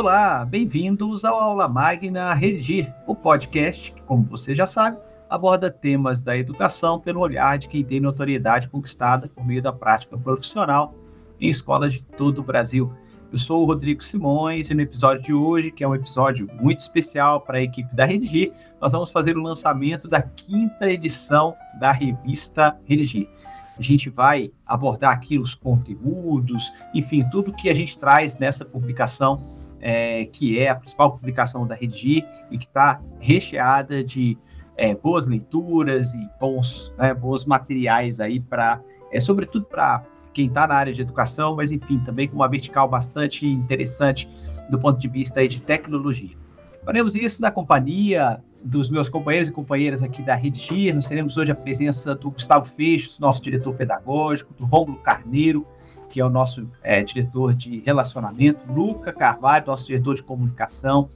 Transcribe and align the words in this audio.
Olá, 0.00 0.44
bem-vindos 0.44 1.24
ao 1.24 1.36
Aula 1.36 1.66
Magna 1.66 2.32
Redigir, 2.32 2.94
o 3.04 3.16
podcast 3.16 3.92
que, 3.92 4.00
como 4.02 4.22
você 4.22 4.54
já 4.54 4.64
sabe, 4.64 4.96
aborda 5.28 5.72
temas 5.72 6.22
da 6.22 6.38
educação 6.38 7.00
pelo 7.00 7.18
olhar 7.18 7.58
de 7.58 7.66
quem 7.66 7.82
tem 7.82 7.98
notoriedade 7.98 8.68
conquistada 8.68 9.28
por 9.28 9.44
meio 9.44 9.60
da 9.60 9.72
prática 9.72 10.16
profissional 10.16 10.94
em 11.40 11.48
escolas 11.48 11.94
de 11.94 12.04
todo 12.04 12.38
o 12.38 12.44
Brasil. 12.44 12.92
Eu 13.32 13.38
sou 13.38 13.60
o 13.60 13.64
Rodrigo 13.64 14.00
Simões 14.00 14.70
e 14.70 14.74
no 14.74 14.82
episódio 14.82 15.20
de 15.20 15.34
hoje, 15.34 15.72
que 15.72 15.82
é 15.82 15.88
um 15.88 15.96
episódio 15.96 16.48
muito 16.60 16.78
especial 16.78 17.40
para 17.40 17.58
a 17.58 17.62
equipe 17.62 17.92
da 17.92 18.04
Redigir, 18.04 18.52
nós 18.80 18.92
vamos 18.92 19.10
fazer 19.10 19.36
o 19.36 19.42
lançamento 19.42 20.06
da 20.06 20.22
quinta 20.22 20.88
edição 20.88 21.56
da 21.80 21.90
revista 21.90 22.78
Redigir. 22.84 23.28
A 23.76 23.82
gente 23.82 24.08
vai 24.08 24.52
abordar 24.64 25.12
aqui 25.12 25.40
os 25.40 25.56
conteúdos, 25.56 26.70
enfim, 26.94 27.24
tudo 27.30 27.52
que 27.52 27.68
a 27.68 27.74
gente 27.74 27.98
traz 27.98 28.36
nessa 28.36 28.64
publicação 28.64 29.67
é, 29.80 30.24
que 30.26 30.58
é 30.58 30.68
a 30.68 30.74
principal 30.74 31.12
publicação 31.12 31.66
da 31.66 31.74
Redigir 31.74 32.26
e 32.50 32.58
que 32.58 32.66
está 32.66 33.00
recheada 33.20 34.02
de 34.02 34.36
é, 34.76 34.94
boas 34.94 35.26
leituras 35.26 36.14
e 36.14 36.28
bons, 36.40 36.92
né, 36.96 37.12
bons 37.12 37.44
materiais 37.44 38.20
aí 38.20 38.40
para, 38.40 38.80
é, 39.12 39.20
sobretudo 39.20 39.64
para 39.64 40.04
quem 40.32 40.46
está 40.46 40.66
na 40.66 40.74
área 40.74 40.92
de 40.92 41.02
educação, 41.02 41.56
mas 41.56 41.72
enfim, 41.72 41.98
também 41.98 42.28
com 42.28 42.36
uma 42.36 42.48
vertical 42.48 42.88
bastante 42.88 43.46
interessante 43.46 44.28
do 44.70 44.78
ponto 44.78 44.98
de 44.98 45.08
vista 45.08 45.40
aí 45.40 45.48
de 45.48 45.60
tecnologia. 45.60 46.36
Faremos 46.84 47.16
isso 47.16 47.42
na 47.42 47.50
companhia 47.50 48.40
dos 48.64 48.88
meus 48.88 49.08
companheiros 49.08 49.48
e 49.48 49.52
companheiras 49.52 50.02
aqui 50.02 50.22
da 50.22 50.34
Redigir. 50.34 50.94
Nós 50.94 51.06
teremos 51.06 51.36
hoje 51.36 51.52
a 51.52 51.54
presença 51.54 52.14
do 52.14 52.30
Gustavo 52.30 52.64
Feixes, 52.64 53.18
nosso 53.18 53.42
diretor 53.42 53.74
pedagógico, 53.74 54.54
do 54.54 54.64
Rômulo 54.64 54.98
Carneiro, 55.00 55.66
que 56.08 56.20
é 56.20 56.24
o 56.24 56.30
nosso 56.30 56.68
é, 56.82 57.02
diretor 57.02 57.54
de 57.54 57.80
relacionamento, 57.80 58.70
Luca 58.70 59.12
Carvalho, 59.12 59.66
nosso 59.66 59.86
diretor 59.86 60.14
de 60.14 60.22
comunicação, 60.22 61.08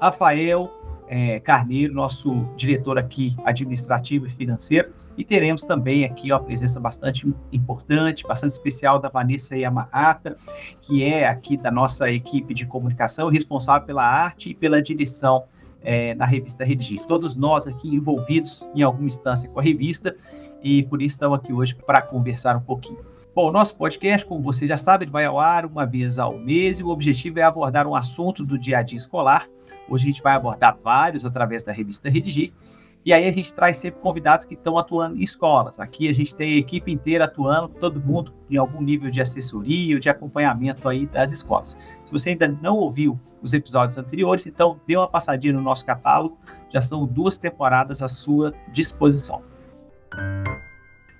Rafael 0.00 0.70
é, 1.08 1.38
Carneiro, 1.40 1.92
nosso 1.92 2.48
diretor 2.56 2.98
aqui 2.98 3.36
administrativo 3.44 4.26
e 4.26 4.30
financeiro, 4.30 4.92
e 5.16 5.22
teremos 5.22 5.62
também 5.62 6.04
aqui 6.04 6.32
ó, 6.32 6.36
a 6.36 6.40
presença 6.40 6.80
bastante 6.80 7.30
importante, 7.52 8.26
bastante 8.26 8.52
especial 8.52 8.98
da 8.98 9.08
Vanessa 9.08 9.56
Yamahata, 9.56 10.36
que 10.80 11.04
é 11.04 11.28
aqui 11.28 11.56
da 11.56 11.70
nossa 11.70 12.10
equipe 12.10 12.54
de 12.54 12.66
comunicação, 12.66 13.28
responsável 13.28 13.86
pela 13.86 14.04
arte 14.04 14.50
e 14.50 14.54
pela 14.54 14.80
direção 14.80 15.44
é, 15.82 16.14
na 16.14 16.24
revista 16.24 16.64
Redigir. 16.64 17.04
Todos 17.06 17.36
nós 17.36 17.66
aqui 17.66 17.94
envolvidos 17.94 18.66
em 18.74 18.82
alguma 18.82 19.06
instância 19.06 19.48
com 19.48 19.60
a 19.60 19.62
revista 19.62 20.16
e 20.62 20.82
por 20.84 21.02
isso 21.02 21.16
estamos 21.16 21.38
aqui 21.38 21.52
hoje 21.52 21.74
para 21.74 22.00
conversar 22.00 22.56
um 22.56 22.60
pouquinho. 22.60 23.11
Bom, 23.34 23.48
o 23.48 23.52
nosso 23.52 23.74
podcast, 23.76 24.26
como 24.26 24.42
você 24.42 24.66
já 24.66 24.76
sabe, 24.76 25.04
ele 25.04 25.10
vai 25.10 25.24
ao 25.24 25.40
ar 25.40 25.64
uma 25.64 25.86
vez 25.86 26.18
ao 26.18 26.38
mês 26.38 26.78
e 26.78 26.82
o 26.82 26.88
objetivo 26.88 27.38
é 27.38 27.42
abordar 27.42 27.86
um 27.86 27.94
assunto 27.94 28.44
do 28.44 28.58
dia 28.58 28.76
a 28.76 28.82
dia 28.82 28.98
escolar. 28.98 29.48
Hoje 29.88 30.04
a 30.04 30.12
gente 30.12 30.22
vai 30.22 30.34
abordar 30.34 30.76
vários 30.76 31.24
através 31.24 31.64
da 31.64 31.72
revista 31.72 32.10
Redigir. 32.10 32.52
E 33.06 33.10
aí 33.10 33.26
a 33.26 33.32
gente 33.32 33.54
traz 33.54 33.78
sempre 33.78 34.02
convidados 34.02 34.44
que 34.44 34.52
estão 34.52 34.76
atuando 34.76 35.16
em 35.16 35.22
escolas. 35.22 35.80
Aqui 35.80 36.10
a 36.10 36.12
gente 36.12 36.34
tem 36.34 36.52
a 36.52 36.58
equipe 36.58 36.92
inteira 36.92 37.24
atuando, 37.24 37.70
todo 37.70 37.98
mundo 37.98 38.34
em 38.50 38.58
algum 38.58 38.82
nível 38.82 39.10
de 39.10 39.22
assessoria 39.22 39.94
ou 39.94 40.00
de 40.00 40.10
acompanhamento 40.10 40.86
aí 40.86 41.06
das 41.06 41.32
escolas. 41.32 41.78
Se 42.04 42.12
você 42.12 42.30
ainda 42.30 42.46
não 42.46 42.76
ouviu 42.76 43.18
os 43.40 43.54
episódios 43.54 43.96
anteriores, 43.96 44.46
então 44.46 44.78
dê 44.86 44.94
uma 44.94 45.08
passadinha 45.08 45.54
no 45.54 45.62
nosso 45.62 45.86
catálogo. 45.86 46.36
Já 46.68 46.82
são 46.82 47.06
duas 47.06 47.38
temporadas 47.38 48.02
à 48.02 48.08
sua 48.08 48.52
disposição. 48.74 49.42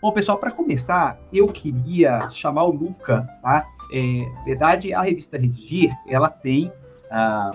Bom, 0.02 0.10
pessoal, 0.10 0.36
para 0.36 0.50
começar, 0.50 1.16
eu 1.32 1.46
queria 1.46 2.28
chamar 2.28 2.64
o 2.64 2.72
Luca, 2.72 3.22
tá? 3.40 3.64
É, 3.92 4.26
na 4.34 4.42
verdade, 4.42 4.92
a 4.92 5.00
revista 5.00 5.38
Redigir, 5.38 5.96
ela 6.08 6.28
tem, 6.28 6.72
ah, 7.08 7.52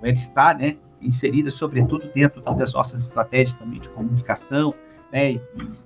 ela 0.00 0.10
está, 0.10 0.54
né, 0.54 0.78
inserida 1.02 1.50
sobretudo 1.50 2.10
dentro 2.14 2.40
das 2.40 2.72
nossas 2.72 3.02
estratégias 3.02 3.56
também 3.56 3.78
de 3.78 3.90
comunicação, 3.90 4.72
né, 5.12 5.32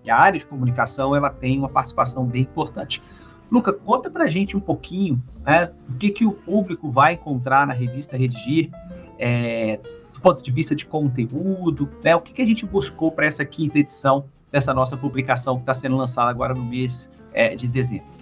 e 0.05 0.09
a 0.09 0.17
área 0.17 0.39
de 0.39 0.47
comunicação, 0.47 1.17
ela 1.17 1.29
tem 1.29 1.59
uma 1.59 1.69
participação 1.69 2.25
bem 2.25 2.43
importante. 2.43 3.03
Luca, 3.51 3.73
conta 3.73 4.09
para 4.09 4.27
a 4.27 4.29
gente 4.29 4.57
um 4.57 4.61
pouquinho, 4.61 5.21
né, 5.45 5.73
o 5.89 5.95
que, 5.95 6.11
que 6.11 6.25
o 6.25 6.31
público 6.31 6.89
vai 6.89 7.15
encontrar 7.15 7.67
na 7.67 7.73
revista 7.73 8.17
Redigir, 8.17 8.71
é, 9.19 9.81
do 10.15 10.21
ponto 10.21 10.41
de 10.41 10.53
vista 10.53 10.73
de 10.73 10.87
conteúdo, 10.87 11.91
né, 12.05 12.15
o 12.15 12.21
que, 12.21 12.33
que 12.33 12.43
a 12.43 12.47
gente 12.47 12.65
buscou 12.65 13.11
para 13.11 13.27
essa 13.27 13.45
quinta 13.45 13.81
edição 13.81 14.27
dessa 14.51 14.73
nossa 14.73 14.97
publicação 14.97 15.57
que 15.57 15.63
está 15.63 15.75
sendo 15.75 15.97
lançada 15.97 16.31
agora 16.31 16.55
no 16.55 16.65
mês 16.65 17.11
é, 17.33 17.55
de 17.55 17.69
dezembro. 17.69 18.17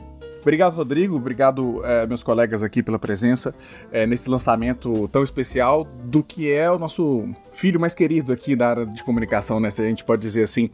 Obrigado, 0.44 0.74
Rodrigo. 0.74 1.16
Obrigado, 1.16 1.82
é, 1.86 2.06
meus 2.06 2.22
colegas 2.22 2.62
aqui, 2.62 2.82
pela 2.82 2.98
presença 2.98 3.54
é, 3.90 4.06
nesse 4.06 4.28
lançamento 4.28 5.08
tão 5.08 5.22
especial 5.22 5.84
do 6.04 6.22
que 6.22 6.52
é 6.52 6.70
o 6.70 6.78
nosso 6.78 7.26
filho 7.52 7.80
mais 7.80 7.94
querido 7.94 8.30
aqui 8.30 8.54
da 8.54 8.68
área 8.68 8.86
de 8.86 9.02
comunicação, 9.02 9.58
né? 9.58 9.70
Se 9.70 9.80
a 9.80 9.86
gente 9.86 10.04
pode 10.04 10.20
dizer 10.20 10.42
assim. 10.42 10.70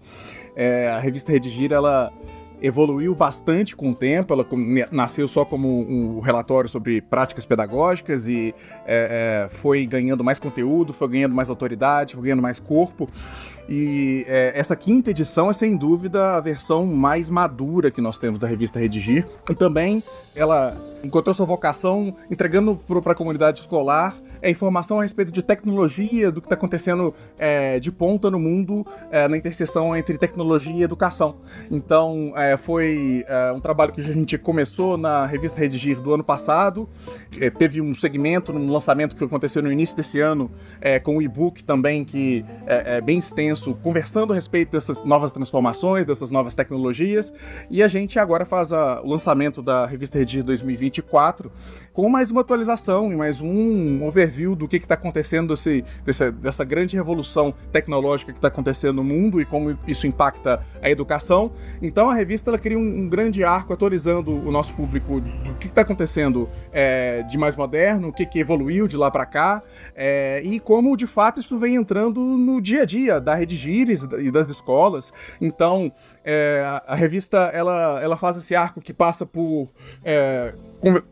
É, 0.56 0.88
a 0.90 0.98
revista 0.98 1.30
Redigir, 1.30 1.72
ela 1.72 2.12
evoluiu 2.62 3.14
bastante 3.14 3.74
com 3.74 3.90
o 3.90 3.94
tempo. 3.94 4.32
Ela 4.32 4.46
nasceu 4.90 5.26
só 5.26 5.44
como 5.44 5.68
um 5.68 6.20
relatório 6.20 6.68
sobre 6.68 7.00
práticas 7.00 7.44
pedagógicas 7.44 8.26
e 8.28 8.54
é, 8.86 9.48
é, 9.48 9.54
foi 9.54 9.86
ganhando 9.86 10.22
mais 10.22 10.38
conteúdo, 10.38 10.92
foi 10.92 11.08
ganhando 11.08 11.34
mais 11.34 11.48
autoridade, 11.48 12.14
foi 12.14 12.24
ganhando 12.24 12.42
mais 12.42 12.58
corpo. 12.58 13.08
E 13.70 14.24
é, 14.26 14.52
essa 14.56 14.74
quinta 14.74 15.12
edição 15.12 15.48
é 15.48 15.52
sem 15.52 15.76
dúvida 15.76 16.34
a 16.34 16.40
versão 16.40 16.84
mais 16.84 17.30
madura 17.30 17.88
que 17.88 18.00
nós 18.00 18.18
temos 18.18 18.40
da 18.40 18.48
revista 18.48 18.80
Redigir. 18.80 19.24
E 19.48 19.54
também 19.54 20.02
ela 20.34 20.76
encontrou 21.04 21.32
sua 21.32 21.46
vocação 21.46 22.12
entregando 22.28 22.74
para 23.00 23.12
a 23.12 23.14
comunidade 23.14 23.60
escolar 23.60 24.16
é, 24.42 24.50
informação 24.50 25.00
a 25.00 25.02
respeito 25.02 25.30
de 25.30 25.42
tecnologia, 25.42 26.30
do 26.30 26.40
que 26.40 26.46
está 26.46 26.54
acontecendo 26.54 27.14
é, 27.38 27.78
de 27.78 27.90
ponta 27.90 28.30
no 28.30 28.38
mundo 28.38 28.86
é, 29.10 29.28
na 29.28 29.36
interseção 29.36 29.96
entre 29.96 30.16
tecnologia 30.18 30.72
e 30.72 30.82
educação. 30.82 31.36
Então, 31.70 32.32
é, 32.36 32.56
foi 32.56 33.24
é, 33.26 33.52
um 33.52 33.60
trabalho 33.60 33.92
que 33.92 34.00
a 34.00 34.04
gente 34.04 34.38
começou 34.38 34.96
na 34.96 35.26
revista 35.26 35.58
Redigir 35.60 36.00
do 36.00 36.14
ano 36.14 36.24
passado, 36.24 36.88
é, 37.40 37.50
teve 37.50 37.80
um 37.80 37.94
segmento 37.94 38.52
no 38.52 38.72
lançamento 38.72 39.14
que 39.16 39.24
aconteceu 39.24 39.62
no 39.62 39.70
início 39.70 39.96
desse 39.96 40.20
ano, 40.20 40.50
com 41.04 41.16
o 41.16 41.22
e-book 41.22 41.62
também, 41.62 42.04
que 42.04 42.44
é, 42.66 43.00
bem 43.00 43.18
extenso, 43.18 43.74
conversando 43.82 44.32
a 44.32 44.36
respeito 44.36 44.72
dessas 44.72 45.04
novas 45.04 45.32
transformações, 45.32 46.06
dessas 46.06 46.30
novas 46.30 46.54
tecnologias, 46.54 47.32
e 47.70 47.82
a 47.82 47.88
gente 47.88 48.18
agora 48.18 48.44
faz 48.44 48.72
a, 48.72 49.00
o 49.02 49.08
lançamento 49.08 49.62
da 49.62 49.86
revista 49.86 50.18
Redigir 50.18 50.42
2024 50.42 51.50
com 51.92 52.08
mais 52.08 52.30
uma 52.30 52.42
atualização 52.42 53.12
e 53.12 53.16
mais 53.16 53.40
um 53.40 54.04
overview 54.04 54.54
do 54.54 54.68
que 54.68 54.76
está 54.76 54.94
acontecendo 54.94 55.54
desse, 55.54 55.84
dessa, 56.04 56.30
dessa 56.30 56.64
grande 56.64 56.96
revolução 56.96 57.52
tecnológica 57.72 58.32
que 58.32 58.38
está 58.38 58.48
acontecendo 58.48 58.94
no 58.94 59.04
mundo 59.04 59.40
e 59.40 59.44
como 59.44 59.76
isso 59.86 60.06
impacta 60.06 60.64
a 60.80 60.88
educação. 60.88 61.52
Então 61.82 62.08
a 62.08 62.14
revista 62.14 62.50
ela 62.50 62.58
cria 62.58 62.78
um, 62.78 63.00
um 63.00 63.08
grande 63.08 63.42
arco 63.42 63.72
atualizando 63.72 64.30
o 64.30 64.52
nosso 64.52 64.72
público 64.74 65.20
do 65.20 65.54
que 65.54 65.66
está 65.66 65.80
acontecendo 65.82 66.48
é, 66.72 67.22
de 67.24 67.36
mais 67.36 67.56
moderno, 67.56 68.08
o 68.08 68.12
que, 68.12 68.24
que 68.24 68.38
evoluiu 68.38 68.86
de 68.86 68.96
lá 68.96 69.10
para 69.10 69.26
cá 69.26 69.62
é, 69.94 70.40
e 70.44 70.60
como 70.60 70.96
de 70.96 71.06
fato 71.06 71.40
isso 71.40 71.58
vem 71.58 71.74
entrando 71.74 72.20
no 72.20 72.60
dia 72.60 72.82
a 72.82 72.84
dia 72.84 73.20
da 73.20 73.34
Rede 73.34 73.56
Gires 73.56 74.06
e 74.18 74.30
das 74.30 74.48
escolas. 74.48 75.12
Então 75.40 75.92
é, 76.24 76.62
a, 76.64 76.92
a, 76.92 76.94
revista 76.94 77.50
ela, 77.52 78.00
ela 78.00 78.16
faz 78.16 78.36
esse 78.36 78.54
arco 78.54 78.80
que 78.80 78.92
passa 78.92 79.26
por 79.26 79.68
é, 80.04 80.54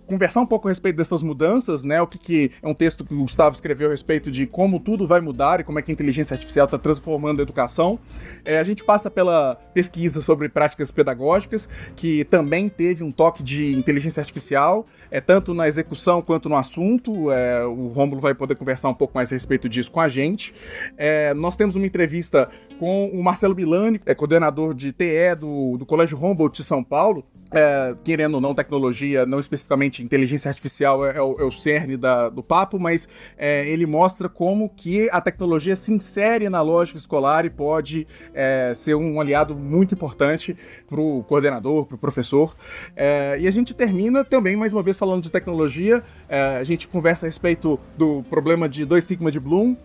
conversar 0.07 0.41
um 0.41 0.47
pouco 0.47 0.69
a 0.69 0.71
respeito 0.71 0.97
dessas 0.97 1.23
mudanças, 1.23 1.83
né? 1.83 2.01
O 2.01 2.07
que, 2.07 2.19
que, 2.19 2.51
é 2.63 2.67
um 2.67 2.75
texto 2.75 3.05
que 3.05 3.13
o 3.15 3.19
Gustavo 3.19 3.55
escreveu 3.55 3.89
a 3.89 3.91
respeito 3.91 4.31
de 4.31 4.47
como 4.47 4.81
tudo 4.81 5.07
vai 5.07 5.21
mudar 5.21 5.61
e 5.61 5.65
como 5.65 5.79
é 5.79 5.83
que 5.83 5.91
a 5.91 5.95
inteligência 5.95 6.35
artificial 6.35 6.65
está 6.65 6.79
transformando 6.79 7.41
a 7.41 7.43
educação. 7.43 7.99
É, 8.45 8.59
a 8.59 8.65
gente 8.65 8.83
passa 8.83 9.11
pela 9.11 9.57
pesquisa 9.75 10.21
sobre 10.23 10.49
práticas 10.49 10.91
pedagógicas, 10.91 11.69
que 11.95 12.25
também 12.25 12.69
teve 12.69 13.05
um 13.05 13.11
toque 13.11 13.43
de 13.43 13.73
inteligência 13.73 14.21
artificial, 14.21 14.85
é 15.11 15.21
tanto 15.21 15.53
na 15.53 15.69
execução 15.69 16.23
quanto 16.23 16.49
no 16.49 16.57
assunto. 16.57 17.31
É, 17.31 17.65
o 17.65 17.89
Rômulo 17.89 18.21
vai 18.21 18.35
poder 18.35 18.55
conversar 18.55 18.89
um 18.89 18.95
pouco 18.95 19.15
mais 19.15 19.31
a 19.31 19.35
respeito 19.35 19.69
disso 19.69 19.91
com 19.91 20.01
a 20.01 20.09
gente. 20.09 20.55
É, 20.97 21.35
nós 21.35 21.57
temos 21.57 21.77
uma 21.77 21.87
entrevista 21.87 22.49
com 22.79 23.09
o 23.09 23.23
Marcelo 23.23 23.55
Milani, 23.55 24.01
é 24.07 24.15
coordenador 24.15 24.73
de 24.73 24.93
TE 24.93 25.35
do, 25.39 25.77
do 25.77 25.85
Colégio 25.85 26.17
Humboldt 26.17 26.63
de 26.63 26.65
São 26.67 26.83
Paulo, 26.83 27.25
é, 27.51 27.95
querendo 28.05 28.35
ou 28.35 28.41
não, 28.41 28.55
tecnologia, 28.55 29.25
não 29.27 29.39
especificamente 29.39 29.58
inteligência 30.01 30.49
artificial 30.49 31.07
é, 31.07 31.17
é, 31.17 31.23
o, 31.23 31.37
é 31.41 31.45
o, 31.45 31.51
cerne 31.51 31.97
da, 31.97 32.29
do 32.29 32.43
papo, 32.43 32.79
mas 32.79 33.09
é, 33.37 33.69
ele 33.69 33.87
mostra 33.87 34.29
como 34.29 34.69
que 34.69 35.09
a 35.11 35.21
tecnologia 35.21 35.75
se 35.77 35.93
insere 35.93 36.49
na 36.49 36.61
lógica 36.61 36.99
escolar 36.99 37.45
e 37.45 37.51
pode 37.51 38.07
é, 38.35 38.73
ser 38.75 38.95
um 38.95 39.21
aliado 39.21 39.55
muito 39.55 39.95
importante 39.95 40.57
para 40.89 41.01
o 41.01 41.23
coordenador, 41.25 41.87
para 41.87 41.97
o 41.97 41.99
professor. 41.99 42.57
É, 42.97 43.37
e 43.41 43.47
a 43.47 43.51
gente 43.51 43.75
termina 43.75 44.25
também, 44.25 44.57
mais 44.57 44.73
uma 44.73 44.83
vez, 44.83 44.99
falando 44.99 45.23
de 45.23 45.31
tecnologia. 45.31 46.03
a 46.29 46.65
gente 46.65 46.89
conversa 46.89 47.27
a 47.27 47.29
respeito 47.29 47.79
do 47.97 48.23
problema 48.25 48.69
de 48.69 48.85
2 48.85 49.05
sigma 49.05 49.31
de 49.31 49.41
Bloom, 49.41 49.77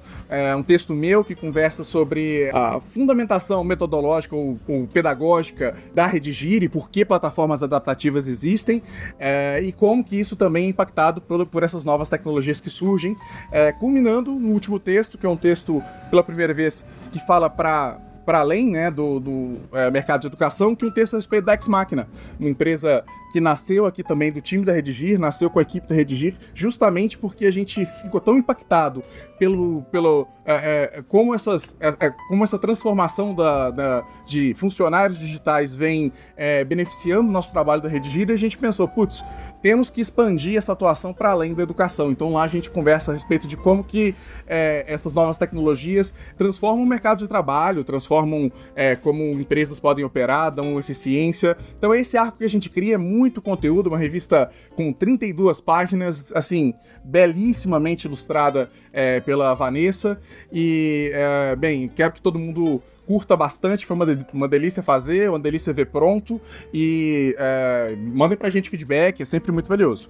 um 0.57 0.63
texto 0.63 0.93
meu 0.93 1.23
que 1.23 1.35
conversa 1.35 1.83
sobre 1.83 2.49
a 2.53 2.79
fundamentação 2.79 3.63
metodológica 3.63 4.35
ou, 4.35 4.57
ou 4.67 4.87
pedagógica 4.87 5.75
da 5.93 6.07
Redigir 6.07 6.63
e 6.63 6.69
por 6.69 6.89
que 6.89 7.05
plataformas 7.05 7.63
adaptativas 7.63 8.27
existem. 8.27 8.81
É, 9.19 9.61
e 9.63 9.71
como 9.71 10.03
que 10.03 10.19
isso 10.19 10.35
também 10.35 10.65
é 10.65 10.69
impactado 10.69 11.21
por, 11.21 11.45
por 11.45 11.63
essas 11.63 11.83
novas 11.85 12.09
tecnologias 12.09 12.59
que 12.59 12.69
surgem, 12.69 13.15
é, 13.51 13.71
culminando 13.71 14.31
no 14.31 14.49
último 14.49 14.79
texto, 14.79 15.17
que 15.17 15.25
é 15.25 15.29
um 15.29 15.37
texto 15.37 15.81
pela 16.09 16.23
primeira 16.23 16.53
vez 16.53 16.85
que 17.11 17.19
fala 17.25 17.49
para 17.49 17.99
para 18.25 18.39
além 18.39 18.71
né, 18.71 18.89
do, 18.89 19.19
do 19.19 19.51
é, 19.73 19.91
mercado 19.91 20.21
de 20.21 20.27
educação, 20.27 20.75
que 20.75 20.85
um 20.85 20.91
texto 20.91 21.13
a 21.13 21.17
respeito 21.17 21.45
da 21.45 21.53
Ex 21.53 21.67
Machina, 21.67 22.07
uma 22.39 22.49
empresa 22.49 23.03
que 23.33 23.41
nasceu 23.41 23.87
aqui 23.87 24.03
também 24.03 24.31
do 24.31 24.39
time 24.39 24.63
da 24.63 24.71
Redigir, 24.71 25.19
nasceu 25.19 25.49
com 25.49 25.57
a 25.57 25.61
equipe 25.63 25.87
da 25.87 25.95
Redigir, 25.95 26.35
justamente 26.53 27.17
porque 27.17 27.47
a 27.47 27.51
gente 27.51 27.83
ficou 28.03 28.21
tão 28.21 28.37
impactado 28.37 29.03
pelo, 29.39 29.81
pelo 29.91 30.27
é, 30.45 30.91
é, 30.93 31.01
como, 31.01 31.33
essas, 31.33 31.75
é, 31.79 31.87
é, 31.99 32.13
como 32.27 32.43
essa 32.43 32.59
transformação 32.59 33.33
da, 33.33 33.71
da, 33.71 34.03
de 34.25 34.53
funcionários 34.53 35.17
digitais 35.17 35.73
vem 35.73 36.13
é, 36.37 36.63
beneficiando 36.63 37.27
o 37.27 37.31
nosso 37.31 37.51
trabalho 37.51 37.81
da 37.81 37.89
Redigir, 37.89 38.29
e 38.29 38.33
a 38.33 38.37
gente 38.37 38.55
pensou, 38.55 38.87
putz, 38.87 39.25
temos 39.63 39.89
que 39.89 40.01
expandir 40.01 40.57
essa 40.57 40.73
atuação 40.73 41.13
para 41.13 41.31
além 41.31 41.53
da 41.53 41.63
educação. 41.63 42.11
Então 42.11 42.33
lá 42.33 42.43
a 42.43 42.47
gente 42.49 42.69
conversa 42.69 43.11
a 43.11 43.13
respeito 43.13 43.47
de 43.47 43.55
como 43.55 43.81
que 43.81 44.13
é, 44.45 44.83
essas 44.85 45.13
novas 45.13 45.37
tecnologias 45.37 46.13
transformam 46.37 46.83
o 46.83 46.85
mercado 46.85 47.19
de 47.19 47.29
trabalho, 47.29 47.81
transformam 47.81 48.51
é, 48.75 48.97
como 48.97 49.23
empresas 49.23 49.79
podem 49.79 50.03
operar, 50.03 50.53
dão 50.53 50.77
eficiência. 50.77 51.55
Então 51.77 51.95
esse 51.95 52.17
arco 52.17 52.39
que 52.39 52.43
a 52.43 52.49
gente 52.49 52.69
cria 52.69 52.95
é 52.95 52.97
muito 52.97 53.41
conteúdo, 53.41 53.87
uma 53.87 53.97
revista 53.97 54.49
com 54.75 54.91
32 54.91 55.61
páginas, 55.61 56.33
assim, 56.35 56.73
belíssimamente 57.01 58.05
ilustrada 58.05 58.69
é, 58.91 59.21
pela 59.21 59.53
Vanessa. 59.53 60.19
E, 60.51 61.09
é, 61.13 61.55
bem, 61.55 61.87
quero 61.87 62.11
que 62.11 62.21
todo 62.21 62.37
mundo 62.37 62.83
curta 63.05 63.35
bastante, 63.35 63.85
foi 63.85 63.95
uma, 63.95 64.15
de, 64.15 64.25
uma 64.33 64.47
delícia 64.47 64.81
fazer, 64.81 65.29
uma 65.29 65.39
delícia 65.39 65.73
ver 65.73 65.87
pronto. 65.87 66.39
E 66.73 67.35
é, 67.37 67.95
mandem 67.97 68.37
pra 68.37 68.49
gente 68.49 68.69
feedback, 68.69 69.21
é 69.21 69.25
sempre 69.25 69.51
muito 69.51 69.67
valioso. 69.67 70.09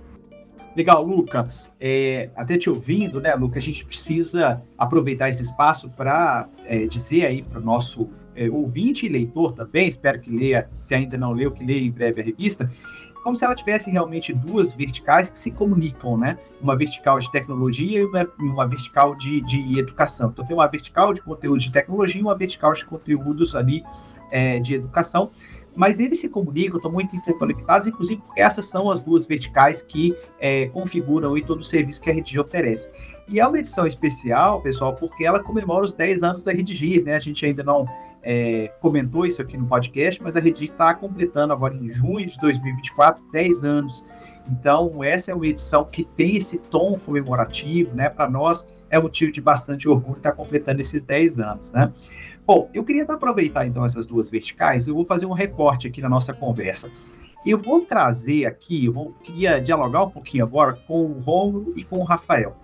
Legal, 0.75 1.04
Lucas. 1.04 1.72
É, 1.80 2.30
até 2.36 2.57
te 2.57 2.69
ouvindo, 2.69 3.22
né, 3.22 3.36
Lucas, 3.36 3.63
a 3.63 3.66
gente 3.66 3.86
precisa 3.86 4.62
aproveitar 4.78 5.30
esse 5.30 5.44
espaço 5.44 5.90
para 5.90 6.48
é, 6.66 6.88
dizer 6.88 7.25
aí 7.25 7.44
para 7.44 7.60
o 7.60 7.63
nosso 7.63 8.10
é, 8.36 8.50
ouvinte 8.50 9.06
e 9.06 9.10
leitor 9.10 9.51
também, 9.51 9.88
espero 9.88 10.19
que 10.19 10.31
leia, 10.31 10.68
se 10.80 10.96
ainda 10.96 11.18
não 11.18 11.31
leu, 11.31 11.51
que 11.51 11.63
leia 11.63 11.86
em 11.86 11.92
breve 11.92 12.22
a 12.22 12.24
revista, 12.24 12.69
como 13.24 13.38
se 13.38 13.46
ela 13.46 13.56
tivesse 13.56 13.90
realmente 13.90 14.34
duas 14.34 14.74
verticais 14.74 15.30
que 15.30 15.40
se 15.40 15.52
comunicam, 15.52 16.18
né? 16.18 16.38
Uma 16.62 16.75
vertical 16.75 17.18
de 17.20 17.31
tecnologia 17.31 18.02
e 18.02 18.06
uma, 18.06 18.30
uma 18.38 18.68
vertical 18.68 19.16
de, 19.16 19.42
de 19.42 19.80
educação. 19.80 20.30
Então 20.30 20.46
tem 20.46 20.56
uma 20.56 20.68
vertical 20.68 21.14
de 21.14 21.22
conteúdo 21.22 21.60
de 21.60 21.72
tecnologia 21.72 22.20
e 22.20 22.24
uma 22.24 22.38
vertical 22.38 22.74
de 22.74 22.86
conteúdos 22.86 23.56
ali 23.56 23.84
é, 24.30 24.60
de 24.60 24.75
educação 24.75 25.31
mas 25.75 26.00
eles 26.00 26.20
se 26.20 26.30
comunicam, 26.30 26.78
estão 26.78 26.92
muito 26.92 27.16
interconectados, 27.16 27.88
inclusive 27.88 28.22
essas 28.38 28.66
são 28.66 28.92
as 28.92 29.02
duas 29.02 29.25
verticais 29.25 29.81
que 29.81 30.16
é, 30.40 30.68
configuram 30.68 31.40
todo 31.42 31.62
o 31.62 31.64
serviço 31.64 32.02
que 32.02 32.10
a 32.10 32.14
Redigir 32.14 32.40
oferece. 32.40 32.90
E 33.28 33.40
é 33.40 33.48
uma 33.48 33.58
edição 33.58 33.88
especial, 33.88 34.62
pessoal, 34.62 34.94
porque 34.94 35.25
ela 35.25 35.42
comemora 35.42 35.86
os 35.86 35.94
10 35.94 36.24
anos 36.24 36.44
da 36.44 36.52
Redigir, 36.52 37.04
né? 37.04 37.16
A 37.16 37.20
gente 37.20 37.46
ainda 37.46 37.64
não 37.64 37.88
é, 38.24 38.72
comentou 38.80 39.25
isso 39.25 39.42
aqui 39.42 39.58
no 39.58 39.68
podcast, 39.68 40.22
mas 40.24 40.36
a 40.36 40.40
Redigir 40.40 40.72
está 40.72 40.94
completando 40.94 41.52
agora 41.52 41.75
em 41.75 41.90
junho 41.90 42.25
de 42.25 42.40
2024 42.40 43.24
10 43.31 43.64
anos. 43.64 44.04
Então, 44.50 45.04
essa 45.04 45.31
é 45.31 45.36
uma 45.36 45.48
edição 45.48 45.86
que 45.86 46.04
tem 46.04 46.38
esse 46.38 46.58
tom 46.58 46.98
comemorativo, 47.00 47.96
né? 47.96 48.10
Para 48.10 48.30
nós 48.30 48.68
é 48.90 49.00
motivo 49.00 49.31
de 49.31 49.42
bastante 49.42 49.88
orgulho 49.88 50.18
estar 50.18 50.31
tá 50.31 50.36
completando 50.36 50.81
esses 50.81 51.04
10 51.04 51.40
anos, 51.40 51.72
né? 51.72 51.92
Bom, 52.46 52.70
eu 52.74 52.84
queria 52.84 53.04
aproveitar 53.04 53.66
então 53.66 53.86
essas 53.86 54.06
duas 54.06 54.30
verticais, 54.30 54.88
eu 54.88 54.96
vou 54.96 55.06
fazer 55.06 55.25
um 55.25 55.31
recorte 55.31 55.88
aqui 55.88 56.02
na 56.02 56.10
nossa 56.10 56.34
conversa. 56.34 56.92
Eu 57.46 57.58
vou 57.58 57.81
trazer 57.81 58.46
aqui, 58.46 58.86
eu 58.86 58.94
vou, 58.94 59.14
queria 59.24 59.60
dialogar 59.60 60.04
um 60.04 60.10
pouquinho 60.10 60.44
agora 60.44 60.74
com 60.74 61.06
o 61.06 61.20
Romulo 61.20 61.74
e 61.75 61.84
com 61.84 62.00
o 62.00 62.04
Rafael. 62.04 62.56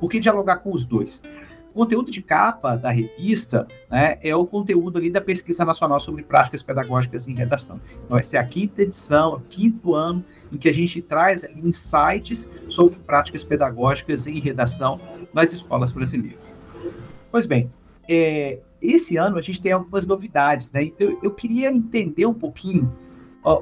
Por 0.00 0.08
que 0.08 0.18
dialogar 0.18 0.56
com 0.56 0.72
os 0.72 0.84
dois? 0.84 1.22
O 1.70 1.84
conteúdo 1.84 2.10
de 2.10 2.20
capa 2.20 2.76
da 2.76 2.90
revista 2.90 3.66
né, 3.88 4.18
é 4.22 4.34
o 4.34 4.44
conteúdo 4.44 4.98
ali 4.98 5.08
da 5.08 5.20
Pesquisa 5.20 5.64
Nacional 5.64 6.00
sobre 6.00 6.24
Práticas 6.24 6.64
Pedagógicas 6.64 7.28
em 7.28 7.34
Redação. 7.34 7.80
Então, 8.04 8.18
essa 8.18 8.36
é 8.36 8.40
a 8.40 8.44
quinta 8.44 8.82
edição, 8.82 9.34
o 9.34 9.40
quinto 9.40 9.94
ano 9.94 10.24
em 10.50 10.58
que 10.58 10.68
a 10.68 10.74
gente 10.74 11.00
traz 11.00 11.44
insights 11.54 12.50
sobre 12.68 12.98
práticas 12.98 13.44
pedagógicas 13.44 14.26
em 14.26 14.40
redação 14.40 15.00
nas 15.32 15.52
escolas 15.52 15.92
brasileiras. 15.92 16.58
Pois 17.30 17.46
bem, 17.46 17.70
é, 18.08 18.58
esse 18.82 19.16
ano 19.16 19.38
a 19.38 19.42
gente 19.42 19.60
tem 19.60 19.70
algumas 19.70 20.04
novidades, 20.04 20.72
né? 20.72 20.82
Então 20.82 21.18
eu 21.22 21.30
queria 21.30 21.70
entender 21.70 22.26
um 22.26 22.34
pouquinho 22.34 22.92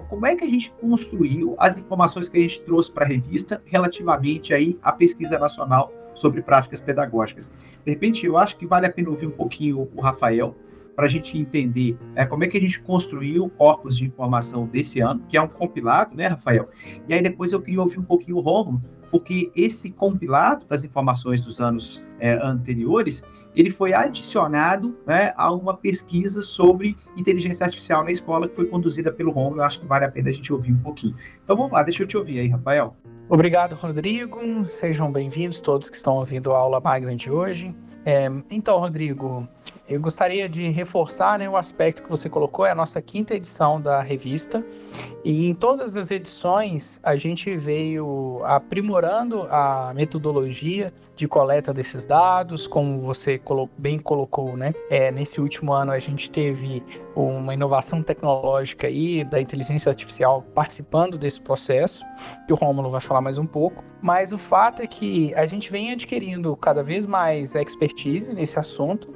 como 0.09 0.27
é 0.27 0.35
que 0.35 0.45
a 0.45 0.49
gente 0.49 0.73
construiu 0.81 1.55
as 1.59 1.77
informações 1.77 2.29
que 2.29 2.37
a 2.37 2.41
gente 2.41 2.61
trouxe 2.63 2.91
para 2.91 3.05
a 3.05 3.09
revista 3.09 3.63
relativamente 3.65 4.53
aí 4.53 4.79
à 4.83 4.93
pesquisa 4.93 5.39
nacional 5.39 5.93
sobre 6.19 6.43
práticas 6.43 6.81
pedagógicas. 6.81 7.55
De 7.85 7.91
repente, 7.91 8.27
eu 8.27 8.37
acho 8.37 8.57
que 8.57 8.67
vale 8.67 8.87
a 8.87 8.91
pena 8.91 9.11
ouvir 9.11 9.27
um 9.27 9.31
pouquinho 9.31 9.89
o 9.95 10.01
Rafael 10.01 10.55
para 10.99 11.07
a 11.07 11.09
gente 11.09 11.39
entender 11.39 11.97
é, 12.17 12.27
como 12.27 12.43
é 12.43 12.49
que 12.49 12.59
a 12.59 12.61
gente 12.61 12.81
construiu 12.81 13.45
o 13.45 13.49
corpus 13.49 13.97
de 13.97 14.05
informação 14.05 14.67
desse 14.67 14.99
ano, 14.99 15.23
que 15.29 15.37
é 15.37 15.41
um 15.41 15.47
compilado, 15.47 16.17
né, 16.17 16.27
Rafael? 16.27 16.69
E 17.07 17.15
aí 17.15 17.23
depois 17.23 17.53
eu 17.53 17.63
queria 17.63 17.81
ouvir 17.81 18.01
um 18.01 18.03
pouquinho 18.03 18.37
o 18.37 18.41
Romulo, 18.41 18.83
porque 19.09 19.51
esse 19.55 19.93
compilado 19.93 20.67
das 20.67 20.83
informações 20.83 21.41
dos 21.41 21.61
anos 21.61 22.03
é, 22.19 22.33
anteriores, 22.43 23.23
ele 23.55 23.71
foi 23.71 23.93
adicionado 23.93 24.97
né, 25.07 25.33
a 25.37 25.53
uma 25.53 25.77
pesquisa 25.77 26.43
sobre 26.43 26.97
inteligência 27.17 27.65
artificial 27.65 28.03
na 28.03 28.11
escola 28.11 28.49
que 28.49 28.57
foi 28.57 28.67
conduzida 28.67 29.13
pelo 29.13 29.31
Romulo. 29.31 29.61
Eu 29.61 29.65
acho 29.65 29.79
que 29.81 29.87
vale 29.87 30.05
a 30.05 30.11
pena 30.11 30.31
a 30.31 30.33
gente 30.33 30.53
ouvir 30.53 30.73
um 30.73 30.79
pouquinho. 30.79 31.15
Então 31.45 31.57
vamos 31.57 31.71
lá, 31.71 31.85
deixa 31.85 32.03
eu 32.03 32.09
te 32.09 32.17
ouvir 32.17 32.41
aí, 32.41 32.49
Rafael. 32.49 32.97
Obrigado, 33.31 33.75
Rodrigo. 33.75 34.65
Sejam 34.65 35.13
bem-vindos 35.13 35.61
todos 35.61 35.91
que 35.91 35.97
estão 35.97 36.17
ouvindo 36.17 36.55
a 36.55 36.59
aula 36.59 36.81
magna 36.81 37.15
de 37.15 37.31
hoje. 37.31 37.75
É, 38.03 38.27
então, 38.51 38.79
Rodrigo, 38.79 39.47
eu 39.89 40.01
gostaria 40.01 40.49
de 40.49 40.69
reforçar 40.69 41.39
né, 41.39 41.49
o 41.49 41.57
aspecto 41.57 42.03
que 42.03 42.11
você 42.11 42.29
colocou, 42.29 42.67
é 42.67 42.71
a 42.71 42.75
nossa 42.75 43.01
quinta 43.01 43.35
edição 43.35 43.81
da 43.81 44.03
revista, 44.03 44.65
e 45.25 45.49
em 45.49 45.55
todas 45.55 45.97
as 45.97 46.11
edições 46.11 47.01
a 47.03 47.17
gente 47.17 47.57
veio 47.57 48.41
aprimorando 48.45 49.43
a 49.51 49.93
metodologia 49.95 50.93
de 51.17 51.27
coleta 51.27 51.73
desses 51.73 52.07
dados, 52.07 52.67
como 52.67 53.01
você 53.01 53.41
bem 53.77 53.99
colocou, 53.99 54.57
né? 54.57 54.73
É, 54.91 55.11
nesse 55.11 55.41
último 55.41 55.73
ano 55.73 55.91
a 55.91 55.99
gente 55.99 56.31
teve 56.31 56.83
uma 57.17 57.55
inovação 57.55 58.03
tecnológica 58.03 58.87
aí 58.87 59.25
da 59.25 59.41
inteligência 59.41 59.91
artificial 59.91 60.43
participando 60.55 61.19
desse 61.19 61.41
processo, 61.41 62.05
que 62.47 62.53
o 62.53 62.57
Rômulo 62.57 62.91
vai 62.91 63.01
falar 63.01 63.21
mais 63.21 63.39
um 63.39 63.47
pouco, 63.47 63.83
mas 64.01 64.33
o 64.33 64.39
fato 64.39 64.83
é 64.83 64.87
que 64.87 65.35
a 65.35 65.45
gente 65.45 65.73
vem 65.73 65.91
adquirindo 65.91 66.55
cada 66.57 66.83
vez 66.83 67.05
mais 67.07 67.55
expertise 67.57 68.33
nesse 68.33 68.59
assunto 68.59 69.13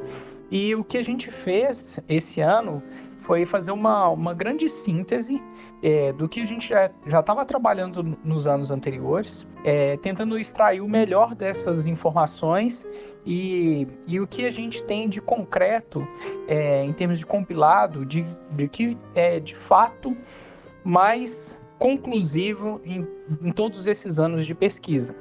e 0.53 0.75
o 0.75 0.85
que 0.85 0.99
a 0.99 1.03
gente 1.03 1.31
fez 1.31 1.99
esse 2.07 2.43
ano 2.43 2.83
foi 3.17 3.47
fazer 3.47 3.73
uma, 3.73 4.11
uma 4.11 4.35
grande 4.35 4.69
síntese 4.69 5.43
é, 5.83 6.13
do 6.13 6.29
que 6.29 6.43
a 6.43 6.45
gente 6.45 6.69
já 6.69 7.21
estava 7.21 7.43
trabalhando 7.47 8.19
nos 8.23 8.47
anos 8.47 8.71
anteriores, 8.71 9.49
é, 9.65 9.97
tentando 9.97 10.39
extrair 10.39 10.83
o 10.83 10.89
melhor 10.89 11.35
dessas 11.35 11.87
informações 11.87 12.87
e, 13.25 13.89
e 14.07 14.21
o 14.21 14.27
que 14.27 14.45
a 14.45 14.51
gente 14.51 14.83
tem 14.83 15.09
de 15.09 15.23
concreto 15.23 16.07
é, 16.47 16.85
em 16.85 16.93
termos 16.93 17.19
de 17.19 17.25
compilado, 17.25 18.05
de, 18.05 18.23
de 18.51 18.69
que 18.69 18.99
é 19.15 19.41
de 19.41 19.55
fato 19.55 20.15
mais 20.85 21.63
conclusivo 21.79 22.79
em, 22.85 23.09
em 23.41 23.53
todos 23.53 23.87
esses 23.87 24.19
anos 24.19 24.45
de 24.45 24.55
pesquisa. 24.55 25.17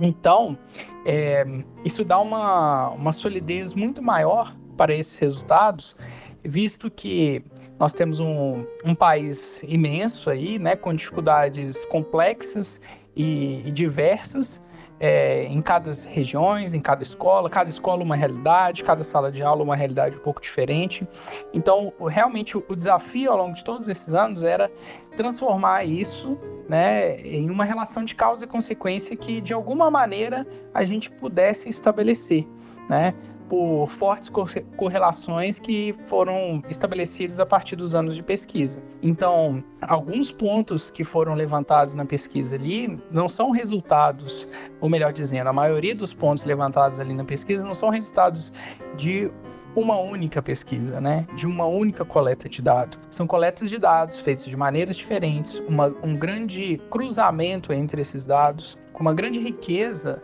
Então, 0.00 0.56
é, 1.04 1.44
isso 1.84 2.04
dá 2.04 2.18
uma, 2.18 2.90
uma 2.90 3.12
solidez 3.12 3.74
muito 3.74 4.02
maior 4.02 4.54
para 4.76 4.94
esses 4.94 5.18
resultados, 5.18 5.96
visto 6.44 6.90
que 6.90 7.44
nós 7.78 7.92
temos 7.92 8.20
um, 8.20 8.64
um 8.84 8.94
país 8.94 9.62
imenso 9.64 10.30
aí, 10.30 10.58
né, 10.58 10.76
com 10.76 10.94
dificuldades 10.94 11.84
complexas 11.86 12.80
e, 13.14 13.62
e 13.66 13.70
diversas, 13.70 14.62
é, 15.00 15.44
em 15.44 15.60
cada 15.62 15.90
regiões, 16.08 16.74
em 16.74 16.80
cada 16.80 17.02
escola, 17.02 17.48
cada 17.48 17.70
escola 17.70 18.02
uma 18.02 18.16
realidade, 18.16 18.82
cada 18.82 19.02
sala 19.02 19.30
de 19.30 19.42
aula 19.42 19.62
uma 19.62 19.76
realidade 19.76 20.16
um 20.16 20.20
pouco 20.20 20.40
diferente. 20.40 21.06
Então, 21.52 21.92
realmente 22.08 22.56
o, 22.56 22.76
desafio 22.76 23.30
ao 23.30 23.38
longo 23.38 23.54
de 23.54 23.64
todos 23.64 23.88
esses 23.88 24.12
anos 24.12 24.42
era 24.42 24.70
transformar 25.16 25.84
isso, 25.84 26.38
né, 26.68 27.16
em 27.20 27.50
uma 27.50 27.64
relação 27.64 28.04
de 28.04 28.14
causa 28.14 28.44
e 28.44 28.48
consequência 28.48 29.16
que 29.16 29.40
de 29.40 29.52
alguma 29.52 29.90
maneira 29.90 30.46
a 30.72 30.84
gente 30.84 31.10
pudesse 31.10 31.68
estabelecer, 31.68 32.46
né? 32.88 33.14
Por 33.48 33.86
fortes 33.88 34.30
correlações 34.76 35.58
que 35.58 35.94
foram 36.06 36.62
estabelecidas 36.68 37.40
a 37.40 37.46
partir 37.46 37.76
dos 37.76 37.94
anos 37.94 38.14
de 38.14 38.22
pesquisa. 38.22 38.82
Então, 39.02 39.64
alguns 39.80 40.30
pontos 40.30 40.90
que 40.90 41.02
foram 41.02 41.34
levantados 41.34 41.94
na 41.94 42.04
pesquisa 42.04 42.56
ali 42.56 43.00
não 43.10 43.28
são 43.28 43.50
resultados, 43.50 44.46
ou 44.80 44.88
melhor 44.88 45.12
dizendo, 45.12 45.48
a 45.48 45.52
maioria 45.52 45.94
dos 45.94 46.12
pontos 46.12 46.44
levantados 46.44 47.00
ali 47.00 47.14
na 47.14 47.24
pesquisa 47.24 47.64
não 47.64 47.74
são 47.74 47.88
resultados 47.88 48.52
de 48.96 49.30
uma 49.74 49.98
única 49.98 50.42
pesquisa, 50.42 51.00
né? 51.00 51.26
De 51.34 51.46
uma 51.46 51.66
única 51.66 52.04
coleta 52.04 52.48
de 52.48 52.60
dados. 52.60 52.98
São 53.08 53.26
coletas 53.26 53.70
de 53.70 53.78
dados 53.78 54.18
feitos 54.20 54.46
de 54.46 54.56
maneiras 54.56 54.96
diferentes, 54.96 55.62
uma, 55.68 55.94
um 56.02 56.16
grande 56.16 56.78
cruzamento 56.90 57.72
entre 57.72 58.00
esses 58.00 58.26
dados, 58.26 58.76
com 58.92 59.00
uma 59.00 59.14
grande 59.14 59.38
riqueza 59.38 60.22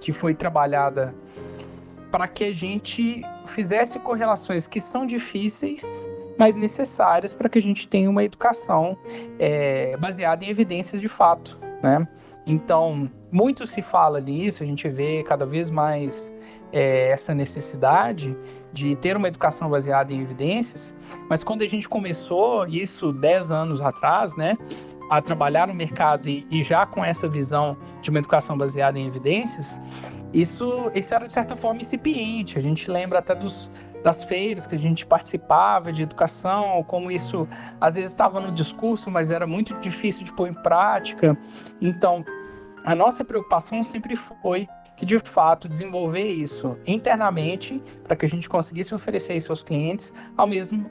que 0.00 0.12
foi 0.12 0.34
trabalhada 0.34 1.14
para 2.10 2.26
que 2.28 2.44
a 2.44 2.52
gente 2.52 3.22
fizesse 3.46 3.98
correlações 4.00 4.66
que 4.66 4.80
são 4.80 5.06
difíceis, 5.06 6.08
mas 6.38 6.56
necessárias 6.56 7.34
para 7.34 7.48
que 7.48 7.58
a 7.58 7.62
gente 7.62 7.86
tenha 7.88 8.08
uma 8.08 8.24
educação 8.24 8.96
é, 9.38 9.96
baseada 9.98 10.44
em 10.44 10.48
evidências 10.48 11.00
de 11.00 11.08
fato, 11.08 11.60
né? 11.82 12.06
Então, 12.46 13.10
muito 13.30 13.66
se 13.66 13.82
fala 13.82 14.20
nisso, 14.20 14.62
a 14.62 14.66
gente 14.66 14.88
vê 14.88 15.22
cada 15.22 15.44
vez 15.46 15.70
mais 15.70 16.34
é, 16.72 17.10
essa 17.10 17.34
necessidade 17.34 18.36
de 18.72 18.96
ter 18.96 19.16
uma 19.16 19.28
educação 19.28 19.68
baseada 19.68 20.12
em 20.12 20.20
evidências, 20.20 20.94
mas 21.28 21.44
quando 21.44 21.62
a 21.62 21.66
gente 21.66 21.88
começou, 21.88 22.66
isso 22.66 23.12
10 23.12 23.50
anos 23.50 23.80
atrás, 23.80 24.36
né, 24.36 24.56
a 25.10 25.20
trabalhar 25.20 25.66
no 25.66 25.74
mercado 25.74 26.28
e, 26.28 26.46
e 26.50 26.62
já 26.62 26.86
com 26.86 27.04
essa 27.04 27.28
visão 27.28 27.76
de 28.00 28.10
uma 28.10 28.20
educação 28.20 28.56
baseada 28.56 28.98
em 28.98 29.06
evidências, 29.06 29.82
isso, 30.32 30.90
isso 30.94 31.12
era 31.12 31.26
de 31.26 31.32
certa 31.32 31.56
forma 31.56 31.80
incipiente. 31.80 32.56
A 32.56 32.62
gente 32.62 32.88
lembra 32.88 33.18
até 33.18 33.34
dos, 33.34 33.70
das 34.04 34.22
feiras 34.22 34.66
que 34.66 34.76
a 34.76 34.78
gente 34.78 35.04
participava 35.04 35.90
de 35.90 36.04
educação, 36.04 36.84
como 36.84 37.10
isso 37.10 37.48
às 37.80 37.96
vezes 37.96 38.12
estava 38.12 38.40
no 38.40 38.52
discurso, 38.52 39.10
mas 39.10 39.32
era 39.32 39.46
muito 39.46 39.74
difícil 39.80 40.24
de 40.24 40.32
pôr 40.32 40.48
em 40.48 40.54
prática. 40.54 41.36
Então, 41.80 42.24
a 42.84 42.94
nossa 42.94 43.24
preocupação 43.24 43.82
sempre 43.82 44.14
foi 44.14 44.68
que 44.96 45.04
de 45.04 45.18
fato 45.18 45.68
desenvolver 45.68 46.30
isso 46.30 46.76
internamente 46.86 47.82
para 48.04 48.14
que 48.14 48.26
a 48.26 48.28
gente 48.28 48.48
conseguisse 48.48 48.94
oferecer 48.94 49.34
isso 49.34 49.50
aos 49.50 49.62
clientes, 49.62 50.12
ao 50.36 50.46
mesmo 50.46 50.90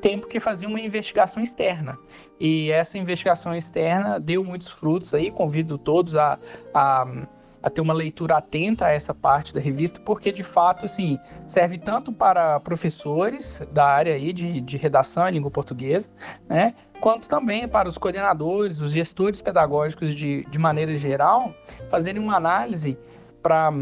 tempo 0.00 0.26
que 0.26 0.40
fazia 0.40 0.68
uma 0.68 0.80
investigação 0.80 1.42
externa. 1.42 1.98
E 2.38 2.70
essa 2.70 2.98
investigação 2.98 3.54
externa 3.54 4.18
deu 4.18 4.42
muitos 4.44 4.68
frutos 4.68 5.14
aí, 5.14 5.30
convido 5.30 5.76
todos 5.78 6.16
a, 6.16 6.38
a 6.74 7.26
a 7.62 7.68
ter 7.68 7.80
uma 7.80 7.92
leitura 7.92 8.36
atenta 8.36 8.86
a 8.86 8.90
essa 8.90 9.14
parte 9.14 9.52
da 9.52 9.60
revista, 9.60 10.00
porque 10.00 10.32
de 10.32 10.42
fato, 10.42 10.84
assim, 10.84 11.18
serve 11.46 11.78
tanto 11.78 12.12
para 12.12 12.58
professores 12.60 13.66
da 13.72 13.86
área 13.86 14.14
aí 14.14 14.32
de, 14.32 14.60
de 14.60 14.76
redação 14.76 15.28
em 15.28 15.32
língua 15.32 15.50
portuguesa, 15.50 16.10
né, 16.48 16.74
quanto 17.00 17.28
também 17.28 17.68
para 17.68 17.88
os 17.88 17.98
coordenadores, 17.98 18.80
os 18.80 18.92
gestores 18.92 19.42
pedagógicos 19.42 20.14
de, 20.14 20.44
de 20.46 20.58
maneira 20.58 20.96
geral, 20.96 21.54
fazerem 21.88 22.22
uma 22.22 22.36
análise 22.36 22.98
para 23.42 23.72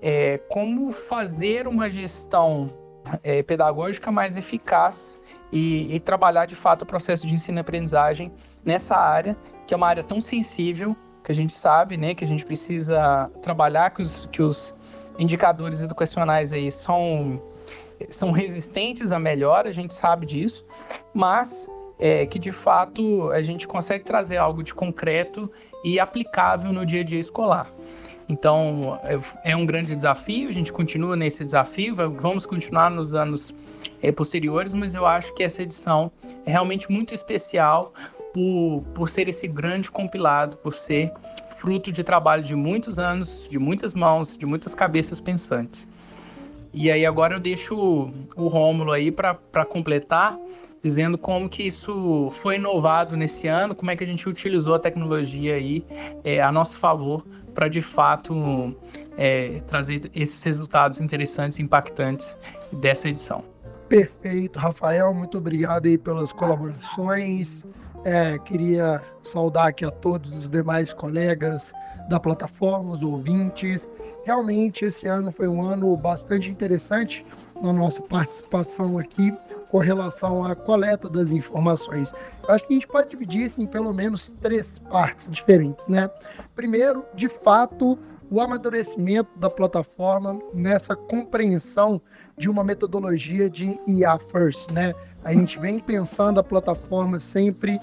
é, 0.00 0.38
como 0.48 0.90
fazer 0.90 1.66
uma 1.66 1.88
gestão 1.88 2.66
é, 3.22 3.42
pedagógica 3.42 4.10
mais 4.12 4.36
eficaz 4.36 5.20
e, 5.52 5.94
e, 5.94 6.00
trabalhar 6.00 6.46
de 6.46 6.56
fato 6.56 6.82
o 6.82 6.86
processo 6.86 7.26
de 7.26 7.34
ensino 7.34 7.58
e 7.58 7.60
aprendizagem 7.60 8.32
nessa 8.64 8.96
área, 8.96 9.36
que 9.66 9.74
é 9.74 9.76
uma 9.76 9.86
área 9.86 10.02
tão 10.02 10.20
sensível, 10.20 10.96
que 11.22 11.30
a 11.30 11.34
gente 11.34 11.52
sabe, 11.52 11.96
né, 11.96 12.14
que 12.14 12.24
a 12.24 12.26
gente 12.26 12.44
precisa 12.44 13.30
trabalhar, 13.42 13.90
que 13.90 14.00
os, 14.00 14.26
que 14.26 14.42
os 14.42 14.74
indicadores 15.18 15.82
educacionais 15.82 16.52
aí 16.52 16.70
são, 16.70 17.40
são 18.08 18.30
resistentes 18.32 19.12
à 19.12 19.18
melhora, 19.18 19.68
a 19.68 19.72
gente 19.72 19.94
sabe 19.94 20.26
disso, 20.26 20.64
mas 21.14 21.68
é, 21.98 22.26
que 22.26 22.38
de 22.38 22.50
fato 22.50 23.30
a 23.30 23.42
gente 23.42 23.68
consegue 23.68 24.04
trazer 24.04 24.38
algo 24.38 24.62
de 24.62 24.74
concreto 24.74 25.50
e 25.84 26.00
aplicável 26.00 26.72
no 26.72 26.84
dia 26.84 27.02
a 27.02 27.04
dia 27.04 27.20
escolar. 27.20 27.70
Então, 28.28 28.98
é, 29.02 29.50
é 29.52 29.56
um 29.56 29.66
grande 29.66 29.94
desafio, 29.94 30.48
a 30.48 30.52
gente 30.52 30.72
continua 30.72 31.14
nesse 31.14 31.44
desafio, 31.44 31.94
vamos 31.94 32.46
continuar 32.46 32.90
nos 32.90 33.14
anos 33.14 33.54
é, 34.02 34.12
posteriores, 34.12 34.74
mas 34.74 34.94
eu 34.94 35.06
acho 35.06 35.34
que 35.34 35.42
essa 35.42 35.62
edição 35.62 36.10
é 36.46 36.50
realmente 36.50 36.90
muito 36.90 37.14
especial 37.14 37.92
por, 38.32 38.84
por 38.94 39.08
ser 39.08 39.28
esse 39.28 39.46
grande 39.46 39.90
compilado, 39.90 40.56
por 40.56 40.72
ser 40.72 41.12
fruto 41.56 41.92
de 41.92 42.02
trabalho 42.02 42.42
de 42.42 42.54
muitos 42.54 42.98
anos, 42.98 43.46
de 43.48 43.58
muitas 43.58 43.94
mãos, 43.94 44.36
de 44.36 44.46
muitas 44.46 44.74
cabeças 44.74 45.20
pensantes. 45.20 45.86
E 46.74 46.90
aí 46.90 47.04
agora 47.04 47.36
eu 47.36 47.40
deixo 47.40 48.10
o, 48.34 48.48
Rômulo 48.48 48.92
aí 48.92 49.12
para 49.12 49.64
completar, 49.68 50.38
dizendo 50.82 51.18
como 51.18 51.48
que 51.48 51.62
isso 51.62 52.30
foi 52.32 52.56
inovado 52.56 53.14
nesse 53.14 53.46
ano, 53.46 53.74
como 53.74 53.90
é 53.90 53.96
que 53.96 54.02
a 54.02 54.06
gente 54.06 54.26
utilizou 54.26 54.74
a 54.74 54.78
tecnologia 54.78 55.54
aí 55.54 55.84
é, 56.24 56.40
a 56.40 56.50
nosso 56.50 56.78
favor 56.78 57.26
para 57.54 57.68
de 57.68 57.82
fato 57.82 58.74
é, 59.18 59.60
trazer 59.66 60.10
esses 60.14 60.42
resultados 60.42 60.98
interessantes 60.98 61.58
e 61.58 61.62
impactantes 61.62 62.38
dessa 62.72 63.10
edição. 63.10 63.51
Perfeito, 63.92 64.58
Rafael, 64.58 65.12
muito 65.12 65.36
obrigado 65.36 65.84
aí 65.84 65.98
pelas 65.98 66.32
colaborações. 66.32 67.66
É, 68.02 68.38
queria 68.38 69.02
saudar 69.22 69.66
aqui 69.66 69.84
a 69.84 69.90
todos 69.90 70.34
os 70.34 70.50
demais 70.50 70.94
colegas 70.94 71.74
da 72.08 72.18
plataforma, 72.18 72.94
os 72.94 73.02
ouvintes. 73.02 73.90
Realmente 74.24 74.86
esse 74.86 75.06
ano 75.06 75.30
foi 75.30 75.46
um 75.46 75.62
ano 75.62 75.94
bastante 75.94 76.48
interessante 76.48 77.22
na 77.60 77.70
nossa 77.70 78.00
participação 78.00 78.96
aqui 78.96 79.30
com 79.70 79.76
relação 79.76 80.42
à 80.42 80.56
coleta 80.56 81.06
das 81.06 81.30
informações. 81.30 82.14
Eu 82.48 82.54
acho 82.54 82.66
que 82.66 82.72
a 82.72 82.76
gente 82.76 82.88
pode 82.88 83.10
dividir 83.10 83.42
isso 83.42 83.60
em 83.60 83.66
pelo 83.66 83.92
menos 83.92 84.34
três 84.40 84.78
partes 84.78 85.30
diferentes, 85.30 85.86
né? 85.86 86.10
Primeiro, 86.56 87.04
de 87.14 87.28
fato, 87.28 87.98
o 88.32 88.40
amadurecimento 88.40 89.28
da 89.38 89.50
plataforma 89.50 90.40
nessa 90.54 90.96
compreensão 90.96 92.00
de 92.34 92.48
uma 92.48 92.64
metodologia 92.64 93.50
de 93.50 93.78
IA 93.86 94.18
First, 94.18 94.70
né? 94.70 94.94
A 95.22 95.34
gente 95.34 95.60
vem 95.60 95.78
pensando 95.78 96.40
a 96.40 96.42
plataforma 96.42 97.20
sempre 97.20 97.78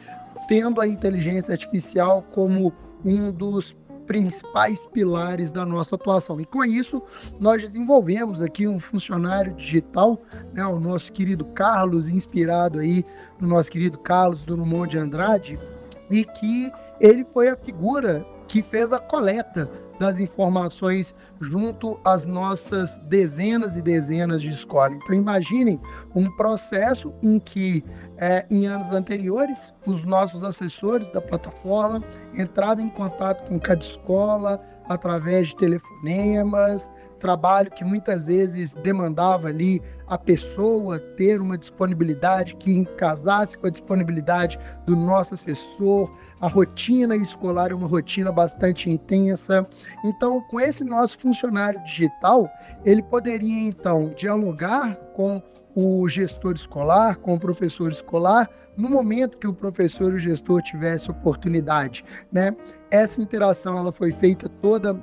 tendo 0.48 0.82
a 0.82 0.88
inteligência 0.88 1.52
artificial 1.52 2.24
como 2.32 2.74
um 3.06 3.32
dos 3.32 3.78
principais 4.08 4.88
pilares 4.88 5.52
da 5.52 5.64
nossa 5.64 5.94
atuação. 5.94 6.42
E 6.42 6.46
com 6.46 6.66
isso, 6.66 7.00
nós 7.40 7.62
desenvolvemos 7.62 8.42
aqui 8.42 8.68
um 8.68 8.80
funcionário 8.80 9.54
digital, 9.54 10.20
né, 10.52 10.66
o 10.66 10.80
nosso 10.80 11.14
querido 11.14 11.46
Carlos, 11.46 12.10
inspirado 12.10 12.80
aí 12.80 13.06
no 13.40 13.48
nosso 13.48 13.70
querido 13.70 14.00
Carlos 14.00 14.42
do 14.42 14.56
Drummond 14.56 14.90
de 14.90 14.98
Andrade, 14.98 15.60
e 16.10 16.26
que 16.26 16.72
ele 17.00 17.24
foi 17.24 17.50
a 17.50 17.56
figura 17.56 18.26
que 18.48 18.64
fez 18.64 18.92
a 18.92 18.98
coleta 18.98 19.70
das 20.00 20.20
informações 20.20 21.14
junto 21.40 22.00
às 22.06 22.26
nossas 22.26 23.00
dezenas 23.00 23.76
e 23.76 23.82
dezenas 23.82 24.42
de 24.42 24.50
escolas. 24.50 24.98
Então 24.98 25.16
imaginem 25.16 25.80
um 26.16 26.30
processo 26.36 27.14
em 27.22 27.40
que 27.40 27.84
é, 28.18 28.46
em 28.50 28.66
anos 28.66 28.90
anteriores 28.92 29.74
os 29.86 30.04
nossos 30.04 30.44
assessores 30.44 31.10
da 31.10 31.22
plataforma 31.22 32.04
entravam 32.34 32.86
em 32.86 32.90
contato 32.90 33.48
com 33.48 33.60
cada 33.60 33.82
escola 33.82 34.62
através 34.88 35.50
de 35.50 35.56
telefonemas, 35.58 36.92
trabalho 37.20 37.70
que 37.70 37.84
muitas 37.84 38.28
vezes 38.28 38.74
demandava 38.76 39.50
ali 39.50 39.82
a 40.08 40.18
pessoa 40.18 40.98
ter 41.00 41.40
uma 41.40 41.58
disponibilidade 41.58 42.56
que 42.56 42.86
casasse 42.98 43.58
com 43.58 43.68
a 43.68 43.70
disponibilidade 43.70 44.58
do 44.86 44.96
nosso 44.96 45.36
assessor. 45.36 46.12
A 46.42 46.48
rotina 46.48 47.16
escolar 47.16 47.72
é 47.72 47.76
uma 47.76 47.88
rotina 47.88 48.32
bastante 48.32 48.90
intensa. 48.90 49.68
Então, 50.04 50.42
com 50.42 50.60
esse 50.60 50.84
nosso 50.84 51.18
funcionário 51.20 51.84
digital, 51.84 52.50
ele 52.86 53.04
poderia 53.04 53.68
então 53.68 54.10
dialogar 54.16 54.96
com 55.14 55.42
o 55.76 56.08
gestor 56.10 56.54
escolar, 56.56 57.18
com 57.18 57.36
o 57.36 57.40
professor 57.40 57.92
escolar, 57.92 58.50
no 58.76 58.90
momento 58.90 59.38
que 59.38 59.48
o 59.48 59.54
professor 59.54 60.12
e 60.14 60.18
o 60.18 60.20
gestor 60.20 60.62
tivesse 60.62 61.10
oportunidade, 61.10 62.04
né? 62.32 62.56
Essa 62.92 63.22
interação 63.22 63.78
ela 63.78 63.92
foi 63.92 64.12
feita 64.12 64.50
toda 64.50 65.02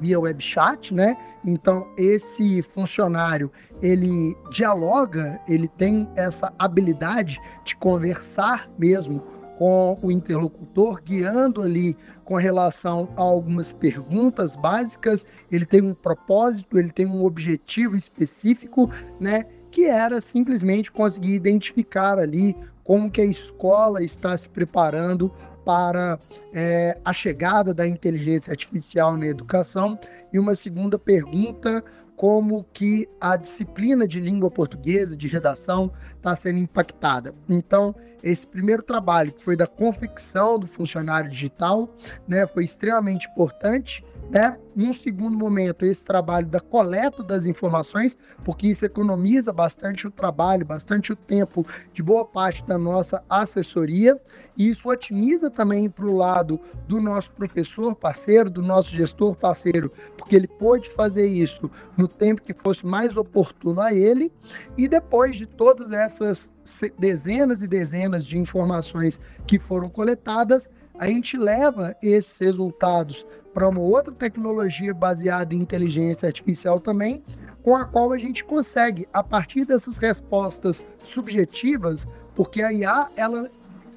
via 0.00 0.18
web 0.18 0.42
chat, 0.42 0.92
né? 0.92 1.16
Então 1.44 1.92
esse 1.96 2.62
funcionário 2.62 3.50
ele 3.80 4.36
dialoga, 4.50 5.40
ele 5.48 5.68
tem 5.68 6.08
essa 6.16 6.52
habilidade 6.58 7.38
de 7.64 7.76
conversar 7.76 8.68
mesmo 8.78 9.22
com 9.58 9.98
o 10.02 10.12
interlocutor, 10.12 11.02
guiando 11.02 11.62
ali 11.62 11.96
com 12.24 12.34
relação 12.36 13.08
a 13.16 13.22
algumas 13.22 13.72
perguntas 13.72 14.54
básicas. 14.54 15.26
Ele 15.50 15.64
tem 15.64 15.82
um 15.82 15.94
propósito, 15.94 16.78
ele 16.78 16.90
tem 16.90 17.06
um 17.06 17.24
objetivo 17.24 17.96
específico, 17.96 18.90
né? 19.18 19.44
Que 19.70 19.84
era 19.84 20.20
simplesmente 20.20 20.92
conseguir 20.92 21.34
identificar 21.34 22.18
ali 22.18 22.56
como 22.84 23.10
que 23.10 23.20
a 23.20 23.24
escola 23.24 24.02
está 24.02 24.36
se 24.36 24.48
preparando 24.48 25.32
para 25.64 26.20
é, 26.54 26.96
a 27.04 27.12
chegada 27.12 27.74
da 27.74 27.84
inteligência 27.84 28.52
artificial 28.52 29.16
na 29.16 29.26
educação. 29.26 29.98
E 30.32 30.38
uma 30.38 30.54
segunda 30.54 30.96
pergunta, 30.96 31.82
como 32.16 32.64
que 32.72 33.06
a 33.20 33.36
disciplina 33.36 34.08
de 34.08 34.18
língua 34.18 34.50
portuguesa, 34.50 35.16
de 35.16 35.28
redação, 35.28 35.92
está 36.16 36.34
sendo 36.34 36.58
impactada. 36.58 37.34
Então, 37.48 37.94
esse 38.22 38.48
primeiro 38.48 38.82
trabalho, 38.82 39.32
que 39.32 39.42
foi 39.42 39.54
da 39.54 39.66
confecção 39.66 40.58
do 40.58 40.66
funcionário 40.66 41.30
digital, 41.30 41.94
né, 42.26 42.46
foi 42.46 42.64
extremamente 42.64 43.28
importante 43.28 44.02
né? 44.30 44.58
Num 44.74 44.92
segundo 44.92 45.38
momento, 45.38 45.86
esse 45.86 46.04
trabalho 46.04 46.46
da 46.46 46.60
coleta 46.60 47.22
das 47.22 47.46
informações, 47.46 48.18
porque 48.44 48.68
isso 48.68 48.84
economiza 48.84 49.50
bastante 49.50 50.06
o 50.06 50.10
trabalho, 50.10 50.66
bastante 50.66 51.12
o 51.12 51.16
tempo 51.16 51.66
de 51.94 52.02
boa 52.02 52.26
parte 52.26 52.62
da 52.62 52.76
nossa 52.76 53.24
assessoria, 53.26 54.20
e 54.54 54.68
isso 54.68 54.90
otimiza 54.90 55.50
também 55.50 55.88
para 55.88 56.04
o 56.04 56.14
lado 56.14 56.60
do 56.86 57.00
nosso 57.00 57.32
professor 57.32 57.94
parceiro, 57.94 58.50
do 58.50 58.60
nosso 58.60 58.90
gestor 58.90 59.34
parceiro, 59.34 59.90
porque 60.18 60.36
ele 60.36 60.46
pôde 60.46 60.90
fazer 60.90 61.24
isso 61.24 61.70
no 61.96 62.06
tempo 62.06 62.42
que 62.42 62.52
fosse 62.52 62.84
mais 62.84 63.16
oportuno 63.16 63.80
a 63.80 63.94
ele, 63.94 64.30
e 64.76 64.86
depois 64.86 65.36
de 65.36 65.46
todas 65.46 65.90
essas 65.90 66.52
dezenas 66.98 67.62
e 67.62 67.68
dezenas 67.68 68.26
de 68.26 68.36
informações 68.36 69.18
que 69.46 69.58
foram 69.58 69.88
coletadas, 69.88 70.68
a 70.98 71.06
gente 71.06 71.36
leva 71.36 71.94
esses 72.02 72.38
resultados 72.38 73.26
para 73.52 73.68
uma 73.68 73.80
outra 73.80 74.12
tecnologia 74.12 74.94
baseada 74.94 75.54
em 75.54 75.60
inteligência 75.60 76.26
artificial 76.26 76.80
também, 76.80 77.22
com 77.62 77.74
a 77.74 77.84
qual 77.84 78.12
a 78.12 78.18
gente 78.18 78.44
consegue, 78.44 79.06
a 79.12 79.22
partir 79.22 79.64
dessas 79.64 79.98
respostas 79.98 80.82
subjetivas, 81.02 82.06
porque 82.34 82.62
a 82.62 82.72
IA 82.72 83.08
ela 83.16 83.50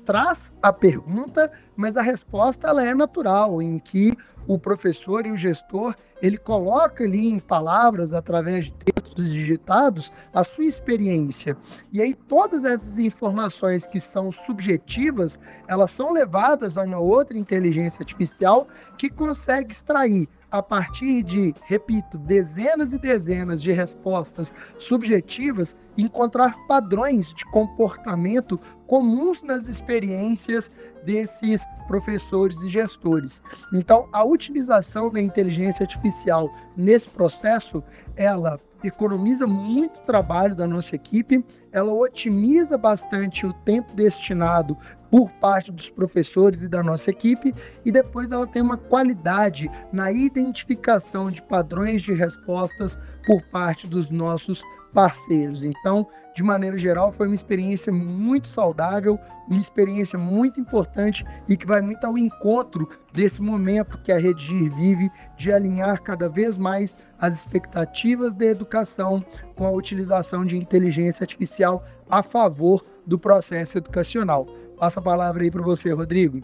traz 0.09 0.55
a 0.59 0.73
pergunta, 0.73 1.51
mas 1.75 1.95
a 1.95 2.01
resposta 2.01 2.67
ela 2.67 2.83
é 2.83 2.95
natural, 2.95 3.61
em 3.61 3.77
que 3.77 4.17
o 4.47 4.57
professor 4.57 5.23
e 5.23 5.31
o 5.31 5.37
gestor 5.37 5.93
ele 6.19 6.35
coloca 6.35 7.03
ali 7.03 7.27
em 7.27 7.37
palavras, 7.37 8.11
através 8.11 8.65
de 8.65 8.73
textos 8.73 9.29
digitados, 9.29 10.11
a 10.33 10.43
sua 10.43 10.65
experiência. 10.65 11.55
E 11.93 12.01
aí 12.01 12.15
todas 12.15 12.65
essas 12.65 12.97
informações 12.97 13.85
que 13.85 14.01
são 14.01 14.31
subjetivas, 14.31 15.39
elas 15.67 15.91
são 15.91 16.11
levadas 16.11 16.75
a 16.79 16.81
uma 16.81 16.97
outra 16.97 17.37
inteligência 17.37 18.01
artificial 18.01 18.67
que 18.97 19.11
consegue 19.11 19.71
extrair 19.71 20.27
a 20.51 20.61
partir 20.61 21.23
de, 21.23 21.53
repito, 21.63 22.17
dezenas 22.17 22.93
e 22.93 22.97
dezenas 22.97 23.61
de 23.61 23.71
respostas 23.71 24.53
subjetivas, 24.77 25.75
encontrar 25.97 26.55
padrões 26.67 27.33
de 27.33 27.45
comportamento 27.45 28.59
comuns 28.87 29.43
nas 29.43 29.67
experiências 29.67 30.71
desses 31.03 31.63
professores 31.87 32.61
e 32.61 32.69
gestores. 32.69 33.41
Então, 33.73 34.07
a 34.11 34.23
utilização 34.23 35.11
da 35.11 35.21
inteligência 35.21 35.83
artificial 35.83 36.51
nesse 36.75 37.09
processo, 37.09 37.83
ela 38.15 38.59
economiza 38.83 39.45
muito 39.45 39.99
trabalho 40.01 40.55
da 40.55 40.67
nossa 40.67 40.95
equipe, 40.95 41.43
ela 41.71 41.93
otimiza 41.93 42.77
bastante 42.77 43.45
o 43.45 43.53
tempo 43.53 43.93
destinado 43.93 44.77
por 45.09 45.31
parte 45.33 45.71
dos 45.71 45.89
professores 45.89 46.63
e 46.63 46.67
da 46.67 46.83
nossa 46.83 47.09
equipe, 47.09 47.53
e 47.85 47.91
depois 47.91 48.31
ela 48.31 48.47
tem 48.47 48.61
uma 48.61 48.77
qualidade 48.77 49.69
na 49.91 50.11
identificação 50.11 51.31
de 51.31 51.41
padrões 51.41 52.01
de 52.01 52.13
respostas 52.13 52.97
por 53.25 53.41
parte 53.43 53.87
dos 53.87 54.09
nossos 54.09 54.63
parceiros. 54.93 55.63
Então, 55.63 56.07
de 56.35 56.43
maneira 56.43 56.77
geral, 56.77 57.11
foi 57.11 57.27
uma 57.27 57.35
experiência 57.35 57.91
muito 57.91 58.47
saudável, 58.47 59.19
uma 59.47 59.59
experiência 59.59 60.17
muito 60.17 60.59
importante 60.59 61.25
e 61.47 61.55
que 61.55 61.65
vai 61.65 61.81
muito 61.81 62.03
ao 62.05 62.17
encontro 62.17 62.87
desse 63.13 63.41
momento 63.41 64.01
que 64.01 64.11
a 64.11 64.19
Redigir 64.19 64.73
vive 64.73 65.09
de 65.37 65.51
alinhar 65.51 66.01
cada 66.01 66.29
vez 66.29 66.57
mais 66.57 66.97
as 67.19 67.35
expectativas 67.35 68.35
da 68.35 68.45
educação 68.45 69.23
com 69.55 69.65
a 69.65 69.71
utilização 69.71 70.45
de 70.45 70.57
inteligência 70.57 71.23
artificial 71.23 71.83
a 72.09 72.23
favor 72.23 72.83
do 73.05 73.19
processo 73.19 73.77
educacional. 73.77 74.45
Passa 74.79 74.99
a 74.99 75.03
palavra 75.03 75.43
aí 75.43 75.51
para 75.51 75.61
você, 75.61 75.91
Rodrigo. 75.91 76.41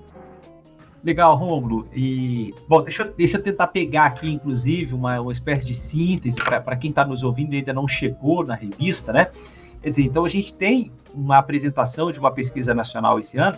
Legal, 1.06 1.36
Romulo. 1.36 1.88
E, 1.94 2.52
bom, 2.68 2.82
deixa, 2.82 3.04
eu, 3.04 3.14
deixa 3.14 3.38
eu 3.38 3.44
tentar 3.44 3.68
pegar 3.68 4.08
aqui, 4.08 4.28
inclusive, 4.28 4.96
uma, 4.96 5.22
uma 5.22 5.32
espécie 5.32 5.68
de 5.68 5.76
síntese 5.76 6.38
para 6.44 6.76
quem 6.76 6.90
está 6.90 7.06
nos 7.06 7.22
ouvindo 7.22 7.54
e 7.54 7.58
ainda 7.58 7.72
não 7.72 7.88
chegou 7.88 8.44
na 8.44 8.56
revista, 8.56 9.14
né? 9.14 9.30
Quer 9.84 9.92
dizer, 9.92 10.02
então 10.02 10.26
a 10.26 10.28
gente 10.28 10.52
tem 10.52 10.92
uma 11.14 11.38
apresentação 11.38 12.12
de 12.12 12.20
uma 12.20 12.32
pesquisa 12.32 12.74
nacional 12.74 13.20
esse 13.20 13.38
ano 13.38 13.56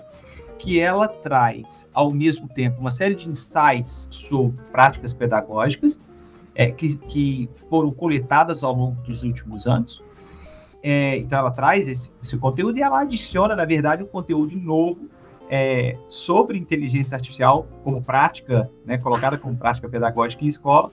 que 0.59 0.77
ela 0.77 1.07
traz, 1.07 1.89
ao 1.93 2.11
mesmo 2.11 2.49
tempo, 2.49 2.81
uma 2.81 2.91
série 2.91 3.15
de 3.15 3.29
insights 3.29 4.09
sobre 4.11 4.61
práticas 4.69 5.13
pedagógicas 5.13 5.97
é, 6.53 6.69
que, 6.69 6.97
que 6.97 7.49
foram 7.69 7.91
coletadas 7.91 8.61
ao 8.61 8.73
longo 8.73 9.01
dos 9.03 9.23
últimos 9.23 9.67
anos. 9.67 10.03
É, 10.83 11.15
então 11.17 11.39
ela 11.39 11.51
traz 11.51 11.87
esse, 11.87 12.11
esse, 12.21 12.37
conteúdo 12.37 12.77
e 12.77 12.81
ela 12.81 12.99
adiciona, 13.01 13.55
na 13.55 13.63
verdade, 13.63 14.03
um 14.03 14.07
conteúdo 14.07 14.53
novo 14.57 15.07
é, 15.49 15.97
sobre 16.07 16.57
inteligência 16.57 17.15
artificial 17.15 17.67
como 17.83 18.01
prática, 18.01 18.69
né, 18.85 18.97
colocada 18.97 19.37
como 19.37 19.55
prática 19.55 19.87
pedagógica 19.87 20.43
em 20.43 20.47
escola 20.47 20.91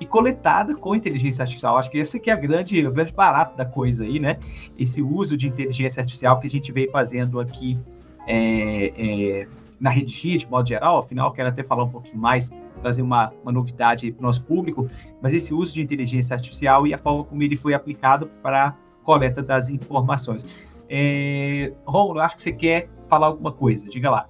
e 0.00 0.06
coletada 0.06 0.74
com 0.74 0.94
inteligência 0.94 1.42
artificial. 1.42 1.76
Acho 1.76 1.90
que 1.90 1.98
esse 1.98 2.16
aqui 2.16 2.30
é 2.30 2.32
a 2.32 2.36
grande, 2.36 2.86
o 2.86 2.92
grande 2.92 3.12
barato 3.12 3.56
da 3.56 3.66
coisa 3.66 4.04
aí, 4.04 4.18
né? 4.18 4.38
Esse 4.78 5.02
uso 5.02 5.36
de 5.36 5.46
inteligência 5.46 6.00
artificial 6.00 6.40
que 6.40 6.46
a 6.46 6.50
gente 6.50 6.72
veio 6.72 6.90
fazendo 6.90 7.38
aqui 7.38 7.78
é, 8.26 8.92
é, 8.96 9.48
na 9.78 9.90
Redigir, 9.90 10.38
de 10.38 10.48
modo 10.48 10.66
geral. 10.66 10.98
Afinal, 10.98 11.30
quero 11.32 11.50
até 11.50 11.62
falar 11.62 11.84
um 11.84 11.90
pouquinho 11.90 12.18
mais, 12.18 12.50
trazer 12.80 13.02
uma, 13.02 13.30
uma 13.42 13.52
novidade 13.52 14.10
para 14.10 14.20
o 14.20 14.22
nosso 14.22 14.42
público, 14.42 14.88
mas 15.20 15.34
esse 15.34 15.52
uso 15.52 15.74
de 15.74 15.82
inteligência 15.82 16.32
artificial 16.32 16.86
e 16.86 16.94
a 16.94 16.98
forma 16.98 17.24
como 17.24 17.42
ele 17.42 17.56
foi 17.56 17.74
aplicado 17.74 18.26
para 18.42 18.74
coleta 19.04 19.42
das 19.42 19.68
informações. 19.68 20.58
É, 20.88 21.74
Romulo, 21.84 22.20
acho 22.20 22.36
que 22.36 22.42
você 22.42 22.52
quer 22.52 22.88
falar 23.10 23.26
alguma 23.26 23.52
coisa, 23.52 23.88
diga 23.88 24.08
lá. 24.08 24.28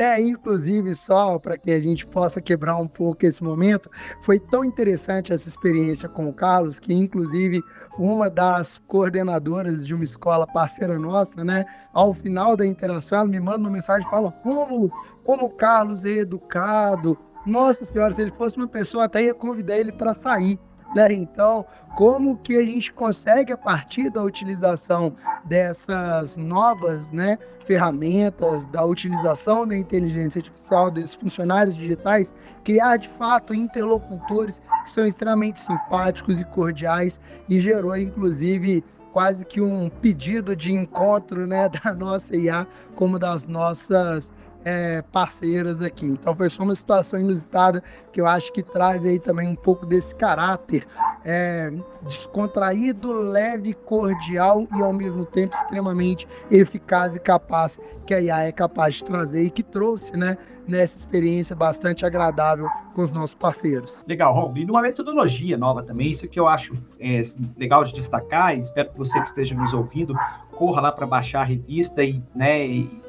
É, 0.00 0.18
inclusive, 0.18 0.94
só 0.94 1.38
para 1.38 1.58
que 1.58 1.70
a 1.70 1.78
gente 1.78 2.06
possa 2.06 2.40
quebrar 2.40 2.74
um 2.76 2.88
pouco 2.88 3.26
esse 3.26 3.44
momento, 3.44 3.90
foi 4.22 4.40
tão 4.40 4.64
interessante 4.64 5.30
essa 5.30 5.46
experiência 5.46 6.08
com 6.08 6.26
o 6.26 6.32
Carlos, 6.32 6.78
que 6.78 6.94
inclusive 6.94 7.62
uma 7.98 8.30
das 8.30 8.78
coordenadoras 8.78 9.86
de 9.86 9.92
uma 9.92 10.02
escola 10.02 10.46
parceira 10.46 10.98
nossa, 10.98 11.44
né, 11.44 11.66
ao 11.92 12.14
final 12.14 12.56
da 12.56 12.64
interação, 12.64 13.18
ela 13.18 13.28
me 13.28 13.38
manda 13.38 13.58
uma 13.58 13.70
mensagem 13.70 14.06
e 14.06 14.10
fala: 14.10 14.32
como, 14.32 14.90
como 15.22 15.44
o 15.44 15.50
Carlos 15.50 16.06
é 16.06 16.12
educado. 16.12 17.18
Nossa 17.46 17.84
senhora, 17.84 18.10
se 18.10 18.22
ele 18.22 18.32
fosse 18.32 18.56
uma 18.56 18.68
pessoa, 18.68 19.04
até 19.04 19.22
ia 19.22 19.34
convidar 19.34 19.76
ele 19.76 19.92
para 19.92 20.14
sair. 20.14 20.58
Né? 20.94 21.12
Então, 21.12 21.64
como 21.96 22.36
que 22.36 22.56
a 22.56 22.64
gente 22.64 22.92
consegue, 22.92 23.52
a 23.52 23.56
partir 23.56 24.10
da 24.10 24.22
utilização 24.22 25.14
dessas 25.44 26.36
novas 26.36 27.12
né, 27.12 27.38
ferramentas, 27.64 28.66
da 28.66 28.84
utilização 28.84 29.66
da 29.66 29.76
inteligência 29.76 30.40
artificial, 30.40 30.90
desses 30.90 31.14
funcionários 31.14 31.76
digitais, 31.76 32.34
criar 32.64 32.96
de 32.96 33.08
fato 33.08 33.54
interlocutores 33.54 34.60
que 34.82 34.90
são 34.90 35.06
extremamente 35.06 35.60
simpáticos 35.60 36.40
e 36.40 36.44
cordiais 36.44 37.20
e 37.48 37.60
gerou, 37.60 37.96
inclusive, 37.96 38.84
quase 39.12 39.44
que 39.44 39.60
um 39.60 39.88
pedido 39.88 40.54
de 40.54 40.72
encontro 40.72 41.46
né, 41.46 41.68
da 41.82 41.92
nossa 41.92 42.36
IA 42.36 42.66
como 42.94 43.18
das 43.18 43.46
nossas 43.46 44.32
é, 44.64 45.02
parceiras 45.12 45.80
aqui. 45.82 46.06
Então 46.06 46.34
foi 46.34 46.48
só 46.50 46.62
uma 46.62 46.74
situação 46.74 47.20
inusitada 47.20 47.82
que 48.12 48.20
eu 48.20 48.26
acho 48.26 48.52
que 48.52 48.62
traz 48.62 49.04
aí 49.04 49.18
também 49.18 49.48
um 49.48 49.54
pouco 49.54 49.86
desse 49.86 50.14
caráter 50.14 50.86
é, 51.24 51.72
descontraído, 52.02 53.12
leve, 53.12 53.74
cordial 53.74 54.66
e 54.76 54.82
ao 54.82 54.92
mesmo 54.92 55.24
tempo 55.24 55.54
extremamente 55.54 56.26
eficaz 56.50 57.16
e 57.16 57.20
capaz 57.20 57.78
que 58.06 58.14
a 58.14 58.20
IA 58.20 58.42
é 58.44 58.52
capaz 58.52 58.96
de 58.96 59.04
trazer 59.04 59.42
e 59.42 59.50
que 59.50 59.62
trouxe, 59.62 60.16
né, 60.16 60.36
nessa 60.66 60.98
experiência 60.98 61.54
bastante 61.54 62.04
agradável 62.04 62.68
com 62.94 63.02
os 63.02 63.12
nossos 63.12 63.34
parceiros. 63.34 64.04
Legal, 64.06 64.32
Ron. 64.34 64.54
E 64.56 64.80
metodologia 64.82 65.56
nova 65.56 65.82
também, 65.82 66.10
isso 66.10 66.26
que 66.28 66.38
eu 66.38 66.48
acho 66.48 66.74
é, 66.98 67.22
legal 67.56 67.84
de 67.84 67.92
destacar, 67.92 68.56
e 68.56 68.60
espero 68.60 68.90
que 68.90 68.98
você 68.98 69.20
que 69.20 69.26
esteja 69.26 69.54
nos 69.54 69.72
ouvindo 69.72 70.14
corra 70.52 70.80
lá 70.80 70.92
para 70.92 71.06
baixar 71.06 71.40
a 71.40 71.44
revista 71.44 72.02
e, 72.04 72.22
né, 72.34 72.66
e 72.66 73.02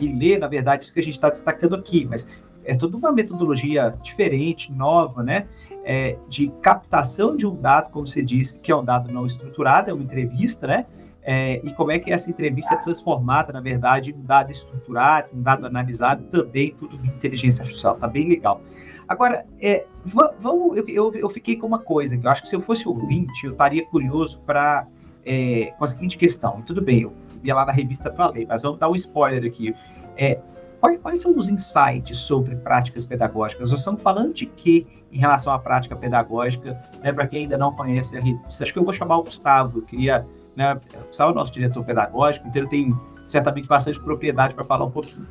e 0.00 0.08
ler, 0.12 0.38
na 0.38 0.48
verdade, 0.48 0.84
isso 0.84 0.92
que 0.92 1.00
a 1.00 1.02
gente 1.02 1.14
está 1.14 1.28
destacando 1.28 1.74
aqui, 1.74 2.06
mas 2.08 2.42
é 2.64 2.74
toda 2.74 2.96
uma 2.96 3.12
metodologia 3.12 3.94
diferente, 4.02 4.72
nova, 4.72 5.22
né? 5.22 5.46
É, 5.84 6.16
de 6.28 6.48
captação 6.60 7.36
de 7.36 7.46
um 7.46 7.60
dado, 7.60 7.90
como 7.90 8.06
você 8.06 8.22
disse, 8.22 8.58
que 8.60 8.70
é 8.70 8.76
um 8.76 8.84
dado 8.84 9.12
não 9.12 9.26
estruturado, 9.26 9.90
é 9.90 9.92
uma 9.92 10.02
entrevista, 10.02 10.66
né? 10.66 10.86
É, 11.24 11.60
e 11.64 11.72
como 11.72 11.92
é 11.92 11.98
que 11.98 12.12
essa 12.12 12.28
entrevista 12.28 12.74
é 12.74 12.76
transformada, 12.76 13.52
na 13.52 13.60
verdade, 13.60 14.10
em 14.10 14.14
um 14.14 14.24
dado 14.24 14.50
estruturado, 14.50 15.28
um 15.32 15.40
dado 15.40 15.66
analisado, 15.66 16.24
também 16.24 16.74
tudo 16.76 16.98
de 16.98 17.08
inteligência 17.08 17.62
artificial, 17.62 17.96
tá 17.96 18.08
bem 18.08 18.28
legal. 18.28 18.60
Agora, 19.06 19.46
é, 19.60 19.86
vamos, 20.04 20.76
eu, 20.76 20.84
eu, 20.88 21.14
eu, 21.14 21.30
fiquei 21.30 21.56
com 21.56 21.66
uma 21.66 21.78
coisa, 21.78 22.16
que 22.16 22.26
eu 22.26 22.30
acho 22.30 22.42
que 22.42 22.48
se 22.48 22.56
eu 22.56 22.60
fosse 22.60 22.88
ouvinte, 22.88 23.44
eu 23.44 23.52
estaria 23.52 23.84
curioso 23.86 24.40
para 24.40 24.86
é, 25.24 25.72
com 25.78 25.84
a 25.84 25.86
seguinte 25.86 26.16
questão. 26.16 26.62
Tudo 26.62 26.82
bem, 26.82 27.02
eu 27.02 27.12
ia 27.42 27.54
lá 27.54 27.64
na 27.64 27.72
revista 27.72 28.10
para 28.10 28.28
ler, 28.30 28.46
mas 28.48 28.62
vamos 28.62 28.78
dar 28.78 28.88
um 28.88 28.94
spoiler 28.94 29.44
aqui. 29.44 29.74
É, 30.16 30.38
quais, 30.80 30.98
quais, 30.98 31.20
são 31.20 31.36
os 31.36 31.48
insights 31.48 32.18
sobre 32.18 32.56
práticas 32.56 33.04
pedagógicas? 33.04 33.70
Nós 33.70 33.80
estamos 33.80 34.02
falando 34.02 34.34
de 34.34 34.46
que 34.46 34.86
em 35.10 35.18
relação 35.18 35.52
à 35.52 35.58
prática 35.58 35.96
pedagógica, 35.96 36.80
né, 37.02 37.12
para 37.12 37.26
quem 37.26 37.42
ainda 37.42 37.56
não 37.56 37.72
conhece 37.74 38.16
a 38.16 38.20
revista? 38.20 38.64
Acho 38.64 38.72
que 38.72 38.78
eu 38.78 38.84
vou 38.84 38.92
chamar 38.92 39.18
o 39.18 39.22
Gustavo, 39.22 39.78
eu 39.78 39.82
queria, 39.82 40.26
né, 40.56 40.74
o 40.74 41.06
Gustavo 41.06 41.30
é 41.30 41.32
o 41.32 41.36
nosso 41.36 41.52
diretor 41.52 41.84
pedagógico, 41.84 42.46
então 42.48 42.62
ele 42.62 42.68
tem 42.68 42.94
certamente 43.26 43.66
bastante 43.66 44.00
propriedade 44.00 44.54
para 44.54 44.64
falar 44.64 44.84
um 44.84 44.90
pouquinho. 44.90 45.26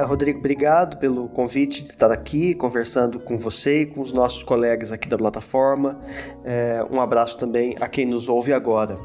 É, 0.00 0.02
Rodrigo, 0.02 0.38
obrigado 0.38 0.96
pelo 0.98 1.28
convite 1.28 1.82
de 1.82 1.90
estar 1.90 2.10
aqui 2.10 2.54
conversando 2.54 3.20
com 3.20 3.38
você 3.38 3.82
e 3.82 3.86
com 3.86 4.00
os 4.00 4.12
nossos 4.12 4.42
colegas 4.42 4.92
aqui 4.92 5.06
da 5.06 5.18
plataforma. 5.18 6.00
É, 6.42 6.82
um 6.90 7.00
abraço 7.00 7.36
também 7.36 7.76
a 7.80 7.86
quem 7.86 8.06
nos 8.06 8.26
ouve 8.26 8.52
agora. 8.52 8.96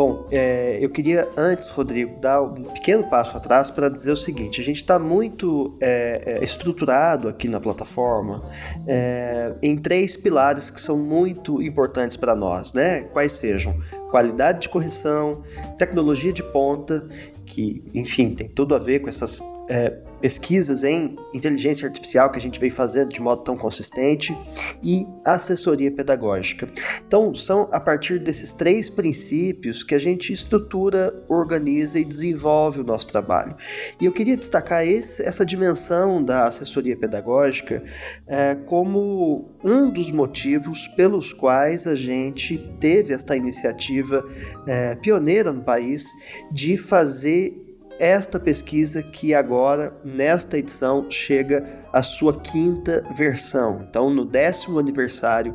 Bom, 0.00 0.26
é, 0.30 0.78
eu 0.80 0.88
queria 0.88 1.28
antes, 1.36 1.68
Rodrigo, 1.68 2.18
dar 2.22 2.40
um 2.40 2.62
pequeno 2.62 3.04
passo 3.10 3.36
atrás 3.36 3.70
para 3.70 3.90
dizer 3.90 4.12
o 4.12 4.16
seguinte: 4.16 4.58
a 4.58 4.64
gente 4.64 4.76
está 4.76 4.98
muito 4.98 5.76
é, 5.78 6.22
é, 6.24 6.42
estruturado 6.42 7.28
aqui 7.28 7.46
na 7.46 7.60
plataforma 7.60 8.42
é, 8.86 9.52
em 9.60 9.76
três 9.76 10.16
pilares 10.16 10.70
que 10.70 10.80
são 10.80 10.96
muito 10.96 11.60
importantes 11.60 12.16
para 12.16 12.34
nós, 12.34 12.72
né? 12.72 13.02
Quais 13.12 13.32
sejam 13.32 13.78
qualidade 14.10 14.62
de 14.62 14.68
correção, 14.70 15.42
tecnologia 15.76 16.32
de 16.32 16.44
ponta, 16.44 17.06
que, 17.44 17.84
enfim, 17.92 18.34
tem 18.34 18.48
tudo 18.48 18.74
a 18.74 18.78
ver 18.78 19.00
com 19.00 19.10
essas 19.10 19.38
é, 19.68 19.98
pesquisas 20.20 20.84
em 20.84 21.16
inteligência 21.32 21.86
artificial 21.86 22.30
que 22.30 22.38
a 22.38 22.40
gente 22.40 22.60
vem 22.60 22.70
fazendo 22.70 23.08
de 23.08 23.20
modo 23.20 23.42
tão 23.42 23.56
consistente 23.56 24.36
e 24.82 25.06
assessoria 25.24 25.90
pedagógica. 25.90 26.68
Então, 27.06 27.34
são 27.34 27.68
a 27.72 27.80
partir 27.80 28.18
desses 28.18 28.52
três 28.52 28.90
princípios 28.90 29.82
que 29.82 29.94
a 29.94 29.98
gente 29.98 30.32
estrutura, 30.32 31.24
organiza 31.28 31.98
e 31.98 32.04
desenvolve 32.04 32.80
o 32.80 32.84
nosso 32.84 33.08
trabalho. 33.08 33.56
E 34.00 34.04
eu 34.04 34.12
queria 34.12 34.36
destacar 34.36 34.86
esse, 34.86 35.22
essa 35.22 35.44
dimensão 35.44 36.22
da 36.22 36.46
assessoria 36.46 36.96
pedagógica 36.96 37.82
é, 38.26 38.54
como 38.54 39.50
um 39.64 39.90
dos 39.90 40.10
motivos 40.10 40.86
pelos 40.88 41.32
quais 41.32 41.86
a 41.86 41.94
gente 41.94 42.58
teve 42.78 43.12
esta 43.12 43.36
iniciativa 43.36 44.24
é, 44.66 44.94
pioneira 44.96 45.52
no 45.52 45.62
país 45.62 46.04
de 46.52 46.76
fazer 46.76 47.69
esta 48.00 48.40
pesquisa 48.40 49.02
que 49.02 49.34
agora, 49.34 49.92
nesta 50.02 50.56
edição, 50.56 51.08
chega 51.10 51.62
à 51.92 52.02
sua 52.02 52.40
quinta 52.40 53.04
versão. 53.14 53.84
Então, 53.88 54.08
no 54.08 54.24
décimo 54.24 54.78
aniversário 54.78 55.54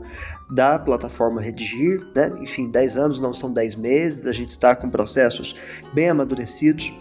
da 0.51 0.77
plataforma 0.77 1.41
Redigir, 1.41 2.05
né? 2.15 2.31
enfim, 2.39 2.69
10 2.69 2.97
anos 2.97 3.19
não 3.19 3.34
são 3.34 3.51
10 3.51 3.75
meses, 3.75 4.27
a 4.27 4.31
gente 4.31 4.49
está 4.49 4.75
com 4.75 4.91
processos 4.91 5.55
bem 5.91 6.10
amadurecidos. 6.10 6.93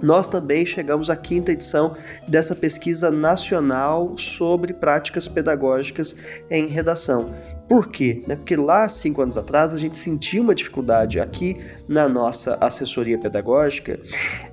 Nós 0.00 0.28
também 0.28 0.64
chegamos 0.64 1.10
à 1.10 1.16
quinta 1.16 1.50
edição 1.50 1.96
dessa 2.28 2.54
pesquisa 2.54 3.10
nacional 3.10 4.16
sobre 4.16 4.74
práticas 4.74 5.26
pedagógicas 5.26 6.14
em 6.48 6.66
redação. 6.66 7.34
Por 7.68 7.88
quê? 7.88 8.22
Né? 8.26 8.36
Porque 8.36 8.56
lá, 8.56 8.88
cinco 8.88 9.22
anos 9.22 9.38
atrás, 9.38 9.72
a 9.72 9.78
gente 9.78 9.96
sentiu 9.96 10.42
uma 10.42 10.54
dificuldade 10.54 11.18
aqui 11.18 11.56
na 11.88 12.08
nossa 12.08 12.58
assessoria 12.60 13.18
pedagógica 13.18 13.98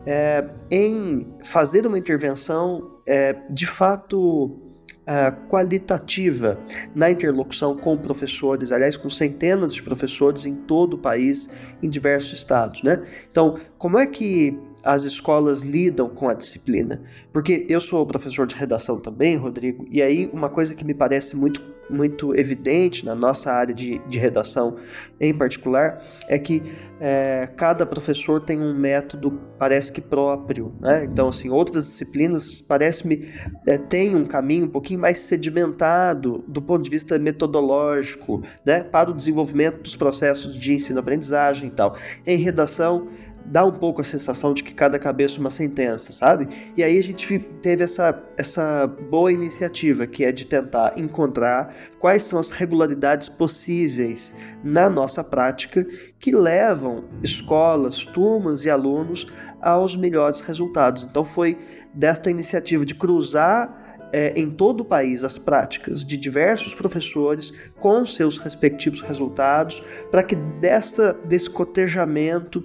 é, 0.06 0.48
em 0.70 1.28
fazer 1.44 1.86
uma 1.86 1.98
intervenção 1.98 3.00
é, 3.06 3.34
de 3.50 3.68
fato 3.68 4.58
é, 5.06 5.32
qualitativa 5.50 6.58
na 6.96 7.12
interlocução 7.12 7.76
com 7.76 7.98
professores, 7.98 8.72
aliás, 8.72 8.96
com 8.96 9.10
centenas 9.10 9.74
de 9.74 9.84
professores 9.84 10.46
em 10.46 10.56
todo 10.56 10.94
o 10.94 10.98
país, 10.98 11.50
em 11.82 11.90
diversos 11.90 12.40
estados. 12.40 12.82
Né? 12.84 13.02
Então, 13.30 13.58
como 13.78 13.98
é 13.98 14.06
que 14.06 14.58
as 14.84 15.04
escolas 15.04 15.62
lidam 15.62 16.10
com 16.10 16.30
a 16.30 16.34
disciplina? 16.34 17.02
Porque 17.32 17.66
eu 17.68 17.82
sou 17.82 18.06
professor 18.06 18.48
de 18.48 18.56
redação 18.56 19.00
também, 19.00 19.36
Rodrigo, 19.36 19.86
e 19.90 20.02
aí 20.02 20.30
uma 20.32 20.50
coisa 20.50 20.74
que 20.74 20.86
me 20.86 20.94
parece 20.94 21.36
muito 21.36 21.62
muito 21.92 22.36
evidente 22.36 23.06
na 23.06 23.14
nossa 23.14 23.52
área 23.52 23.74
de, 23.74 24.00
de 24.08 24.18
redação 24.18 24.76
em 25.20 25.34
particular 25.34 26.04
é 26.28 26.40
que 26.40 26.64
é, 27.00 27.50
cada 27.56 27.86
professor 27.86 28.40
tem 28.40 28.60
um 28.60 28.74
método 28.74 29.40
parece 29.58 29.92
que 29.92 30.02
próprio, 30.02 30.74
né? 30.80 31.04
Então 31.04 31.28
assim 31.28 31.50
outras 31.50 31.86
disciplinas 31.86 32.62
parece-me 32.62 33.30
é, 33.68 33.78
tem 33.78 34.16
um 34.16 34.26
caminho 34.26 34.66
um 34.66 34.70
pouquinho 34.70 35.00
mais 35.00 35.20
sedimentado 35.20 36.44
do 36.48 36.62
ponto 36.62 36.84
de 36.84 36.90
vista 36.90 37.18
metodológico, 37.20 38.42
né? 38.66 38.84
Para 38.84 39.10
o 39.10 39.14
desenvolvimento 39.14 39.82
dos 39.82 39.96
processos 39.96 40.58
de 40.58 40.74
ensino-aprendizagem 40.74 41.70
e 41.70 41.72
tal. 41.72 41.96
Em 42.26 42.38
redação 42.38 43.08
dá 43.46 43.66
um 43.66 43.72
pouco 43.72 44.02
a 44.02 44.04
sensação 44.04 44.54
de 44.54 44.64
que 44.64 44.74
cada 44.74 44.98
cabeça 44.98 45.40
uma 45.40 45.50
sentença, 45.50 46.12
sabe? 46.12 46.48
E 46.76 46.84
aí 46.84 46.98
a 46.98 47.04
gente 47.04 47.40
teve 47.62 47.84
essa, 47.84 48.22
essa 48.38 48.88
boa 49.10 49.32
iniciativa 49.32 50.08
que 50.08 50.24
é 50.24 50.32
de 50.32 50.46
tentar 50.46 50.94
encontrar 50.98 51.74
quais 52.00 52.24
são 52.24 52.40
as 52.40 52.50
regularidades 52.50 53.30
possíveis 53.30 54.36
na 54.64 54.90
nossa 54.90 55.24
prática 55.24 55.86
que 56.20 56.32
levam 56.32 57.06
escolas, 57.24 58.06
turmas 58.06 58.64
e 58.64 58.70
alunos 58.70 59.28
aos 59.62 59.96
melhores 59.96 60.42
resultados. 60.42 61.04
Então 61.04 61.26
foi 61.26 61.58
desta 61.94 62.30
iniciativa 62.30 62.86
de 62.86 62.96
cruzar 62.96 64.00
é, 64.14 64.34
em 64.36 64.50
todo 64.50 64.82
o 64.82 64.86
país 64.86 65.24
as 65.24 65.38
práticas 65.38 66.04
de 66.04 66.18
diversos 66.18 66.74
professores 66.74 67.52
com 67.80 68.06
seus 68.06 68.38
respectivos 68.38 69.02
resultados 69.02 69.82
para 70.10 70.24
que 70.24 70.36
dessa, 70.36 71.14
desse 71.26 71.50
cotejamento 71.50 72.64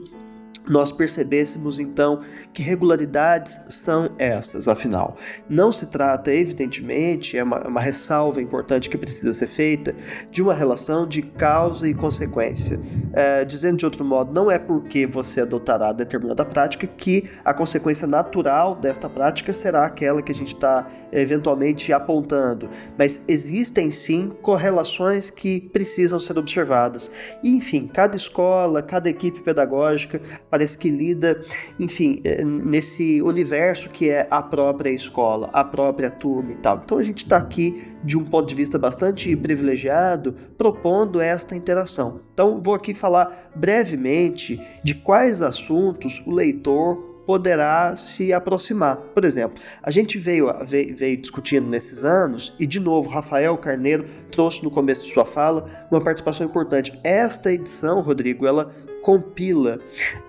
nós 0.69 0.91
percebêssemos 0.91 1.79
então 1.79 2.21
que 2.53 2.63
regularidades 2.63 3.61
são 3.69 4.11
essas, 4.19 4.69
afinal. 4.69 5.17
Não 5.49 5.71
se 5.71 5.87
trata, 5.87 6.35
evidentemente, 6.35 7.39
é 7.39 7.43
uma, 7.43 7.67
uma, 7.67 7.81
ressalva 7.81 8.43
importante 8.43 8.91
que 8.91 8.99
precisa 8.99 9.33
ser 9.33 9.47
feita, 9.47 9.95
de 10.31 10.43
uma 10.43 10.55
relação 10.55 11.07
de 11.07 11.23
causa 11.23 11.89
e 11.89 11.95
consequência. 11.95 12.81
É, 13.13 13.45
dizendo 13.45 13.79
de 13.79 13.85
outro 13.85 14.05
modo, 14.05 14.33
não 14.33 14.51
é 14.51 14.59
porque 14.59 15.07
você 15.07 15.43
adotará 15.43 15.93
determinada 15.93 16.45
prática 16.45 16.87
que 16.87 17.25
a 17.45 17.55
consequência 17.55 18.07
natural 18.07 18.75
desta 18.75 19.09
prática 19.09 19.53
será 19.53 19.87
aquela 19.87 20.21
que 20.21 20.33
a 20.33 20.35
gente 20.35 20.55
está 20.55 20.87
eventualmente 21.13 21.93
apontando, 21.93 22.69
mas 22.99 23.25
existem 23.29 23.91
sim 23.91 24.29
correlações 24.43 25.31
que 25.31 25.61
precisam 25.61 26.19
ser 26.19 26.39
observadas. 26.39 27.11
E, 27.43 27.51
enfim, 27.51 27.89
cada 27.93 28.17
escola, 28.17 28.83
cada 28.83 29.09
equipe 29.09 29.41
pedagógica 29.43 30.21
parece 30.57 30.79
que 30.79 30.89
lida, 30.89 31.39
enfim, 31.79 32.23
é, 32.25 32.43
nesse 32.43 33.21
universo 33.21 33.91
que 33.91 34.09
é 34.09 34.27
a 34.31 34.43
própria 34.43 34.89
escola, 34.89 35.51
a 35.53 35.63
própria 35.63 36.11
turma 36.11 36.53
e 36.53 36.57
tal. 36.57 36.81
Então 36.83 36.97
a 36.97 37.03
gente 37.03 37.25
está 37.25 37.37
aqui 37.37 37.93
de 38.03 38.17
um 38.17 38.25
ponto 38.25 38.49
de 38.49 38.55
vista 38.55 38.79
bastante 38.79 39.37
privilegiado, 39.37 40.35
propondo 40.57 41.21
esta 41.21 41.55
interação. 41.55 42.23
Então 42.33 42.59
vou 42.63 42.73
aqui 42.73 42.95
falar 42.95 43.51
brevemente 43.55 44.59
de 44.83 44.95
quais 44.95 45.43
assuntos 45.43 46.23
o 46.27 46.33
leitor 46.33 47.17
poderá 47.27 47.95
se 47.97 48.33
aproximar. 48.33 48.97
Por 48.97 49.25
exemplo, 49.25 49.63
a 49.83 49.91
gente 49.91 50.17
veio, 50.17 50.47
veio, 50.65 50.97
veio, 50.97 51.17
discutindo 51.19 51.69
nesses 51.69 52.03
anos, 52.05 52.55
e 52.59 52.67
de 52.67 52.81
novo, 52.81 53.11
Rafael 53.11 53.59
Carneiro 53.59 54.07
trouxe 54.31 54.63
no 54.63 54.71
começo 54.71 55.05
de 55.05 55.13
sua 55.13 55.27
fala 55.27 55.67
uma 55.91 56.01
participação 56.01 56.47
importante. 56.47 56.99
Esta 57.03 57.53
edição, 57.53 58.01
Rodrigo, 58.01 58.47
ela 58.47 58.71
compila, 59.07 59.79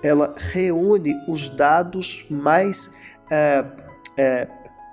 ela 0.03 0.35
reúne 0.37 1.15
os 1.27 1.49
dados 1.49 2.27
mais 2.29 2.93
é, 3.31 3.65
é, 4.15 4.47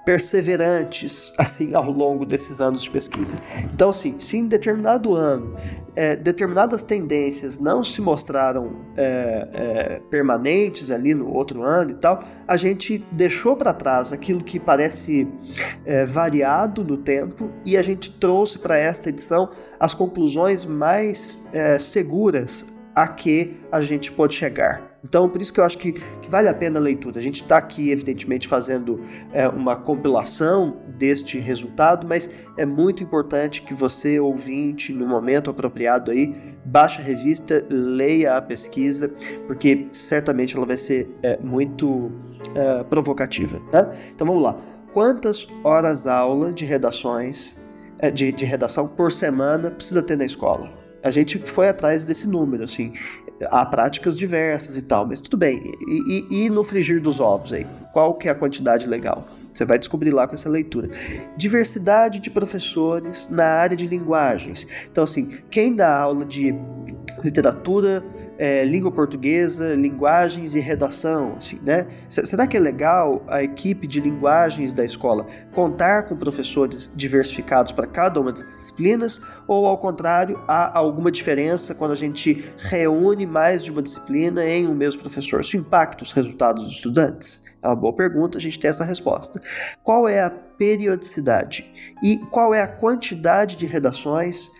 perseverantes 0.06 1.30
assim 1.36 1.74
ao 1.74 1.90
longo 1.90 2.24
desses 2.24 2.62
anos 2.62 2.84
de 2.84 2.90
pesquisa. 2.90 3.36
Então, 3.74 3.90
assim, 3.90 4.18
se 4.18 4.38
em 4.38 4.46
determinado 4.46 5.14
ano 5.14 5.54
é, 5.94 6.16
determinadas 6.16 6.82
tendências 6.82 7.58
não 7.58 7.84
se 7.84 8.00
mostraram 8.00 8.74
é, 8.96 9.48
é, 9.52 10.00
permanentes 10.08 10.90
ali 10.90 11.14
no 11.14 11.30
outro 11.30 11.62
ano 11.62 11.90
e 11.90 11.94
tal, 11.96 12.24
a 12.48 12.56
gente 12.56 13.04
deixou 13.12 13.54
para 13.54 13.74
trás 13.74 14.14
aquilo 14.14 14.42
que 14.42 14.58
parece 14.58 15.28
é, 15.84 16.06
variado 16.06 16.82
no 16.82 16.96
tempo 16.96 17.50
e 17.66 17.76
a 17.76 17.82
gente 17.82 18.10
trouxe 18.12 18.58
para 18.58 18.78
esta 18.78 19.10
edição 19.10 19.50
as 19.78 19.92
conclusões 19.92 20.64
mais 20.64 21.36
é, 21.52 21.78
seguras 21.78 22.72
a 22.94 23.08
que 23.08 23.56
a 23.72 23.80
gente 23.82 24.12
pode 24.12 24.34
chegar. 24.34 24.94
Então, 25.04 25.28
por 25.28 25.42
isso 25.42 25.52
que 25.52 25.60
eu 25.60 25.64
acho 25.64 25.76
que, 25.76 25.92
que 25.92 26.30
vale 26.30 26.48
a 26.48 26.54
pena 26.54 26.78
a 26.78 26.82
leitura. 26.82 27.18
A 27.18 27.22
gente 27.22 27.42
está 27.42 27.58
aqui, 27.58 27.90
evidentemente, 27.90 28.48
fazendo 28.48 28.98
é, 29.32 29.46
uma 29.46 29.76
compilação 29.76 30.78
deste 30.96 31.38
resultado, 31.38 32.06
mas 32.08 32.30
é 32.56 32.64
muito 32.64 33.02
importante 33.02 33.60
que 33.60 33.74
você, 33.74 34.18
ouvinte, 34.18 34.92
no 34.94 35.06
momento 35.06 35.50
apropriado 35.50 36.10
aí, 36.10 36.34
baixe 36.64 37.02
a 37.02 37.04
revista, 37.04 37.64
leia 37.68 38.36
a 38.36 38.42
pesquisa, 38.42 39.08
porque 39.46 39.86
certamente 39.92 40.56
ela 40.56 40.64
vai 40.64 40.78
ser 40.78 41.10
é, 41.22 41.38
muito 41.38 42.10
é, 42.54 42.82
provocativa. 42.84 43.60
Tá? 43.70 43.92
Então, 44.14 44.26
vamos 44.26 44.42
lá. 44.42 44.56
Quantas 44.94 45.46
horas 45.62 46.06
aula 46.06 46.50
de 46.50 46.64
redações, 46.64 47.56
é, 47.98 48.10
de, 48.10 48.32
de 48.32 48.44
redação 48.46 48.88
por 48.88 49.12
semana 49.12 49.70
precisa 49.70 50.02
ter 50.02 50.16
na 50.16 50.24
escola? 50.24 50.83
A 51.04 51.10
gente 51.10 51.38
foi 51.38 51.68
atrás 51.68 52.04
desse 52.04 52.26
número, 52.26 52.64
assim. 52.64 52.94
Há 53.50 53.66
práticas 53.66 54.16
diversas 54.16 54.78
e 54.78 54.82
tal, 54.82 55.06
mas 55.06 55.20
tudo 55.20 55.36
bem. 55.36 55.62
E, 55.86 56.26
e, 56.30 56.44
e 56.44 56.50
no 56.50 56.64
frigir 56.64 57.00
dos 57.00 57.20
ovos 57.20 57.52
aí? 57.52 57.66
Qual 57.92 58.14
que 58.14 58.26
é 58.26 58.32
a 58.32 58.34
quantidade 58.34 58.88
legal? 58.88 59.28
Você 59.52 59.66
vai 59.66 59.78
descobrir 59.78 60.10
lá 60.10 60.26
com 60.26 60.34
essa 60.34 60.48
leitura. 60.48 60.88
Diversidade 61.36 62.20
de 62.20 62.30
professores 62.30 63.28
na 63.28 63.44
área 63.44 63.76
de 63.76 63.86
linguagens. 63.86 64.66
Então, 64.90 65.04
assim, 65.04 65.38
quem 65.50 65.76
dá 65.76 65.94
aula 65.94 66.24
de 66.24 66.54
literatura 67.22 68.02
é, 68.38 68.64
língua 68.64 68.90
portuguesa, 68.90 69.74
linguagens 69.74 70.54
e 70.54 70.60
redação, 70.60 71.34
assim, 71.36 71.58
né? 71.62 71.86
Será 72.08 72.46
que 72.46 72.56
é 72.56 72.60
legal 72.60 73.22
a 73.28 73.42
equipe 73.42 73.86
de 73.86 74.00
linguagens 74.00 74.72
da 74.72 74.84
escola 74.84 75.26
contar 75.52 76.04
com 76.04 76.16
professores 76.16 76.92
diversificados 76.94 77.72
para 77.72 77.86
cada 77.86 78.20
uma 78.20 78.32
das 78.32 78.44
disciplinas? 78.44 79.20
Ou, 79.46 79.66
ao 79.66 79.78
contrário, 79.78 80.40
há 80.48 80.76
alguma 80.78 81.10
diferença 81.10 81.74
quando 81.74 81.92
a 81.92 81.96
gente 81.96 82.44
reúne 82.56 83.26
mais 83.26 83.64
de 83.64 83.70
uma 83.70 83.82
disciplina 83.82 84.44
em 84.44 84.66
um 84.66 84.74
mesmo 84.74 85.00
professor? 85.00 85.40
Isso 85.40 85.56
impacta 85.56 86.02
os 86.02 86.12
resultados 86.12 86.64
dos 86.64 86.74
estudantes? 86.74 87.44
É 87.64 87.66
uma 87.68 87.76
boa 87.76 87.94
pergunta, 87.94 88.36
a 88.36 88.40
gente 88.40 88.58
tem 88.58 88.68
essa 88.68 88.84
resposta. 88.84 89.40
Qual 89.82 90.06
é 90.06 90.20
a 90.20 90.28
periodicidade? 90.28 91.64
E 92.02 92.18
qual 92.30 92.52
é 92.52 92.60
a 92.60 92.68
quantidade 92.68 93.56
de 93.56 93.64
redações 93.64 94.50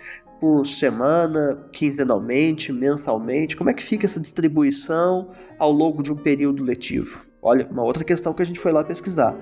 por 0.44 0.66
semana, 0.66 1.58
quinzenalmente, 1.72 2.70
mensalmente? 2.70 3.56
Como 3.56 3.70
é 3.70 3.72
que 3.72 3.82
fica 3.82 4.04
essa 4.04 4.20
distribuição 4.20 5.30
ao 5.58 5.72
longo 5.72 6.02
de 6.02 6.12
um 6.12 6.16
período 6.16 6.62
letivo? 6.62 7.24
Olha, 7.40 7.66
uma 7.70 7.82
outra 7.82 8.04
questão 8.04 8.34
que 8.34 8.42
a 8.42 8.44
gente 8.44 8.60
foi 8.60 8.70
lá 8.70 8.84
pesquisar. 8.84 9.34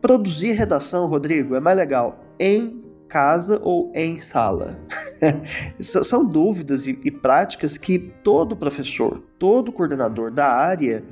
Produzir 0.00 0.52
redação, 0.52 1.08
Rodrigo, 1.08 1.56
é 1.56 1.60
mais 1.60 1.76
legal 1.76 2.24
em 2.38 2.84
casa 3.08 3.60
ou 3.64 3.90
em 3.96 4.16
sala? 4.16 4.78
São 5.80 6.24
dúvidas 6.24 6.86
e, 6.86 7.00
e 7.04 7.10
práticas 7.10 7.76
que 7.76 7.98
todo 8.22 8.54
professor, 8.54 9.24
todo 9.40 9.72
coordenador 9.72 10.30
da 10.30 10.46
área 10.46 11.02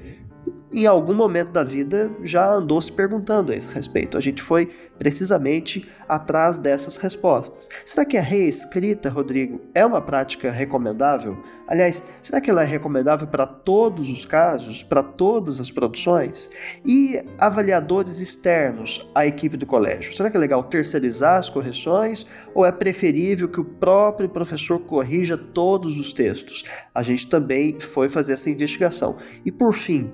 em 0.72 0.86
algum 0.86 1.14
momento 1.14 1.50
da 1.50 1.62
vida 1.62 2.10
já 2.22 2.54
andou 2.54 2.80
se 2.80 2.90
perguntando 2.90 3.52
a 3.52 3.56
esse 3.56 3.72
respeito. 3.74 4.16
A 4.16 4.20
gente 4.20 4.42
foi 4.42 4.68
precisamente 4.98 5.86
atrás 6.08 6.58
dessas 6.58 6.96
respostas. 6.96 7.68
Será 7.84 8.04
que 8.04 8.16
a 8.16 8.22
reescrita, 8.22 9.10
Rodrigo, 9.10 9.60
é 9.74 9.84
uma 9.84 10.00
prática 10.00 10.50
recomendável? 10.50 11.36
Aliás, 11.68 12.02
será 12.22 12.40
que 12.40 12.50
ela 12.50 12.62
é 12.62 12.66
recomendável 12.66 13.26
para 13.26 13.46
todos 13.46 14.08
os 14.08 14.24
casos, 14.24 14.82
para 14.82 15.02
todas 15.02 15.60
as 15.60 15.70
produções? 15.70 16.50
E 16.84 17.22
avaliadores 17.38 18.20
externos 18.20 19.06
à 19.14 19.26
equipe 19.26 19.56
do 19.56 19.66
colégio? 19.66 20.14
Será 20.14 20.30
que 20.30 20.36
é 20.36 20.40
legal 20.40 20.64
terceirizar 20.64 21.38
as 21.38 21.50
correções 21.50 22.26
ou 22.54 22.64
é 22.64 22.72
preferível 22.72 23.48
que 23.48 23.60
o 23.60 23.64
próprio 23.64 24.28
professor 24.28 24.78
corrija 24.80 25.36
todos 25.36 25.98
os 25.98 26.12
textos? 26.12 26.64
A 26.94 27.02
gente 27.02 27.28
também 27.28 27.78
foi 27.78 28.08
fazer 28.08 28.32
essa 28.32 28.48
investigação. 28.48 29.16
E 29.44 29.52
por 29.52 29.74
fim, 29.74 30.10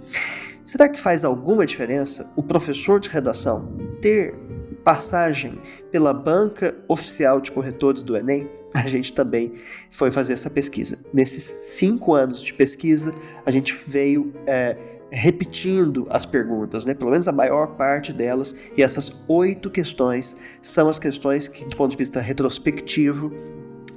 Será 0.68 0.86
que 0.86 1.00
faz 1.00 1.24
alguma 1.24 1.64
diferença 1.64 2.30
o 2.36 2.42
professor 2.42 3.00
de 3.00 3.08
redação 3.08 3.72
ter 4.02 4.34
passagem 4.84 5.58
pela 5.90 6.12
banca 6.12 6.76
oficial 6.86 7.40
de 7.40 7.50
corretores 7.50 8.02
do 8.02 8.14
Enem? 8.14 8.46
A 8.74 8.86
gente 8.86 9.14
também 9.14 9.54
foi 9.90 10.10
fazer 10.10 10.34
essa 10.34 10.50
pesquisa. 10.50 10.98
Nesses 11.10 11.42
cinco 11.42 12.12
anos 12.12 12.42
de 12.42 12.52
pesquisa, 12.52 13.14
a 13.46 13.50
gente 13.50 13.82
veio 13.86 14.30
é, 14.46 14.76
repetindo 15.10 16.06
as 16.10 16.26
perguntas, 16.26 16.84
né? 16.84 16.92
pelo 16.92 17.12
menos 17.12 17.26
a 17.26 17.32
maior 17.32 17.68
parte 17.68 18.12
delas, 18.12 18.54
e 18.76 18.82
essas 18.82 19.10
oito 19.26 19.70
questões 19.70 20.38
são 20.60 20.90
as 20.90 20.98
questões 20.98 21.48
que, 21.48 21.64
do 21.64 21.76
ponto 21.78 21.92
de 21.92 21.96
vista 21.96 22.20
retrospectivo, 22.20 23.32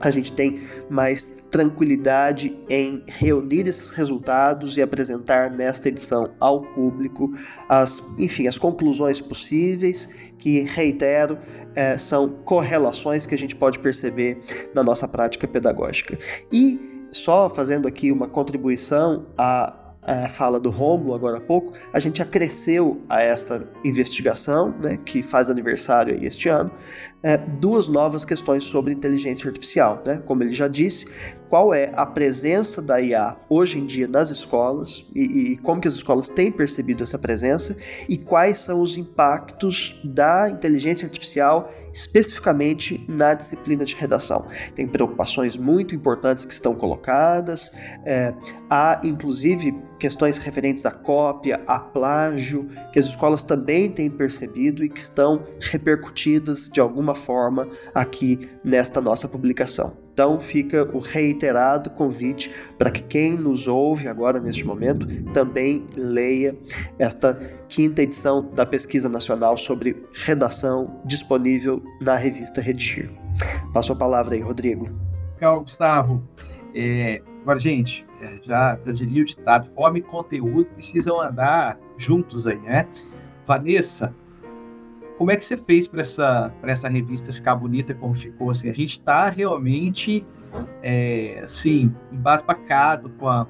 a 0.01 0.11
gente 0.11 0.31
tem 0.33 0.59
mais 0.89 1.43
tranquilidade 1.51 2.57
em 2.69 3.03
reunir 3.07 3.67
esses 3.67 3.89
resultados 3.89 4.77
e 4.77 4.81
apresentar 4.81 5.51
nesta 5.51 5.89
edição 5.89 6.31
ao 6.39 6.61
público 6.61 7.31
as, 7.69 8.03
enfim, 8.17 8.47
as 8.47 8.57
conclusões 8.57 9.21
possíveis 9.21 10.09
que, 10.37 10.61
reitero, 10.61 11.37
é, 11.75 11.97
são 11.97 12.29
correlações 12.29 13.25
que 13.25 13.35
a 13.35 13.37
gente 13.37 13.55
pode 13.55 13.79
perceber 13.79 14.39
na 14.73 14.83
nossa 14.83 15.07
prática 15.07 15.47
pedagógica. 15.47 16.17
E 16.51 17.07
só 17.11 17.49
fazendo 17.49 17.87
aqui 17.87 18.11
uma 18.11 18.27
contribuição 18.27 19.25
à 19.37 19.77
a 20.03 20.27
fala 20.27 20.59
do 20.59 20.69
Romulo 20.69 21.13
agora 21.13 21.37
há 21.37 21.41
pouco, 21.41 21.73
a 21.93 21.99
gente 21.99 22.21
acresceu 22.21 23.01
a 23.07 23.21
esta 23.21 23.67
investigação, 23.83 24.73
né, 24.81 24.97
que 25.05 25.21
faz 25.21 25.49
aniversário 25.49 26.17
este 26.23 26.49
ano, 26.49 26.71
é, 27.23 27.37
duas 27.37 27.87
novas 27.87 28.25
questões 28.25 28.63
sobre 28.63 28.93
inteligência 28.93 29.47
artificial. 29.47 30.01
Né? 30.05 30.21
Como 30.25 30.43
ele 30.43 30.53
já 30.53 30.67
disse, 30.67 31.05
qual 31.49 31.73
é 31.73 31.91
a 31.95 32.05
presença 32.05 32.81
da 32.81 33.01
IA 33.01 33.35
hoje 33.49 33.77
em 33.77 33.85
dia 33.85 34.07
nas 34.07 34.29
escolas 34.29 35.05
e, 35.13 35.21
e, 35.21 35.57
como 35.57 35.81
que 35.81 35.87
as 35.87 35.95
escolas 35.95 36.29
têm 36.29 36.49
percebido 36.49 37.03
essa 37.03 37.19
presença 37.19 37.75
e 38.07 38.17
quais 38.17 38.59
são 38.59 38.81
os 38.81 38.95
impactos 38.97 39.99
da 40.03 40.49
inteligência 40.49 41.05
artificial 41.05 41.69
especificamente 41.91 43.03
na 43.07 43.33
disciplina 43.33 43.83
de 43.83 43.95
redação. 43.95 44.47
Tem 44.75 44.87
preocupações 44.87 45.57
muito 45.57 45.93
importantes 45.93 46.45
que 46.45 46.53
estão 46.53 46.73
colocadas, 46.73 47.69
é, 48.05 48.33
há 48.69 49.01
inclusive 49.03 49.75
questões 50.01 50.39
referentes 50.39 50.83
à 50.83 50.89
cópia, 50.89 51.61
a 51.67 51.79
plágio, 51.79 52.67
que 52.91 52.97
as 52.97 53.05
escolas 53.05 53.43
também 53.43 53.87
têm 53.87 54.09
percebido 54.09 54.83
e 54.83 54.89
que 54.89 54.99
estão 54.99 55.43
repercutidas 55.59 56.67
de 56.67 56.79
alguma 56.79 57.13
forma 57.13 57.67
aqui 57.93 58.49
nesta 58.63 58.99
nossa 58.99 59.27
publicação. 59.27 59.95
Então 60.11 60.39
fica 60.39 60.89
o 60.91 60.97
reiterado 60.97 61.91
convite 61.91 62.51
para 62.79 62.89
que 62.89 63.03
quem 63.03 63.37
nos 63.37 63.67
ouve 63.67 64.07
agora 64.07 64.39
neste 64.39 64.65
momento 64.65 65.05
também 65.33 65.85
leia 65.95 66.57
esta 66.97 67.35
quinta 67.69 68.01
edição 68.01 68.49
da 68.55 68.65
Pesquisa 68.65 69.07
Nacional 69.07 69.55
sobre 69.55 69.95
Redação 70.25 70.99
disponível 71.05 71.81
na 72.01 72.15
revista 72.15 72.59
Redigir. 72.59 73.11
Passo 73.71 73.93
a 73.93 73.95
palavra 73.95 74.33
aí, 74.33 74.41
Rodrigo. 74.41 74.89
Legal, 75.35 75.61
Gustavo. 75.61 76.27
É, 76.73 77.21
agora, 77.41 77.59
gente, 77.59 78.05
é, 78.21 78.39
já 78.41 78.79
eu 78.85 78.93
diria 78.93 79.21
o 79.21 79.25
ditado: 79.25 79.67
fome 79.67 79.99
e 79.99 80.01
conteúdo 80.01 80.65
precisam 80.65 81.19
andar 81.19 81.79
juntos 81.97 82.47
aí, 82.47 82.59
né? 82.59 82.87
Vanessa, 83.45 84.15
como 85.17 85.29
é 85.31 85.35
que 85.35 85.45
você 85.45 85.57
fez 85.57 85.87
para 85.87 86.01
essa, 86.01 86.53
essa 86.63 86.89
revista 86.89 87.31
ficar 87.31 87.55
bonita 87.55 87.93
como 87.93 88.13
ficou? 88.13 88.49
Assim, 88.49 88.69
a 88.69 88.73
gente 88.73 88.93
está 88.93 89.29
realmente 89.29 90.25
é, 90.81 91.41
assim, 91.43 91.93
embasbacado 92.11 93.09
com 93.11 93.27
a, 93.27 93.47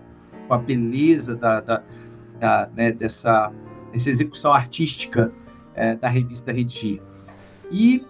com 0.48 0.54
a 0.54 0.58
beleza 0.58 1.36
da, 1.36 1.62
da, 1.62 1.84
da 2.40 2.70
né, 2.76 2.92
dessa, 2.92 3.52
dessa 3.92 4.10
execução 4.10 4.52
artística 4.52 5.32
é, 5.74 5.96
da 5.96 6.10
revista 6.10 6.52
Redigir. 6.52 7.02
E 7.72 8.06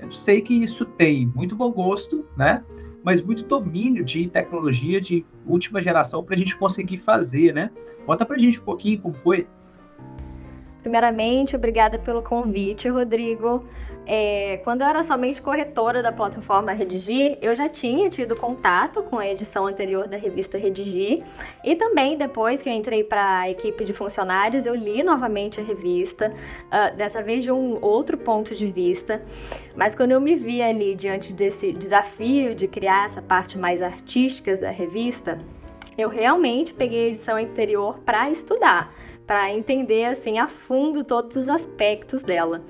eu 0.00 0.12
sei 0.12 0.42
que 0.42 0.52
isso 0.52 0.84
tem 0.84 1.26
muito 1.34 1.56
bom 1.56 1.72
gosto, 1.72 2.26
né? 2.36 2.62
Mas 3.04 3.20
muito 3.20 3.44
domínio 3.44 4.04
de 4.04 4.26
tecnologia 4.28 5.00
de 5.00 5.24
última 5.46 5.80
geração 5.80 6.24
para 6.24 6.34
a 6.34 6.38
gente 6.38 6.56
conseguir 6.56 6.96
fazer, 6.96 7.54
né? 7.54 7.70
Conta 8.06 8.24
para 8.24 8.34
a 8.34 8.38
gente 8.38 8.58
um 8.58 8.64
pouquinho 8.64 9.00
como 9.00 9.14
foi 9.14 9.46
Primeiramente, 10.84 11.56
obrigada 11.56 11.98
pelo 11.98 12.22
convite, 12.22 12.90
Rodrigo. 12.90 13.64
É, 14.06 14.60
quando 14.64 14.82
eu 14.82 14.86
era 14.86 15.02
somente 15.02 15.40
corretora 15.40 16.02
da 16.02 16.12
plataforma 16.12 16.72
Redigir, 16.72 17.38
eu 17.40 17.54
já 17.56 17.68
tinha 17.68 18.10
tido 18.10 18.36
contato 18.36 19.02
com 19.02 19.18
a 19.18 19.26
edição 19.26 19.66
anterior 19.66 20.06
da 20.06 20.16
revista 20.16 20.58
Redigir 20.58 21.22
e 21.64 21.74
também 21.74 22.16
depois 22.16 22.60
que 22.60 22.68
eu 22.68 22.72
entrei 22.74 23.02
para 23.02 23.40
a 23.40 23.50
equipe 23.50 23.82
de 23.84 23.94
funcionários, 23.94 24.66
eu 24.66 24.74
li 24.74 25.02
novamente 25.02 25.58
a 25.58 25.64
revista, 25.64 26.34
uh, 26.66 26.94
dessa 26.96 27.22
vez 27.22 27.44
de 27.44 27.50
um 27.50 27.82
outro 27.82 28.18
ponto 28.18 28.54
de 28.54 28.66
vista. 28.66 29.22
Mas 29.74 29.94
quando 29.94 30.12
eu 30.12 30.20
me 30.20 30.36
vi 30.36 30.60
ali 30.60 30.94
diante 30.94 31.32
desse 31.32 31.72
desafio 31.72 32.54
de 32.54 32.68
criar 32.68 33.06
essa 33.06 33.22
parte 33.22 33.56
mais 33.56 33.80
artística 33.80 34.54
da 34.56 34.70
revista, 34.70 35.38
eu 35.96 36.10
realmente 36.10 36.74
peguei 36.74 37.04
a 37.04 37.08
edição 37.08 37.36
anterior 37.36 37.98
para 38.00 38.28
estudar 38.30 38.92
para 39.26 39.50
entender 39.50 40.04
assim 40.04 40.38
a 40.38 40.46
fundo 40.46 41.02
todos 41.02 41.36
os 41.36 41.48
aspectos 41.48 42.22
dela. 42.22 42.62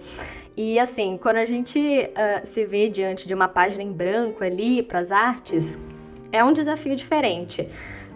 E 0.57 0.79
assim, 0.79 1.19
quando 1.21 1.37
a 1.37 1.45
gente 1.45 1.79
uh, 1.79 2.47
se 2.47 2.65
vê 2.65 2.89
diante 2.89 3.27
de 3.27 3.35
uma 3.35 3.49
página 3.49 3.83
em 3.83 3.93
branco 3.93 4.45
ali 4.45 4.83
para 4.83 5.01
as 5.01 5.11
artes, 5.11 5.79
é 6.31 6.45
um 6.45 6.53
desafio 6.53 6.95
diferente, 6.95 7.69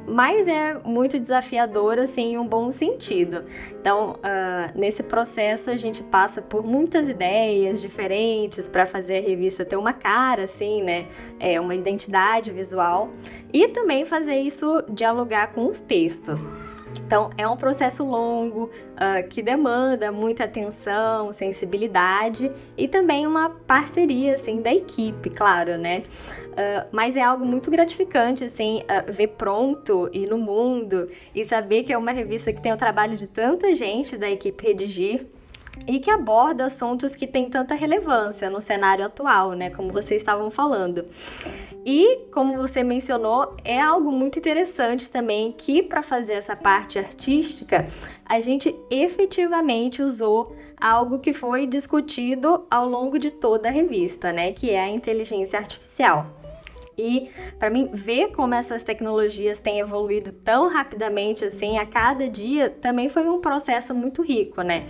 mas 0.07 0.46
é 0.46 0.74
muito 0.85 1.18
desafiador 1.18 1.98
assim 1.98 2.33
em 2.33 2.38
um 2.38 2.46
bom 2.46 2.70
sentido. 2.70 3.44
Então, 3.81 4.12
uh, 4.12 4.79
nesse 4.79 5.03
processo 5.03 5.68
a 5.70 5.77
gente 5.77 6.03
passa 6.05 6.40
por 6.40 6.64
muitas 6.64 7.09
ideias 7.09 7.81
diferentes 7.81 8.68
para 8.68 8.87
fazer 8.87 9.18
a 9.18 9.20
revista 9.20 9.64
ter 9.64 9.77
uma 9.77 9.92
cara, 9.92 10.44
assim, 10.44 10.83
né? 10.83 11.07
É 11.40 11.61
uma 11.61 11.74
identidade 11.74 12.53
visual 12.53 13.11
e 13.53 13.66
também 13.68 14.05
fazer 14.05 14.38
isso 14.38 14.83
dialogar 14.88 15.53
com 15.53 15.66
os 15.66 15.81
textos. 15.81 16.55
Então, 17.07 17.31
é 17.37 17.49
um 17.49 17.57
processo 17.57 18.05
longo 18.05 18.65
uh, 18.65 19.29
que 19.29 19.43
demanda 19.43 20.13
muita 20.13 20.45
atenção, 20.45 21.33
sensibilidade 21.33 22.51
e 22.77 22.87
também 22.87 23.27
uma 23.27 23.51
parceria 23.51 24.35
assim 24.35 24.61
da 24.61 24.73
equipe, 24.73 25.31
claro, 25.31 25.79
né? 25.79 26.03
Uh, 26.53 26.89
mas 26.91 27.17
é 27.17 27.23
algo 27.23 27.45
muito 27.47 27.71
gratificante 27.71 28.45
assim 28.45 28.83
uh, 28.83 29.13
ver 29.13 29.29
pronto 29.29 30.11
e 30.13 30.27
no 30.27 30.37
mundo 30.37 31.09
e 31.35 31.45
saber 31.45 31.85
que 31.85 31.93
é 31.93 31.99
uma 31.99 32.11
revista 32.11 32.53
que 32.53 32.61
tem 32.61 32.73
o 32.73 32.77
trabalho 32.77 33.17
de 33.17 33.29
tanta 33.29 33.73
gente 33.75 34.17
da 34.17 34.29
equipe 34.29 34.67
redigir 34.67 35.27
e 35.87 35.99
que 35.99 36.11
aborda 36.11 36.64
assuntos 36.64 37.14
que 37.14 37.27
têm 37.27 37.49
tanta 37.49 37.75
relevância 37.75 38.51
no 38.51 38.61
cenário 38.61 39.05
atual, 39.05 39.53
né, 39.53 39.71
como 39.71 39.93
vocês 39.93 40.21
estavam 40.21 40.51
falando. 40.51 41.07
E, 41.85 42.27
como 42.33 42.55
você 42.55 42.83
mencionou, 42.83 43.57
é 43.64 43.81
algo 43.81 44.12
muito 44.12 44.38
interessante 44.38 45.11
também 45.11 45.53
que, 45.53 45.83
para 45.83 46.03
fazer 46.03 46.35
essa 46.35 46.55
parte 46.55 46.99
artística, 46.99 47.87
a 48.27 48.41
gente 48.41 48.75
efetivamente 48.91 50.03
usou 50.03 50.55
algo 50.79 51.19
que 51.19 51.33
foi 51.33 51.67
discutido 51.67 52.67
ao 52.71 52.87
longo 52.88 53.19
de 53.19 53.31
toda 53.31 53.69
a 53.69 53.73
revista, 53.73 54.33
né? 54.33 54.53
Que 54.53 54.71
é 54.71 54.81
a 54.81 54.88
inteligência 54.91 55.59
artificial. 55.59 56.27
E 56.99 57.31
para 57.59 57.71
mim 57.71 57.88
ver 57.93 58.33
como 58.33 58.55
essas 58.55 58.83
tecnologias 58.83 59.61
têm 59.61 59.79
evoluído 59.79 60.33
tão 60.33 60.69
rapidamente 60.69 61.45
assim 61.45 61.79
a 61.79 61.87
cada 61.87 62.29
dia 62.29 62.69
também 62.69 63.09
foi 63.09 63.29
um 63.29 63.41
processo 63.41 63.95
muito 63.95 64.21
rico, 64.21 64.62
né? 64.62 64.85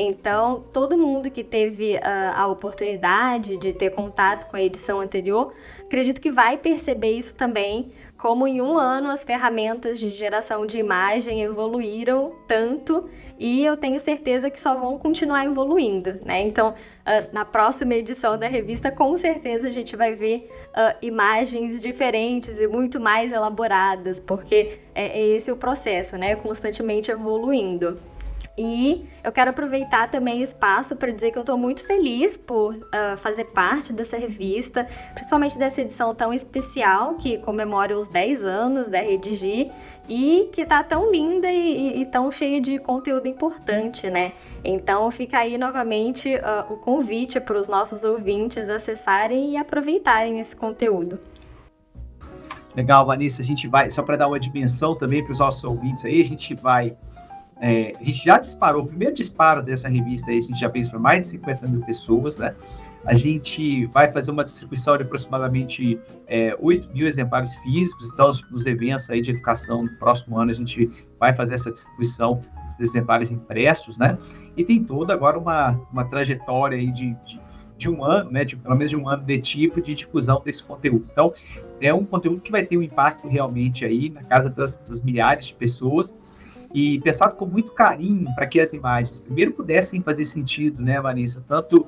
Então, 0.00 0.64
todo 0.72 0.96
mundo 0.96 1.28
que 1.28 1.42
teve 1.42 1.96
uh, 1.96 2.00
a 2.36 2.46
oportunidade 2.46 3.56
de 3.56 3.72
ter 3.72 3.90
contato 3.90 4.48
com 4.48 4.56
a 4.56 4.62
edição 4.62 5.00
anterior, 5.00 5.52
acredito 5.80 6.20
que 6.20 6.30
vai 6.30 6.56
perceber 6.56 7.10
isso 7.10 7.34
também, 7.34 7.90
como 8.16 8.46
em 8.46 8.62
um 8.62 8.78
ano 8.78 9.10
as 9.10 9.24
ferramentas 9.24 9.98
de 9.98 10.08
geração 10.10 10.66
de 10.66 10.78
imagem 10.78 11.42
evoluíram 11.42 12.32
tanto 12.46 13.08
e 13.40 13.64
eu 13.64 13.76
tenho 13.76 13.98
certeza 13.98 14.50
que 14.50 14.60
só 14.60 14.76
vão 14.76 14.98
continuar 14.98 15.44
evoluindo, 15.44 16.14
né? 16.24 16.42
Então, 16.42 16.70
uh, 16.70 17.32
na 17.34 17.44
próxima 17.44 17.94
edição 17.94 18.38
da 18.38 18.46
revista, 18.46 18.92
com 18.92 19.16
certeza 19.16 19.66
a 19.66 19.70
gente 19.72 19.96
vai 19.96 20.14
ver 20.14 20.48
uh, 20.68 20.96
imagens 21.02 21.80
diferentes 21.80 22.60
e 22.60 22.68
muito 22.68 23.00
mais 23.00 23.32
elaboradas, 23.32 24.20
porque 24.20 24.78
é, 24.94 25.18
é 25.18 25.26
esse 25.26 25.50
o 25.50 25.56
processo, 25.56 26.16
né? 26.16 26.36
Constantemente 26.36 27.10
evoluindo. 27.10 27.98
E 28.58 29.08
eu 29.22 29.30
quero 29.30 29.50
aproveitar 29.50 30.10
também 30.10 30.40
o 30.40 30.42
espaço 30.42 30.96
para 30.96 31.12
dizer 31.12 31.30
que 31.30 31.38
eu 31.38 31.42
estou 31.42 31.56
muito 31.56 31.84
feliz 31.84 32.36
por 32.36 32.74
uh, 32.74 33.16
fazer 33.16 33.44
parte 33.44 33.92
dessa 33.92 34.16
revista, 34.16 34.84
principalmente 35.14 35.56
dessa 35.56 35.80
edição 35.80 36.12
tão 36.12 36.34
especial 36.34 37.14
que 37.14 37.38
comemora 37.38 37.96
os 37.96 38.08
10 38.08 38.42
anos 38.42 38.88
da 38.88 38.98
Redigir 38.98 39.70
e 40.08 40.50
que 40.52 40.62
está 40.62 40.82
tão 40.82 41.12
linda 41.12 41.48
e, 41.48 42.02
e, 42.02 42.06
tão 42.06 42.32
cheia 42.32 42.60
de 42.60 42.80
conteúdo 42.80 43.28
importante, 43.28 44.10
né? 44.10 44.32
Então 44.64 45.08
fica 45.12 45.38
aí 45.38 45.56
novamente 45.56 46.34
uh, 46.34 46.72
o 46.72 46.78
convite 46.78 47.38
para 47.38 47.56
os 47.60 47.68
nossos 47.68 48.02
ouvintes 48.02 48.68
acessarem 48.68 49.52
e 49.52 49.56
aproveitarem 49.56 50.40
esse 50.40 50.56
conteúdo. 50.56 51.20
Legal, 52.74 53.06
Vanessa. 53.06 53.40
A 53.40 53.44
gente 53.44 53.68
vai, 53.68 53.88
só 53.88 54.02
para 54.02 54.16
dar 54.16 54.26
uma 54.26 54.40
dimensão 54.40 54.96
também 54.96 55.22
para 55.22 55.32
os 55.32 55.38
nossos 55.38 55.62
ouvintes 55.62 56.04
aí, 56.04 56.20
a 56.20 56.24
gente 56.24 56.54
vai 56.54 56.96
é, 57.60 57.92
a 57.98 58.04
gente 58.04 58.24
já 58.24 58.38
disparou, 58.38 58.84
o 58.84 58.86
primeiro 58.86 59.14
disparo 59.14 59.62
dessa 59.62 59.88
revista 59.88 60.30
aí, 60.30 60.38
a 60.38 60.42
gente 60.42 60.58
já 60.58 60.70
fez 60.70 60.88
para 60.88 60.98
mais 60.98 61.20
de 61.20 61.26
50 61.26 61.66
mil 61.66 61.80
pessoas, 61.80 62.38
né? 62.38 62.54
A 63.04 63.14
gente 63.14 63.86
vai 63.86 64.12
fazer 64.12 64.30
uma 64.30 64.44
distribuição 64.44 64.96
de 64.96 65.02
aproximadamente 65.02 65.98
é, 66.26 66.56
8 66.60 66.92
mil 66.92 67.06
exemplares 67.06 67.54
físicos, 67.56 68.12
então 68.12 68.30
nos 68.50 68.66
eventos 68.66 69.10
aí 69.10 69.20
de 69.20 69.30
educação 69.32 69.82
no 69.82 69.90
próximo 69.94 70.38
ano 70.38 70.50
a 70.50 70.54
gente 70.54 70.88
vai 71.18 71.34
fazer 71.34 71.54
essa 71.54 71.72
distribuição 71.72 72.40
desses 72.58 72.80
exemplares 72.80 73.32
impressos, 73.32 73.98
né? 73.98 74.16
E 74.56 74.64
tem 74.64 74.84
toda 74.84 75.12
agora 75.12 75.38
uma, 75.38 75.80
uma 75.92 76.04
trajetória 76.04 76.78
aí 76.78 76.92
de, 76.92 77.16
de, 77.24 77.40
de 77.76 77.90
um 77.90 78.04
ano, 78.04 78.30
né? 78.30 78.44
De, 78.44 78.56
pelo 78.56 78.76
menos 78.76 78.90
de 78.90 78.96
um 78.96 79.08
ano 79.08 79.24
letivo 79.26 79.80
de 79.80 79.96
difusão 79.96 80.40
desse 80.44 80.62
conteúdo. 80.62 81.06
Então, 81.10 81.32
é 81.80 81.92
um 81.92 82.04
conteúdo 82.04 82.40
que 82.40 82.52
vai 82.52 82.62
ter 82.62 82.76
um 82.76 82.82
impacto 82.82 83.26
realmente 83.26 83.84
aí 83.84 84.10
na 84.10 84.22
casa 84.22 84.48
das, 84.48 84.78
das 84.78 85.00
milhares 85.00 85.46
de 85.46 85.54
pessoas, 85.54 86.16
e 86.72 87.00
pensado 87.00 87.34
com 87.34 87.46
muito 87.46 87.72
carinho 87.72 88.32
para 88.34 88.46
que 88.46 88.60
as 88.60 88.72
imagens 88.72 89.18
primeiro 89.18 89.52
pudessem 89.52 90.02
fazer 90.02 90.24
sentido, 90.24 90.82
né, 90.82 91.00
Vanessa, 91.00 91.42
tanto 91.46 91.86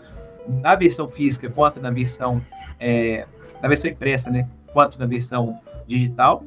na 0.48 0.74
versão 0.74 1.08
física 1.08 1.50
quanto 1.50 1.80
na 1.80 1.90
versão 1.90 2.40
é, 2.78 3.26
na 3.60 3.68
versão 3.68 3.90
impressa, 3.90 4.30
né, 4.30 4.48
quanto 4.72 4.98
na 4.98 5.06
versão 5.06 5.58
digital. 5.86 6.44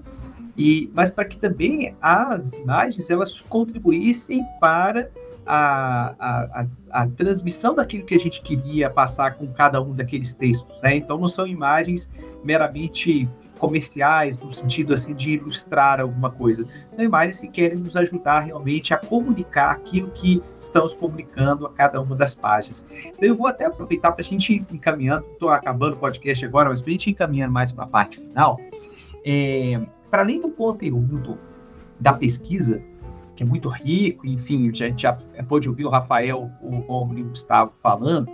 E 0.58 0.90
mas 0.94 1.12
para 1.12 1.26
que 1.26 1.38
também 1.38 1.96
as 2.02 2.54
imagens 2.54 3.10
elas 3.10 3.42
contribuíssem 3.42 4.46
para 4.60 5.10
a, 5.46 6.16
a, 6.20 6.68
a, 6.90 7.08
transmissão 7.08 7.76
daquilo 7.76 8.06
que 8.06 8.16
a 8.16 8.20
gente 8.20 8.42
queria 8.42 8.90
passar 8.90 9.36
com 9.36 9.48
cada 9.48 9.82
um 9.82 9.94
daqueles 9.94 10.34
textos, 10.34 10.82
né? 10.82 10.96
Então 10.96 11.18
não 11.18 11.28
são 11.28 11.46
imagens 11.46 12.10
meramente 12.44 13.30
comerciais, 13.60 14.38
no 14.38 14.54
sentido 14.54 14.94
assim 14.94 15.14
de 15.14 15.32
ilustrar 15.32 16.00
alguma 16.00 16.32
coisa. 16.32 16.66
São 16.90 17.04
imagens 17.04 17.40
que 17.40 17.48
querem 17.48 17.78
nos 17.78 17.96
ajudar 17.96 18.42
realmente 18.42 18.94
a 18.94 18.98
comunicar 18.98 19.72
aquilo 19.72 20.12
que 20.12 20.42
estamos 20.60 20.94
comunicando 20.94 21.66
a 21.66 21.70
cada 21.74 22.02
uma 22.02 22.16
das 22.16 22.36
páginas. 22.36 22.86
Então 23.06 23.28
eu 23.28 23.36
vou 23.36 23.48
até 23.48 23.66
aproveitar 23.66 24.12
para 24.12 24.22
a 24.22 24.26
gente 24.26 24.54
ir 24.54 24.66
encaminhando, 24.72 25.26
estou 25.34 25.50
acabando 25.50 25.94
o 25.94 25.98
podcast 25.98 26.46
agora, 26.46 26.70
mas 26.70 26.82
para 26.82 26.90
a 26.90 26.94
gente 26.94 27.08
ir 27.08 27.12
encaminhando 27.12 27.52
mais 27.52 27.72
para 27.72 27.84
a 27.84 27.88
parte 27.88 28.18
final, 28.20 28.60
é, 29.26 29.82
para 30.10 30.22
além 30.22 30.40
do 30.40 30.50
conteúdo 30.50 31.38
da 32.00 32.14
pesquisa, 32.14 32.84
que 33.36 33.44
é 33.44 33.46
muito 33.46 33.68
rico, 33.68 34.28
enfim, 34.28 34.70
a 34.70 34.74
gente 34.74 35.02
já 35.02 35.18
pôde 35.48 35.68
ouvir 35.68 35.86
o 35.86 35.90
Rafael, 35.90 36.52
o 36.62 36.78
Romulo 36.82 37.20
e 37.20 37.24
o 37.24 37.30
Gustavo 37.30 37.74
falando, 37.82 38.32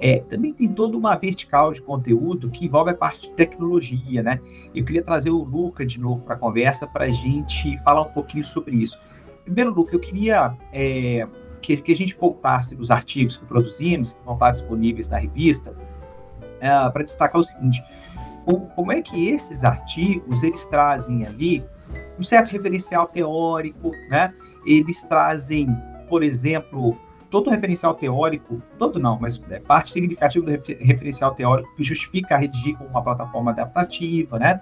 é, 0.00 0.20
também 0.20 0.54
tem 0.54 0.68
toda 0.68 0.96
uma 0.96 1.14
vertical 1.16 1.72
de 1.72 1.82
conteúdo 1.82 2.50
que 2.50 2.64
envolve 2.64 2.90
a 2.90 2.94
parte 2.94 3.22
de 3.22 3.32
tecnologia, 3.32 4.22
né? 4.22 4.40
Eu 4.74 4.84
queria 4.84 5.02
trazer 5.02 5.30
o 5.30 5.42
Luca 5.42 5.84
de 5.84 6.00
novo 6.00 6.24
para 6.24 6.34
a 6.34 6.38
conversa 6.38 6.86
para 6.86 7.04
a 7.04 7.10
gente 7.10 7.76
falar 7.82 8.02
um 8.02 8.12
pouquinho 8.12 8.44
sobre 8.44 8.76
isso. 8.76 8.98
Primeiro, 9.44 9.72
Luca, 9.72 9.94
eu 9.94 10.00
queria 10.00 10.56
é, 10.72 11.26
que, 11.60 11.76
que, 11.76 11.92
a 11.92 11.96
gente 11.96 12.16
voltasse 12.18 12.74
os 12.74 12.90
artigos 12.90 13.36
que 13.36 13.44
produzimos, 13.44 14.12
que 14.12 14.18
vão 14.24 14.34
estar 14.34 14.52
disponíveis 14.52 15.08
na 15.08 15.18
revista, 15.18 15.74
é, 16.60 16.68
para 16.90 17.02
destacar 17.02 17.40
o 17.40 17.44
seguinte, 17.44 17.82
como, 18.44 18.66
como 18.68 18.92
é 18.92 19.02
que 19.02 19.28
esses 19.28 19.62
artigos, 19.62 20.42
eles 20.42 20.64
trazem 20.66 21.26
ali 21.26 21.64
um 22.18 22.22
certo 22.22 22.50
referencial 22.50 23.06
teórico, 23.06 23.92
né? 24.10 24.34
Eles 24.66 25.04
trazem, 25.04 25.68
por 26.08 26.22
exemplo, 26.22 26.98
todo 27.30 27.48
o 27.48 27.50
referencial 27.50 27.94
teórico, 27.94 28.60
todo 28.78 28.98
não, 28.98 29.18
mas 29.20 29.40
é 29.50 29.60
parte 29.60 29.90
significativa 29.90 30.44
do 30.44 30.50
referencial 30.50 31.34
teórico 31.34 31.74
que 31.76 31.84
justifica 31.84 32.34
a 32.34 32.38
redigir 32.38 32.76
como 32.76 32.90
uma 32.90 33.02
plataforma 33.02 33.50
adaptativa, 33.50 34.38
né? 34.38 34.60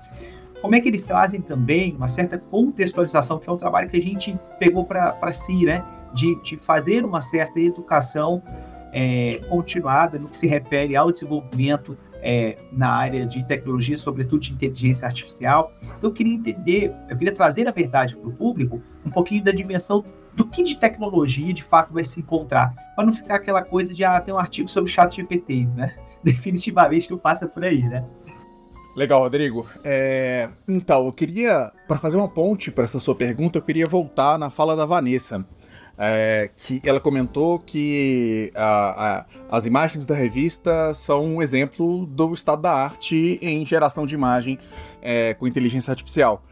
Como 0.61 0.75
é 0.75 0.81
que 0.81 0.89
eles 0.89 1.05
trazem 1.05 1.41
também 1.41 1.95
uma 1.95 2.09
certa 2.09 2.39
contextualização, 2.39 3.39
que 3.39 3.49
é 3.49 3.53
um 3.53 3.57
trabalho 3.57 3.89
que 3.89 3.97
a 3.97 4.03
gente 4.03 4.39
pegou 4.59 4.85
para 4.85 5.33
si, 5.33 5.65
né? 5.65 5.85
De, 6.13 6.41
de 6.43 6.57
fazer 6.57 7.05
uma 7.05 7.21
certa 7.21 7.61
educação 7.61 8.43
é, 8.93 9.41
continuada 9.49 10.19
no 10.19 10.29
que 10.29 10.37
se 10.37 10.47
refere 10.47 10.97
ao 10.97 11.13
desenvolvimento 11.13 11.97
é, 12.27 12.59
na 12.73 12.91
área 12.91 13.25
de 13.25 13.47
tecnologia, 13.47 13.97
sobretudo 13.97 14.41
de 14.41 14.53
inteligência 14.53 15.07
artificial. 15.07 15.73
Então, 15.81 16.11
eu 16.11 16.13
queria 16.13 16.35
entender, 16.35 16.93
eu 17.09 17.17
queria 17.17 17.33
trazer, 17.33 17.63
na 17.63 17.71
verdade, 17.71 18.17
para 18.17 18.29
o 18.29 18.33
público 18.33 18.83
um 19.05 19.11
pouquinho 19.11 19.45
da 19.45 19.53
dimensão 19.53 20.05
do 20.35 20.45
que 20.45 20.65
de 20.65 20.77
tecnologia 20.77 21.55
de 21.55 21.63
fato 21.63 21.95
vai 21.95 22.03
se 22.03 22.19
encontrar, 22.19 22.75
para 22.97 23.07
não 23.07 23.13
ficar 23.13 23.37
aquela 23.37 23.63
coisa 23.63 23.95
de, 23.95 24.03
ah, 24.05 24.21
tem 24.21 24.35
um 24.35 24.39
artigo 24.39 24.69
sobre 24.69 24.91
o 24.91 24.93
chat 24.93 25.15
GPT, 25.15 25.69
né? 25.77 25.95
Definitivamente 26.23 27.09
não 27.13 27.17
passa 27.17 27.47
por 27.47 27.65
aí, 27.65 27.83
né? 27.83 28.05
Legal, 28.97 29.21
Rodrigo. 29.21 29.65
É, 29.85 30.49
então, 30.67 31.07
eu 31.07 31.13
queria, 31.13 31.71
para 31.87 31.99
fazer 31.99 32.17
uma 32.17 32.29
ponte 32.29 32.73
para 32.73 32.83
essa 32.83 32.99
sua 32.99 33.15
pergunta, 33.15 33.59
eu 33.59 33.63
queria 33.63 33.87
voltar 33.87 34.37
na 34.37 34.51
fala 34.51 34.75
da 34.75 34.85
Vanessa 34.85 35.47
é, 35.99 36.51
que 36.57 36.81
ela 36.85 37.01
comentou 37.01 37.59
que 37.59 38.53
a, 38.55 39.27
a, 39.51 39.57
as 39.57 39.65
imagens 39.65 40.07
da 40.07 40.15
revista 40.15 40.93
são 40.93 41.25
um 41.25 41.43
exemplo 41.43 42.07
do 42.07 42.33
estado 42.33 42.63
da 42.63 42.73
arte 42.73 43.39
em 43.41 43.65
geração 43.65 44.07
de 44.07 44.15
imagem 44.15 44.59
é, 45.01 45.35
com 45.35 45.47
inteligência 45.47 45.91
artificial. 45.91 46.43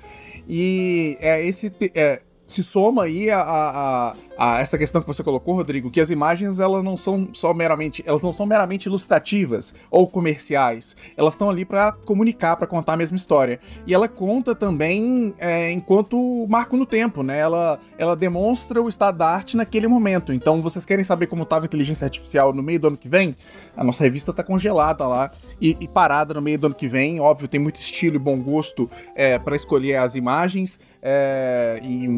E 0.48 1.16
é 1.20 1.44
esse 1.46 1.72
é, 1.94 2.22
se 2.46 2.62
soma 2.62 3.04
aí 3.04 3.30
a, 3.30 3.40
a, 3.40 4.16
a, 4.36 4.60
essa 4.60 4.76
questão 4.76 5.00
que 5.00 5.06
você 5.06 5.22
colocou, 5.22 5.54
Rodrigo, 5.54 5.90
que 5.90 6.00
as 6.00 6.10
imagens 6.10 6.58
elas 6.58 6.84
não 6.84 6.96
são 6.96 7.28
só 7.32 7.54
meramente, 7.54 8.02
elas 8.06 8.22
não 8.22 8.32
são 8.32 8.44
meramente 8.44 8.86
ilustrativas 8.86 9.74
ou 9.90 10.06
comerciais. 10.06 10.94
Elas 11.16 11.34
estão 11.34 11.48
ali 11.48 11.64
para 11.64 11.92
comunicar, 11.92 12.56
para 12.56 12.66
contar 12.66 12.94
a 12.94 12.96
mesma 12.96 13.16
história. 13.16 13.60
E 13.86 13.94
ela 13.94 14.08
conta 14.08 14.54
também 14.54 15.34
é, 15.38 15.70
enquanto 15.70 16.46
marco 16.48 16.76
no 16.76 16.84
tempo, 16.84 17.22
né? 17.22 17.38
Ela, 17.38 17.80
ela 17.96 18.14
demonstra 18.14 18.82
o 18.82 18.88
estado 18.88 19.18
da 19.18 19.28
arte 19.28 19.56
naquele 19.56 19.88
momento. 19.88 20.32
Então, 20.32 20.60
vocês 20.60 20.84
querem 20.84 21.04
saber 21.04 21.26
como 21.26 21.44
estava 21.44 21.64
a 21.64 21.66
inteligência 21.66 22.04
artificial 22.04 22.52
no 22.52 22.62
meio 22.62 22.78
do 22.78 22.88
ano 22.88 22.96
que 22.96 23.08
vem? 23.08 23.34
A 23.76 23.82
nossa 23.82 24.04
revista 24.04 24.30
está 24.30 24.42
congelada 24.42 25.06
lá 25.06 25.30
e, 25.60 25.76
e, 25.80 25.88
parada 25.88 26.34
no 26.34 26.42
meio 26.42 26.58
do 26.58 26.66
ano 26.66 26.74
que 26.74 26.88
vem. 26.88 27.20
Óbvio, 27.20 27.48
tem 27.48 27.60
muito 27.60 27.76
estilo 27.76 28.16
e 28.16 28.18
bom 28.18 28.38
gosto 28.38 28.88
é, 29.14 29.38
para 29.38 29.56
escolher 29.56 29.96
as 29.96 30.14
imagens 30.14 30.78
é, 31.06 31.78
e 31.82 32.08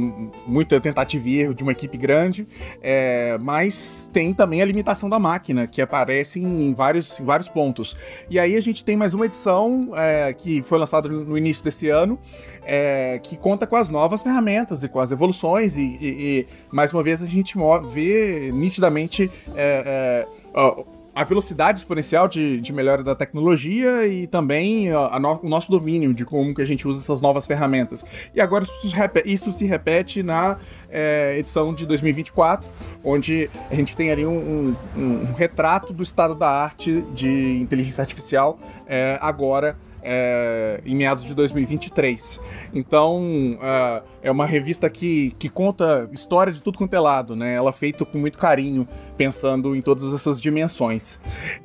muita 0.46 0.80
tentativa 0.80 1.28
e 1.28 1.40
erro 1.40 1.54
de 1.54 1.64
uma 1.64 1.72
equipe 1.72 1.98
grande, 1.98 2.46
é, 2.80 3.36
mas 3.38 4.08
tem 4.12 4.32
também 4.32 4.62
a 4.62 4.64
limitação 4.64 5.10
da 5.10 5.18
máquina, 5.18 5.66
que 5.66 5.82
aparece 5.82 6.38
em 6.38 6.72
vários, 6.72 7.18
em 7.18 7.24
vários 7.24 7.48
pontos. 7.48 7.96
E 8.30 8.38
aí 8.38 8.56
a 8.56 8.60
gente 8.60 8.84
tem 8.84 8.96
mais 8.96 9.12
uma 9.12 9.26
edição 9.26 9.90
é, 9.96 10.32
que 10.32 10.62
foi 10.62 10.78
lançada 10.78 11.08
no 11.08 11.36
início 11.36 11.64
desse 11.64 11.88
ano, 11.88 12.16
é, 12.64 13.18
que 13.20 13.36
conta 13.36 13.66
com 13.66 13.74
as 13.74 13.90
novas 13.90 14.22
ferramentas 14.22 14.84
e 14.84 14.88
com 14.88 15.00
as 15.00 15.10
evoluções, 15.10 15.76
e, 15.76 15.82
e, 15.82 15.96
e 16.00 16.46
mais 16.70 16.92
uma 16.92 17.02
vez 17.02 17.22
a 17.22 17.26
gente 17.26 17.56
vê 17.92 18.50
nitidamente. 18.52 19.30
Uh, 19.48 20.95
a 21.16 21.24
velocidade 21.24 21.78
exponencial 21.78 22.28
de, 22.28 22.60
de 22.60 22.74
melhora 22.74 23.02
da 23.02 23.14
tecnologia 23.14 24.06
e 24.06 24.26
também 24.26 24.90
no, 24.90 25.40
o 25.42 25.48
nosso 25.48 25.70
domínio 25.70 26.12
de 26.12 26.26
como 26.26 26.54
que 26.54 26.60
a 26.60 26.64
gente 26.66 26.86
usa 26.86 27.00
essas 27.00 27.22
novas 27.22 27.46
ferramentas. 27.46 28.04
E 28.34 28.40
agora 28.40 28.64
isso, 28.64 28.94
isso 29.24 29.52
se 29.52 29.64
repete 29.64 30.22
na 30.22 30.58
é, 30.90 31.38
edição 31.38 31.74
de 31.74 31.86
2024, 31.86 32.68
onde 33.02 33.48
a 33.70 33.74
gente 33.74 33.96
tem 33.96 34.10
ali 34.10 34.26
um, 34.26 34.76
um, 34.94 35.02
um 35.30 35.32
retrato 35.32 35.94
do 35.94 36.02
estado 36.02 36.34
da 36.34 36.50
arte 36.50 37.02
de 37.14 37.30
inteligência 37.62 38.02
artificial 38.02 38.58
é, 38.86 39.18
agora 39.22 39.74
é, 40.06 40.80
em 40.86 40.94
meados 40.94 41.24
de 41.24 41.34
2023. 41.34 42.38
Então, 42.72 43.58
é, 43.60 44.02
é 44.28 44.30
uma 44.30 44.46
revista 44.46 44.88
que, 44.88 45.34
que 45.38 45.48
conta 45.48 46.08
história 46.12 46.52
de 46.52 46.62
tudo 46.62 46.78
quanto 46.78 46.94
é 46.94 47.00
lado, 47.00 47.34
né? 47.34 47.54
Ela 47.54 47.70
é 47.70 47.72
feita 47.72 48.04
com 48.04 48.16
muito 48.16 48.38
carinho, 48.38 48.86
pensando 49.16 49.74
em 49.74 49.82
todas 49.82 50.14
essas 50.14 50.40
dimensões. 50.40 51.18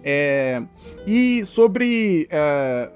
É, 0.04 0.62
e 1.06 1.46
sobre 1.46 2.28
é, 2.32 2.90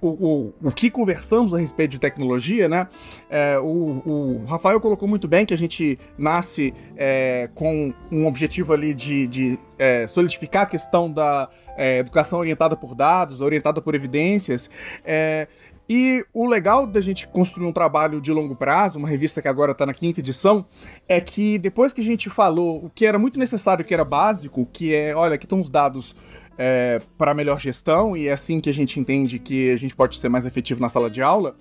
o, 0.00 0.08
o, 0.08 0.54
o 0.68 0.72
que 0.72 0.90
conversamos 0.90 1.54
a 1.54 1.58
respeito 1.58 1.92
de 1.92 1.98
tecnologia, 1.98 2.68
né? 2.68 2.88
É, 3.28 3.58
o, 3.58 4.02
o, 4.04 4.44
Rafael 4.46 4.80
colocou 4.80 5.08
muito 5.08 5.28
bem 5.28 5.44
que 5.44 5.54
a 5.54 5.58
gente 5.58 5.98
nasce 6.16 6.72
é, 6.96 7.48
com 7.54 7.92
um 8.10 8.26
objetivo 8.26 8.72
ali 8.72 8.94
de, 8.94 9.26
de 9.26 9.58
é, 9.78 10.06
solidificar 10.06 10.62
a 10.62 10.66
questão 10.66 11.10
da 11.10 11.48
é, 11.76 11.98
educação 11.98 12.38
orientada 12.38 12.76
por 12.76 12.94
dados, 12.94 13.40
orientada 13.40 13.80
por 13.80 13.94
evidências. 13.94 14.70
É, 15.04 15.48
e 15.88 16.24
o 16.32 16.46
legal 16.46 16.86
da 16.86 17.00
gente 17.00 17.28
construir 17.28 17.66
um 17.66 17.72
trabalho 17.72 18.18
de 18.18 18.32
longo 18.32 18.56
prazo, 18.56 18.98
uma 18.98 19.08
revista 19.08 19.42
que 19.42 19.48
agora 19.48 19.72
está 19.72 19.84
na 19.84 19.92
quinta 19.92 20.20
edição, 20.20 20.64
é 21.06 21.20
que 21.20 21.58
depois 21.58 21.92
que 21.92 22.00
a 22.00 22.04
gente 22.04 22.30
falou 22.30 22.86
o 22.86 22.90
que 22.90 23.04
era 23.04 23.18
muito 23.18 23.38
necessário, 23.38 23.84
o 23.84 23.86
que 23.86 23.92
era 23.92 24.04
básico, 24.04 24.66
que 24.72 24.94
é, 24.94 25.14
olha, 25.14 25.34
aqui 25.34 25.44
estão 25.44 25.60
os 25.60 25.68
dados 25.68 26.16
é, 26.58 27.00
para 27.18 27.34
melhor 27.34 27.60
gestão, 27.60 28.16
e 28.16 28.28
é 28.28 28.32
assim 28.32 28.60
que 28.60 28.70
a 28.70 28.74
gente 28.74 28.98
entende 28.98 29.38
que 29.38 29.70
a 29.70 29.76
gente 29.76 29.94
pode 29.94 30.18
ser 30.18 30.28
mais 30.28 30.46
efetivo 30.46 30.80
na 30.80 30.88
sala 30.88 31.10
de 31.10 31.22
aula, 31.22 31.56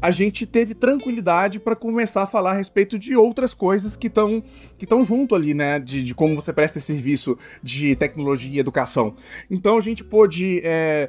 a 0.00 0.10
gente 0.10 0.44
teve 0.46 0.74
tranquilidade 0.74 1.60
para 1.60 1.76
começar 1.76 2.22
a 2.22 2.26
falar 2.26 2.52
a 2.52 2.54
respeito 2.54 2.98
de 2.98 3.14
outras 3.14 3.54
coisas 3.54 3.96
que 3.96 4.08
estão 4.08 4.42
que 4.76 4.84
estão 4.84 5.04
junto 5.04 5.34
ali, 5.34 5.54
né? 5.54 5.78
De, 5.78 6.02
de, 6.02 6.14
como 6.14 6.34
você 6.34 6.52
presta 6.52 6.80
serviço 6.80 7.38
de 7.62 7.94
tecnologia 7.94 8.50
e 8.50 8.58
educação. 8.58 9.14
Então 9.48 9.78
a 9.78 9.80
gente 9.80 10.02
pôde 10.02 10.60
é, 10.64 11.08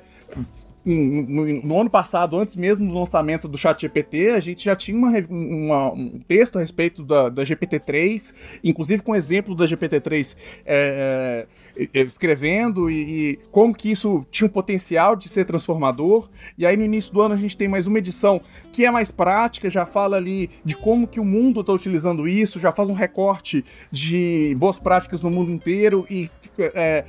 no, 0.86 1.62
no, 1.62 1.80
ano 1.80 1.90
passado, 1.90 2.38
antes 2.38 2.56
mesmo 2.56 2.86
do 2.88 2.94
lançamento 2.94 3.48
do 3.48 3.58
Chat 3.58 3.82
GPT, 3.82 4.32
a 4.32 4.40
gente 4.40 4.66
já 4.66 4.76
tinha 4.76 4.98
uma, 4.98 5.10
uma, 5.30 5.94
um 5.94 6.20
texto 6.20 6.58
a 6.58 6.62
respeito 6.62 7.04
da, 7.04 7.30
da 7.30 7.44
GPT-3, 7.44 8.34
inclusive 8.64 9.02
com 9.02 9.16
exemplo 9.16 9.56
da 9.56 9.66
GPT-3 9.66 10.36
é, 10.66 11.48
é, 11.78 12.02
escrevendo 12.02 12.90
e, 12.90 13.32
e, 13.32 13.40
como 13.50 13.74
que 13.74 13.92
isso 13.92 14.26
tinha 14.30 14.48
um 14.48 14.52
potencial 14.52 15.16
de 15.16 15.30
ser 15.30 15.46
transformador. 15.46 16.28
E 16.58 16.66
aí 16.66 16.76
no 16.76 16.84
início 16.84 17.14
do 17.14 17.22
ano 17.22 17.34
a 17.34 17.38
gente 17.38 17.56
tem 17.56 17.68
mais 17.68 17.88
uma 17.88 18.00
edição 18.00 18.42
que 18.72 18.86
é 18.86 18.92
mais 18.92 19.10
prática, 19.10 19.70
já 19.70 19.86
fala 19.86 20.18
ali 20.18 20.50
de 20.66 20.76
como 20.76 21.08
que 21.08 21.20
o 21.20 21.26
mundo 21.26 21.62
está 21.62 21.72
utilizando 21.72 22.28
isso, 22.28 22.60
já 22.60 22.72
faz 22.72 22.90
um 22.90 22.94
recorte 22.94 23.64
de 23.92 24.54
boas 24.58 24.80
práticas 24.80 25.22
no 25.22 25.32
mundo 25.32 25.52
inteiro 25.52 26.06
e 26.10 26.30
é, 26.60 27.06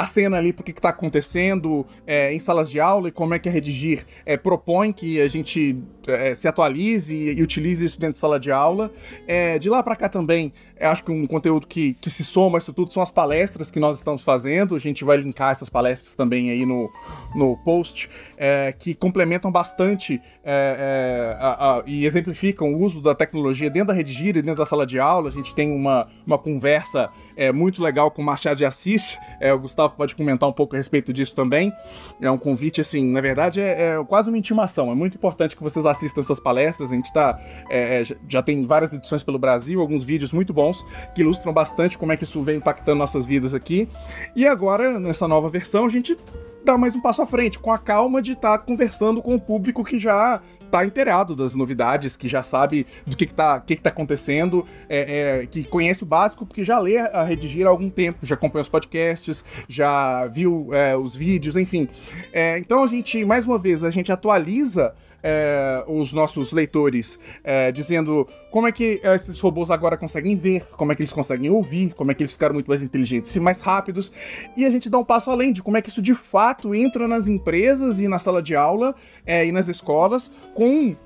a 0.00 0.06
cena 0.06 0.36
ali, 0.36 0.52
porque 0.52 0.72
que 0.72 0.78
está 0.78 0.90
acontecendo 0.90 1.86
é, 2.06 2.32
em 2.32 2.38
salas 2.38 2.70
de 2.70 2.78
aula 2.78 3.08
e 3.08 3.12
como 3.12 3.34
é 3.34 3.38
que 3.38 3.48
a 3.48 3.52
Redigir 3.52 4.06
é, 4.24 4.36
propõe 4.36 4.92
que 4.92 5.20
a 5.20 5.26
gente 5.28 5.76
é, 6.06 6.34
se 6.34 6.46
atualize 6.46 7.14
e, 7.14 7.42
utilize 7.42 7.84
isso 7.84 7.98
dentro 7.98 8.12
de 8.12 8.18
sala 8.18 8.38
de 8.38 8.52
aula. 8.52 8.92
É, 9.26 9.58
de 9.58 9.68
lá 9.68 9.82
para 9.82 9.96
cá 9.96 10.08
também, 10.08 10.52
acho 10.80 11.04
que 11.04 11.10
um 11.10 11.26
conteúdo 11.26 11.66
que, 11.66 11.94
que 11.94 12.10
se 12.10 12.24
soma 12.24 12.58
isso 12.58 12.72
tudo 12.72 12.92
são 12.92 13.02
as 13.02 13.10
palestras 13.10 13.70
que 13.70 13.80
nós 13.80 13.98
estamos 13.98 14.22
fazendo. 14.22 14.74
A 14.74 14.78
gente 14.78 15.04
vai 15.04 15.16
linkar 15.16 15.50
essas 15.50 15.68
palestras 15.68 16.14
também 16.14 16.50
aí 16.50 16.64
no, 16.64 16.90
no 17.34 17.56
post, 17.58 18.08
é, 18.36 18.72
que 18.78 18.94
complementam 18.94 19.50
bastante 19.50 20.20
é, 20.44 21.34
é, 21.34 21.36
a, 21.40 21.78
a, 21.78 21.82
e 21.86 22.06
exemplificam 22.06 22.72
o 22.72 22.78
uso 22.80 23.02
da 23.02 23.14
tecnologia 23.14 23.68
dentro 23.68 23.88
da 23.88 23.94
Redigir 23.94 24.36
e 24.36 24.42
dentro 24.42 24.56
da 24.56 24.66
sala 24.66 24.86
de 24.86 24.98
aula. 25.00 25.28
A 25.28 25.32
gente 25.32 25.54
tem 25.54 25.72
uma, 25.72 26.08
uma 26.26 26.38
conversa 26.38 27.10
é, 27.36 27.50
muito 27.52 27.82
legal 27.82 28.10
com 28.10 28.22
o 28.22 28.24
Machado 28.24 28.56
de 28.56 28.64
Assis. 28.64 29.18
É, 29.40 29.52
o 29.52 29.58
Gustavo 29.58 29.94
pode 29.96 30.14
comentar 30.14 30.48
um 30.48 30.52
pouco 30.52 30.74
a 30.74 30.78
respeito 30.78 31.12
disso 31.12 31.34
também. 31.34 31.72
É 32.20 32.30
um 32.30 32.38
convite, 32.38 32.80
assim, 32.80 33.04
na 33.10 33.20
verdade, 33.20 33.60
é, 33.60 33.96
é 33.96 34.04
quase 34.04 34.28
uma 34.28 34.38
intimação. 34.38 34.90
É 34.90 34.94
muito 34.94 35.16
importante 35.16 35.56
que 35.56 35.62
vocês 35.62 35.84
assistam 35.84 36.20
essas 36.20 36.38
palestras. 36.38 36.92
A 36.92 36.94
gente 36.94 37.12
tá, 37.12 37.38
é, 37.68 38.02
é 38.02 38.16
já 38.28 38.42
tem 38.42 38.64
várias 38.64 38.92
edições 38.92 39.22
pelo 39.22 39.38
Brasil, 39.38 39.80
alguns 39.80 40.04
vídeos 40.04 40.32
muito 40.32 40.52
bons 40.52 40.67
que 41.14 41.22
ilustram 41.22 41.52
bastante 41.52 41.98
como 41.98 42.12
é 42.12 42.16
que 42.16 42.24
isso 42.24 42.42
vem 42.42 42.56
impactando 42.56 42.98
nossas 42.98 43.24
vidas 43.24 43.54
aqui. 43.54 43.88
E 44.34 44.46
agora, 44.46 44.98
nessa 44.98 45.28
nova 45.28 45.48
versão, 45.48 45.84
a 45.84 45.88
gente 45.88 46.16
dá 46.64 46.76
mais 46.76 46.94
um 46.94 47.00
passo 47.00 47.22
à 47.22 47.26
frente, 47.26 47.58
com 47.58 47.72
a 47.72 47.78
calma 47.78 48.20
de 48.20 48.32
estar 48.32 48.58
tá 48.58 48.64
conversando 48.64 49.22
com 49.22 49.34
o 49.34 49.40
público 49.40 49.84
que 49.84 49.98
já 49.98 50.40
tá 50.70 50.84
inteirado 50.84 51.34
das 51.34 51.54
novidades, 51.54 52.16
que 52.16 52.28
já 52.28 52.42
sabe 52.42 52.86
do 53.06 53.16
que, 53.16 53.26
que, 53.26 53.34
tá, 53.34 53.60
que, 53.60 53.76
que 53.76 53.82
tá 53.82 53.90
acontecendo, 53.90 54.64
é, 54.88 55.40
é, 55.42 55.46
que 55.46 55.64
conhece 55.64 56.02
o 56.02 56.06
básico, 56.06 56.46
porque 56.46 56.64
já 56.64 56.78
lê 56.78 56.98
a 56.98 57.24
Redigir 57.24 57.66
há 57.66 57.70
algum 57.70 57.90
tempo, 57.90 58.24
já 58.24 58.34
acompanha 58.34 58.62
os 58.62 58.68
podcasts, 58.68 59.44
já 59.68 60.26
viu 60.26 60.68
é, 60.72 60.96
os 60.96 61.14
vídeos, 61.14 61.56
enfim. 61.56 61.88
É, 62.32 62.58
então 62.58 62.82
a 62.84 62.86
gente, 62.86 63.24
mais 63.24 63.44
uma 63.44 63.58
vez, 63.58 63.84
a 63.84 63.90
gente 63.90 64.12
atualiza 64.12 64.94
é, 65.22 65.84
os 65.86 66.12
nossos 66.12 66.52
leitores, 66.52 67.18
é, 67.42 67.72
dizendo 67.72 68.26
como 68.50 68.66
é 68.66 68.72
que 68.72 69.00
esses 69.02 69.38
robôs 69.40 69.70
agora 69.70 69.96
conseguem 69.96 70.36
ver, 70.36 70.64
como 70.76 70.92
é 70.92 70.94
que 70.94 71.02
eles 71.02 71.12
conseguem 71.12 71.50
ouvir, 71.50 71.92
como 71.94 72.10
é 72.10 72.14
que 72.14 72.22
eles 72.22 72.32
ficaram 72.32 72.54
muito 72.54 72.68
mais 72.68 72.82
inteligentes 72.82 73.34
e 73.34 73.40
mais 73.40 73.60
rápidos. 73.60 74.12
E 74.56 74.64
a 74.64 74.70
gente 74.70 74.88
dá 74.88 74.98
um 74.98 75.04
passo 75.04 75.30
além 75.30 75.52
de 75.52 75.62
como 75.62 75.76
é 75.76 75.82
que 75.82 75.88
isso 75.88 76.02
de 76.02 76.14
fato 76.14 76.74
entra 76.74 77.06
nas 77.08 77.28
empresas 77.28 77.98
e 77.98 78.08
na 78.08 78.18
sala 78.18 78.42
de 78.42 78.54
aula 78.54 78.94
é, 79.26 79.44
e 79.44 79.52
nas 79.52 79.68
escolas 79.68 80.30
com 80.58 80.96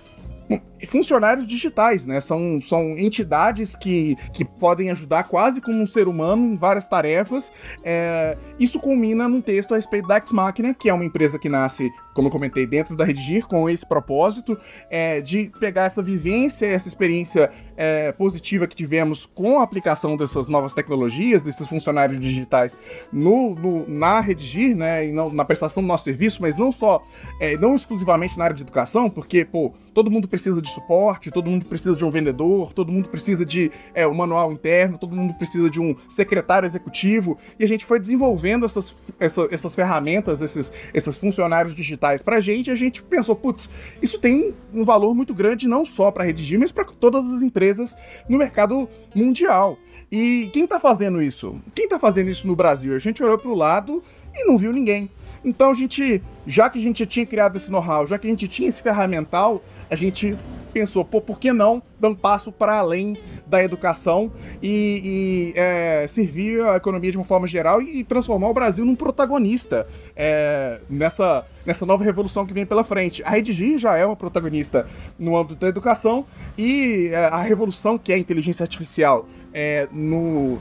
funcionários 0.86 1.46
digitais, 1.46 2.06
né? 2.06 2.20
São, 2.20 2.60
são 2.62 2.98
entidades 2.98 3.76
que, 3.76 4.16
que 4.32 4.44
podem 4.44 4.90
ajudar 4.90 5.24
quase 5.24 5.60
como 5.60 5.80
um 5.80 5.86
ser 5.86 6.08
humano 6.08 6.54
em 6.54 6.56
várias 6.56 6.88
tarefas. 6.88 7.52
É, 7.84 8.36
isso 8.58 8.80
culmina 8.80 9.28
num 9.28 9.40
texto 9.40 9.72
a 9.72 9.76
respeito 9.76 10.08
da 10.08 10.16
Ex 10.16 10.32
Machina, 10.32 10.74
que 10.74 10.88
é 10.88 10.94
uma 10.94 11.04
empresa 11.04 11.38
que 11.38 11.48
nasce, 11.48 11.90
como 12.14 12.28
eu 12.28 12.32
comentei, 12.32 12.66
dentro 12.66 12.96
da 12.96 13.04
Redigir, 13.04 13.46
com 13.46 13.68
esse 13.68 13.86
propósito 13.86 14.58
é, 14.90 15.20
de 15.20 15.50
pegar 15.58 15.84
essa 15.84 16.02
vivência, 16.02 16.66
essa 16.66 16.88
experiência 16.88 17.50
é, 17.76 18.12
positiva 18.12 18.66
que 18.66 18.76
tivemos 18.76 19.26
com 19.26 19.58
a 19.58 19.62
aplicação 19.62 20.16
dessas 20.16 20.48
novas 20.48 20.74
tecnologias, 20.74 21.42
desses 21.42 21.66
funcionários 21.66 22.18
digitais 22.20 22.76
no, 23.12 23.54
no 23.54 23.88
na 23.88 24.20
Redigir, 24.20 24.76
né? 24.76 25.06
E 25.06 25.12
não, 25.12 25.30
na 25.30 25.44
prestação 25.44 25.82
do 25.82 25.86
nosso 25.86 26.04
serviço, 26.04 26.40
mas 26.42 26.56
não 26.56 26.70
só, 26.70 27.02
é, 27.40 27.56
não 27.56 27.74
exclusivamente 27.74 28.38
na 28.38 28.44
área 28.44 28.56
de 28.56 28.62
educação, 28.62 29.08
porque, 29.08 29.44
pô, 29.44 29.72
todo 29.94 30.10
mundo 30.10 30.28
precisa 30.28 30.60
de 30.60 30.68
suporte, 30.68 31.30
todo 31.30 31.50
mundo 31.50 31.64
precisa 31.66 31.96
de 31.96 32.04
um 32.04 32.10
vendedor, 32.10 32.72
todo 32.72 32.92
mundo 32.92 33.08
precisa 33.08 33.44
de 33.44 33.70
é, 33.94 34.06
um 34.06 34.14
manual 34.14 34.52
interno, 34.52 34.98
todo 34.98 35.14
mundo 35.14 35.34
precisa 35.34 35.68
de 35.68 35.80
um 35.80 35.94
secretário 36.08 36.66
executivo, 36.66 37.38
e 37.58 37.64
a 37.64 37.68
gente 37.68 37.84
foi 37.84 37.98
desenvolvendo 37.98 38.64
essas, 38.64 38.94
essa, 39.18 39.48
essas 39.50 39.74
ferramentas, 39.74 40.42
esses, 40.42 40.72
esses 40.92 41.16
funcionários 41.16 41.74
digitais 41.74 42.01
pra 42.22 42.40
gente, 42.40 42.68
e 42.68 42.70
a 42.70 42.74
gente 42.74 43.02
pensou, 43.02 43.36
putz, 43.36 43.68
isso 44.02 44.18
tem 44.18 44.54
um 44.74 44.84
valor 44.84 45.14
muito 45.14 45.32
grande 45.32 45.68
não 45.68 45.86
só 45.86 46.10
para 46.10 46.24
redigir, 46.24 46.58
mas 46.58 46.72
para 46.72 46.84
todas 46.84 47.24
as 47.30 47.42
empresas 47.42 47.94
no 48.28 48.38
mercado 48.38 48.88
mundial. 49.14 49.78
E 50.10 50.50
quem 50.52 50.66
tá 50.66 50.80
fazendo 50.80 51.22
isso? 51.22 51.60
Quem 51.74 51.88
tá 51.88 51.98
fazendo 51.98 52.28
isso 52.28 52.46
no 52.46 52.56
Brasil? 52.56 52.94
A 52.94 52.98
gente 52.98 53.22
olhou 53.22 53.38
pro 53.38 53.54
lado 53.54 54.02
e 54.34 54.44
não 54.44 54.58
viu 54.58 54.72
ninguém. 54.72 55.08
Então 55.44 55.70
a 55.70 55.74
gente, 55.74 56.22
já 56.46 56.68
que 56.68 56.78
a 56.78 56.82
gente 56.82 57.04
tinha 57.06 57.26
criado 57.26 57.56
esse 57.56 57.70
know-how, 57.70 58.06
já 58.06 58.18
que 58.18 58.26
a 58.26 58.30
gente 58.30 58.48
tinha 58.48 58.68
esse 58.68 58.82
ferramental, 58.82 59.62
a 59.90 59.96
gente 59.96 60.36
pensou, 60.72 61.04
pô, 61.04 61.20
por 61.20 61.38
que 61.38 61.52
não 61.52 61.82
dar 62.00 62.08
um 62.08 62.14
passo 62.14 62.50
para 62.50 62.78
além 62.78 63.16
da 63.46 63.62
educação 63.62 64.32
e, 64.62 65.52
e 65.54 65.60
é, 65.60 66.06
servir 66.08 66.62
a 66.64 66.76
economia 66.76 67.10
de 67.10 67.16
uma 67.16 67.24
forma 67.24 67.46
geral 67.46 67.80
e, 67.80 68.02
transformar 68.02 68.48
o 68.48 68.54
Brasil 68.54 68.84
num 68.84 68.96
protagonista 68.96 69.86
é, 70.16 70.80
nessa, 70.88 71.46
nessa 71.64 71.84
nova 71.84 72.02
revolução 72.02 72.46
que 72.46 72.54
vem 72.54 72.64
pela 72.64 72.82
frente. 72.82 73.22
A 73.22 73.30
Redigir 73.30 73.78
já 73.78 73.96
é 73.96 74.04
uma 74.04 74.16
protagonista 74.16 74.86
no 75.18 75.36
âmbito 75.36 75.60
da 75.60 75.68
educação 75.68 76.24
e 76.56 77.10
é, 77.12 77.26
a 77.26 77.42
revolução 77.42 77.98
que 77.98 78.12
é 78.12 78.16
a 78.16 78.18
inteligência 78.18 78.64
artificial 78.64 79.28
é, 79.52 79.86
no, 79.92 80.58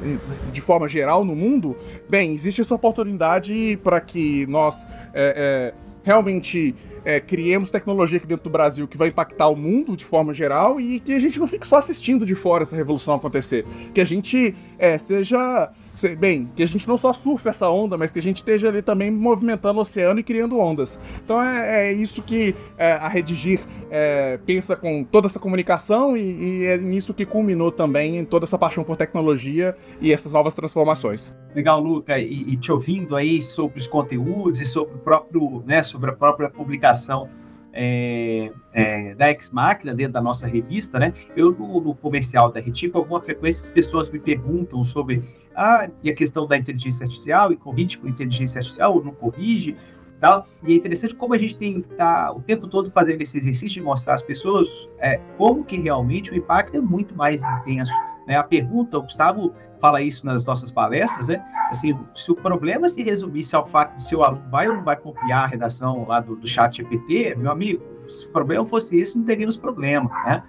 de 0.51 0.61
forma 0.61 0.88
geral 0.88 1.23
no 1.23 1.36
mundo, 1.36 1.77
bem, 2.09 2.34
existe 2.34 2.61
essa 2.61 2.75
oportunidade 2.75 3.79
para 3.84 4.01
que 4.01 4.45
nós 4.47 4.86
é, 5.13 5.70
é, 5.70 5.70
realmente 6.04 6.76
é, 7.04 7.20
criemos 7.20 7.72
tecnologia 7.72 8.18
aqui 8.18 8.28
dentro 8.28 8.45
do 8.45 8.49
Brasil 8.49 8.88
que 8.88 8.97
vai 8.97 9.10
impactar 9.10 9.47
o 9.47 9.56
mundo 9.56 9.95
de 9.95 10.06
forma 10.06 10.34
geral 10.34 10.80
e 10.80 10.99
que 10.99 11.14
a 11.14 11.20
gente 11.20 11.39
não 11.39 11.47
fique 11.47 11.66
só 11.66 11.78
assistindo 11.78 12.26
de 12.26 12.36
fora 12.36 12.64
essa 12.64 12.76
revolução 12.76 13.16
acontecer. 13.16 13.66
Que 13.93 14.02
a 14.02 14.06
gente 14.06 14.56
é, 14.78 14.97
seja 14.97 15.72
bem, 16.17 16.47
que 16.55 16.63
a 16.63 16.67
gente 16.67 16.87
não 16.87 16.97
só 16.97 17.13
surfe 17.13 17.47
essa 17.49 17.69
onda, 17.69 17.97
mas 17.97 18.11
que 18.11 18.19
a 18.19 18.21
gente 18.21 18.37
esteja 18.37 18.69
ali 18.69 18.81
também 18.81 19.11
movimentando 19.11 19.79
o 19.79 19.81
oceano 19.81 20.19
e 20.19 20.23
criando 20.23 20.57
ondas. 20.57 20.99
Então 21.23 21.41
é, 21.41 21.89
é 21.89 21.93
isso 21.93 22.21
que 22.21 22.55
é, 22.77 22.93
a 22.93 23.07
Redigir 23.07 23.59
é, 23.89 24.39
pensa 24.45 24.75
com 24.75 25.03
toda 25.03 25.27
essa 25.27 25.39
comunicação 25.39 26.15
e, 26.15 26.61
e, 26.61 26.65
é 26.65 26.77
nisso 26.77 27.13
que 27.13 27.25
culminou 27.25 27.71
também 27.71 28.17
em 28.17 28.25
toda 28.25 28.45
essa 28.45 28.57
paixão 28.57 28.83
por 28.83 28.95
tecnologia 28.95 29.75
e 29.99 30.13
essas 30.13 30.31
novas 30.31 30.53
transformações. 30.53 31.33
Legal, 31.55 31.79
Luca, 31.79 32.17
e, 32.17 32.53
e 32.53 32.57
te 32.57 32.71
ouvindo 32.71 33.15
aí 33.15 33.41
sobre 33.41 33.79
os 33.79 33.87
conteúdos 33.87 34.61
e 34.61 34.65
sobre 34.65 34.95
o 34.95 34.99
próprio, 34.99 35.63
né, 35.65 35.83
sobre 35.83 36.09
a 36.09 36.13
própria 36.13 36.49
publicação 36.49 37.29
é, 37.74 38.51
é, 38.74 39.15
da 39.15 39.32
Ex 39.32 39.49
Machina 39.51 39.93
dentro 39.93 40.13
da 40.13 40.22
nossa 40.22 40.47
revista, 40.47 40.99
né? 40.99 41.13
Eu 41.36 41.51
no, 41.51 41.82
no 41.82 41.95
comercial 41.95 42.51
da 42.51 42.59
Reti, 42.59 42.89
com 42.89 42.99
alguma 42.99 43.22
frequência 43.22 43.67
as 43.67 43.74
pessoas 43.74 44.09
me 44.09 44.19
perguntam 44.19 44.84
sobre 44.84 45.24
ah, 45.55 45.89
e 46.03 46.09
a 46.09 46.15
questão 46.15 46.45
da 46.47 46.57
inteligência 46.57 47.03
artificial 47.03 47.51
e 47.51 47.57
corrige 47.57 47.97
por 47.97 48.09
inteligência 48.09 48.59
artificial 48.59 48.93
ou 48.95 49.03
não 49.03 49.13
corrige, 49.13 49.76
tal. 50.19 50.45
E 50.63 50.74
é 50.74 50.76
interessante 50.76 51.15
como 51.15 51.34
a 51.34 51.38
gente 51.38 51.55
tem 51.55 51.82
tá 51.82 52.32
o 52.32 52.41
tempo 52.41 52.67
todo 52.67 52.89
fazendo 52.89 53.22
esse 53.22 53.38
exercício 53.38 53.69
de 53.76 53.82
mostrar 53.82 54.13
às 54.13 54.22
pessoas 54.22 54.89
é, 54.99 55.19
como 55.38 55.63
que 55.63 55.80
realmente 55.80 56.32
o 56.32 56.36
impacto 56.36 56.78
é 56.78 56.82
muito 56.82 57.15
mais 57.15 57.41
intenso. 57.43 57.93
Né? 58.28 58.36
A 58.36 58.43
pergunta, 58.43 58.97
o 58.97 59.03
Gustavo 59.03 59.53
fala 59.80 60.01
isso 60.01 60.26
nas 60.26 60.45
nossas 60.45 60.69
palestras, 60.69 61.28
né? 61.30 61.43
Assim, 61.69 61.97
se 62.15 62.32
o 62.32 62.36
problema 62.36 62.88
se 62.88 63.01
resumisse 63.01 63.55
ao 63.55 63.65
fato 63.65 63.95
de 63.95 64.03
seu 64.03 64.24
aluno 64.24 64.47
vai 64.49 64.67
ou 64.67 64.76
não 64.76 64.84
vai 64.84 64.95
copiar 64.95 65.43
a 65.43 65.47
redação 65.47 66.05
lá 66.07 66.19
do, 66.19 66.36
do 66.36 66.47
chat 66.47 66.78
GPT, 66.78 67.36
meu 67.36 67.51
amigo, 67.51 67.84
se 68.12 68.26
o 68.26 68.30
problema 68.30 68.66
fosse 68.66 68.97
esse, 68.97 69.18
não 69.18 69.26
teríamos 69.26 69.57
problema, 69.57 70.09
né? 70.26 70.43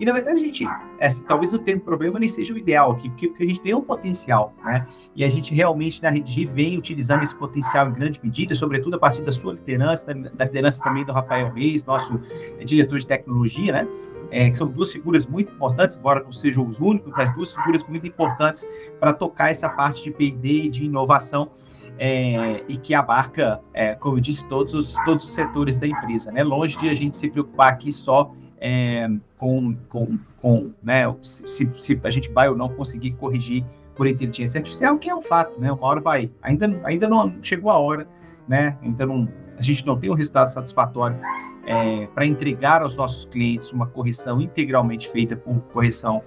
E 0.00 0.04
na 0.04 0.12
verdade 0.12 0.40
a 0.40 0.44
gente, 0.44 0.64
é, 1.00 1.08
talvez 1.26 1.52
o 1.52 1.58
termo 1.58 1.82
problema 1.82 2.20
nem 2.20 2.28
seja 2.28 2.54
o 2.54 2.58
ideal 2.58 2.92
aqui, 2.92 3.08
porque, 3.08 3.28
porque 3.28 3.42
a 3.42 3.46
gente 3.46 3.60
tem 3.60 3.74
um 3.74 3.80
potencial, 3.80 4.54
né? 4.64 4.86
E 5.14 5.24
a 5.24 5.28
gente 5.28 5.52
realmente 5.52 6.00
na 6.00 6.10
Rede 6.10 6.46
vem 6.46 6.78
utilizando 6.78 7.24
esse 7.24 7.34
potencial 7.34 7.88
em 7.88 7.92
grande 7.92 8.20
medida, 8.22 8.54
sobretudo 8.54 8.94
a 8.94 8.98
partir 8.98 9.22
da 9.22 9.32
sua 9.32 9.54
liderança, 9.54 10.06
da, 10.06 10.30
da 10.30 10.44
liderança 10.44 10.80
também 10.80 11.04
do 11.04 11.12
Rafael 11.12 11.52
Reis, 11.52 11.84
nosso 11.84 12.20
é, 12.58 12.64
diretor 12.64 12.98
de 13.00 13.06
tecnologia, 13.06 13.72
né? 13.72 13.88
É, 14.30 14.48
que 14.48 14.56
são 14.56 14.68
duas 14.68 14.92
figuras 14.92 15.26
muito 15.26 15.50
importantes, 15.50 15.96
embora 15.96 16.22
não 16.22 16.32
sejam 16.32 16.66
os 16.68 16.78
únicos, 16.78 17.12
mas 17.16 17.34
duas 17.34 17.52
figuras 17.52 17.82
muito 17.82 18.06
importantes 18.06 18.64
para 19.00 19.12
tocar 19.12 19.50
essa 19.50 19.68
parte 19.68 20.04
de 20.04 20.12
P&D 20.12 20.48
e 20.48 20.68
de 20.68 20.84
inovação 20.84 21.50
é, 21.98 22.62
e 22.68 22.76
que 22.76 22.94
abarca, 22.94 23.60
é, 23.74 23.94
como 23.94 24.16
eu 24.16 24.20
disse, 24.20 24.46
todos 24.46 24.72
os, 24.74 24.94
todos 25.04 25.24
os 25.24 25.30
setores 25.30 25.78
da 25.78 25.86
empresa. 25.86 26.30
Né? 26.30 26.42
Longe 26.42 26.78
de 26.78 26.88
a 26.88 26.94
gente 26.94 27.16
se 27.16 27.28
preocupar 27.28 27.72
aqui 27.72 27.90
só 27.92 28.32
é, 28.60 29.08
com, 29.36 29.74
com, 29.88 30.18
com 30.40 30.70
né, 30.82 31.12
se, 31.22 31.68
se, 31.80 32.00
a 32.02 32.10
gente 32.10 32.30
vai 32.30 32.48
ou 32.48 32.56
não 32.56 32.68
conseguir 32.68 33.12
corrigir 33.12 33.64
por 33.94 34.06
inteligência 34.06 34.58
artificial, 34.58 34.96
que 34.96 35.10
é 35.10 35.14
um 35.14 35.20
fato, 35.20 35.60
né? 35.60 35.72
Uma 35.72 35.84
hora 35.84 36.00
vai. 36.00 36.30
Ainda, 36.40 36.80
ainda 36.84 37.08
não 37.08 37.34
chegou 37.42 37.68
a 37.68 37.78
hora, 37.78 38.06
né? 38.46 38.78
Então 38.80 39.28
a 39.58 39.62
gente 39.62 39.84
não 39.84 39.98
tem 39.98 40.08
um 40.08 40.14
resultado 40.14 40.46
satisfatório 40.46 41.18
é, 41.66 42.06
para 42.14 42.24
entregar 42.24 42.80
aos 42.80 42.96
nossos 42.96 43.24
clientes 43.24 43.72
uma 43.72 43.88
correção 43.88 44.40
integralmente 44.40 45.10
feita 45.10 45.36
por 45.36 45.60
correção 45.72 46.22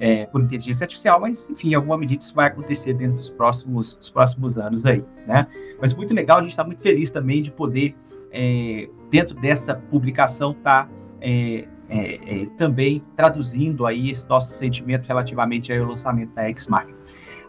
é, 0.00 0.26
por 0.26 0.40
inteligência 0.40 0.84
artificial, 0.84 1.20
mas 1.20 1.50
enfim, 1.50 1.70
em 1.70 1.74
alguma 1.74 1.98
medida 1.98 2.22
isso 2.22 2.34
vai 2.34 2.46
acontecer 2.46 2.94
dentro 2.94 3.14
dos 3.14 3.30
próximos, 3.30 3.94
dos 3.94 4.10
próximos 4.10 4.58
anos 4.58 4.86
aí, 4.86 5.04
né? 5.26 5.46
Mas 5.80 5.92
muito 5.92 6.14
legal, 6.14 6.38
a 6.38 6.42
gente 6.42 6.52
está 6.52 6.64
muito 6.64 6.82
feliz 6.82 7.10
também 7.10 7.42
de 7.42 7.50
poder, 7.50 7.94
é, 8.30 8.88
dentro 9.10 9.34
dessa 9.40 9.74
publicação, 9.74 10.54
tá, 10.54 10.88
é, 11.20 11.66
é, 11.88 12.42
é, 12.42 12.46
também 12.56 13.02
traduzindo 13.16 13.86
aí 13.86 14.10
esse 14.10 14.28
nosso 14.28 14.52
sentimento 14.52 15.06
relativamente 15.06 15.72
ao 15.72 15.86
lançamento 15.86 16.34
da 16.34 16.48
X-Machina. 16.48 16.96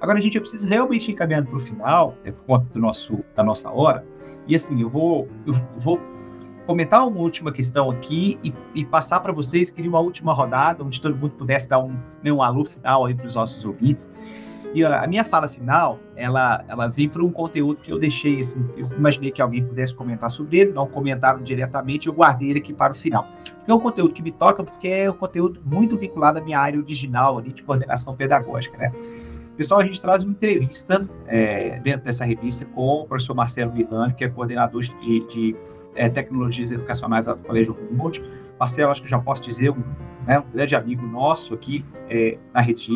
Agora, 0.02 0.18
a 0.18 0.22
gente 0.22 0.36
eu 0.36 0.42
preciso 0.42 0.66
realmente 0.66 1.12
ir 1.12 1.14
caminhando 1.14 1.48
para 1.48 1.58
o 1.58 1.60
final, 1.60 2.16
é 2.24 2.32
por 2.32 2.46
conta 2.46 2.66
do 2.72 2.80
nosso, 2.80 3.24
da 3.36 3.44
nossa 3.44 3.70
hora, 3.70 4.06
e 4.48 4.56
assim, 4.56 4.82
eu 4.82 4.90
vou, 4.90 5.28
eu 5.46 5.54
vou 5.78 6.00
comentar 6.70 7.08
uma 7.08 7.20
última 7.20 7.52
questão 7.52 7.90
aqui 7.90 8.38
e, 8.44 8.54
e 8.76 8.86
passar 8.86 9.22
para 9.22 9.34
vocês, 9.34 9.72
queria 9.72 9.90
uma 9.90 10.00
última 10.00 10.32
rodada, 10.32 10.84
onde 10.84 11.02
todo 11.02 11.16
mundo 11.16 11.32
pudesse 11.32 11.68
dar 11.68 11.80
um, 11.80 11.98
né, 12.22 12.32
um 12.32 12.44
alô 12.44 12.64
final 12.64 13.08
aí 13.08 13.16
para 13.16 13.26
os 13.26 13.34
nossos 13.34 13.66
ouvintes. 13.66 14.08
E 14.72 14.86
a, 14.86 15.08
minha 15.08 15.24
fala 15.24 15.48
final, 15.48 15.98
ela, 16.16 16.64
ela 16.68 16.88
vem 16.88 17.10
para 17.10 17.24
um 17.24 17.32
conteúdo 17.32 17.80
que 17.82 17.92
eu 17.92 17.98
deixei, 17.98 18.40
assim, 18.40 18.64
eu 18.78 18.86
imaginei 18.96 19.32
que 19.32 19.42
alguém 19.42 19.66
pudesse 19.66 19.96
comentar 19.96 20.30
sobre 20.30 20.60
ele, 20.60 20.72
não 20.72 20.86
comentaram 20.86 21.42
diretamente, 21.42 22.06
eu 22.06 22.14
guardei 22.14 22.52
ele 22.52 22.60
aqui 22.60 22.72
para 22.72 22.94
o 22.94 22.96
final. 22.96 23.28
Porque 23.44 23.72
é 23.72 23.74
um 23.74 23.80
conteúdo 23.80 24.14
que 24.14 24.22
me 24.22 24.32
toca, 24.32 24.64
porque 24.64 24.90
é 24.90 25.10
um 25.10 25.16
conteúdo 25.16 25.60
muito 25.66 25.98
vinculado 25.98 26.38
à 26.38 26.42
minha 26.44 26.60
área 26.60 26.80
original 26.80 27.40
ali 27.40 27.52
de 27.52 27.64
coordenação 27.64 28.16
pedagógica, 28.16 28.78
né? 28.78 28.92
Pessoal, 29.58 29.82
a 29.82 29.86
gente 29.86 30.00
traz 30.00 30.24
uma 30.24 30.32
entrevista 30.32 31.10
é, 31.26 31.80
dentro 31.80 32.06
dessa 32.06 32.24
revista 32.24 32.64
com 32.64 33.02
o 33.02 33.06
professor 33.06 33.34
Marcelo 33.34 33.74
Milano, 33.74 34.14
que 34.14 34.24
é 34.24 34.30
coordenador 34.30 34.82
de, 34.84 35.28
de 35.28 35.56
é, 35.96 36.10
tecnologias 36.10 36.72
educacionais 36.72 37.26
do 37.26 37.36
Colégio 37.38 37.78
Humboldt. 37.92 38.24
Marcelo, 38.60 38.92
acho 38.92 39.02
que 39.02 39.10
já 39.10 39.20
posso 39.20 39.42
dizer, 39.42 39.70
um, 39.72 39.84
né, 40.26 40.40
um 40.40 40.52
grande 40.52 40.76
amigo 40.76 41.06
nosso 41.06 41.54
aqui 41.54 41.86
é, 42.10 42.38
na 42.54 42.62
Reti. 42.62 42.94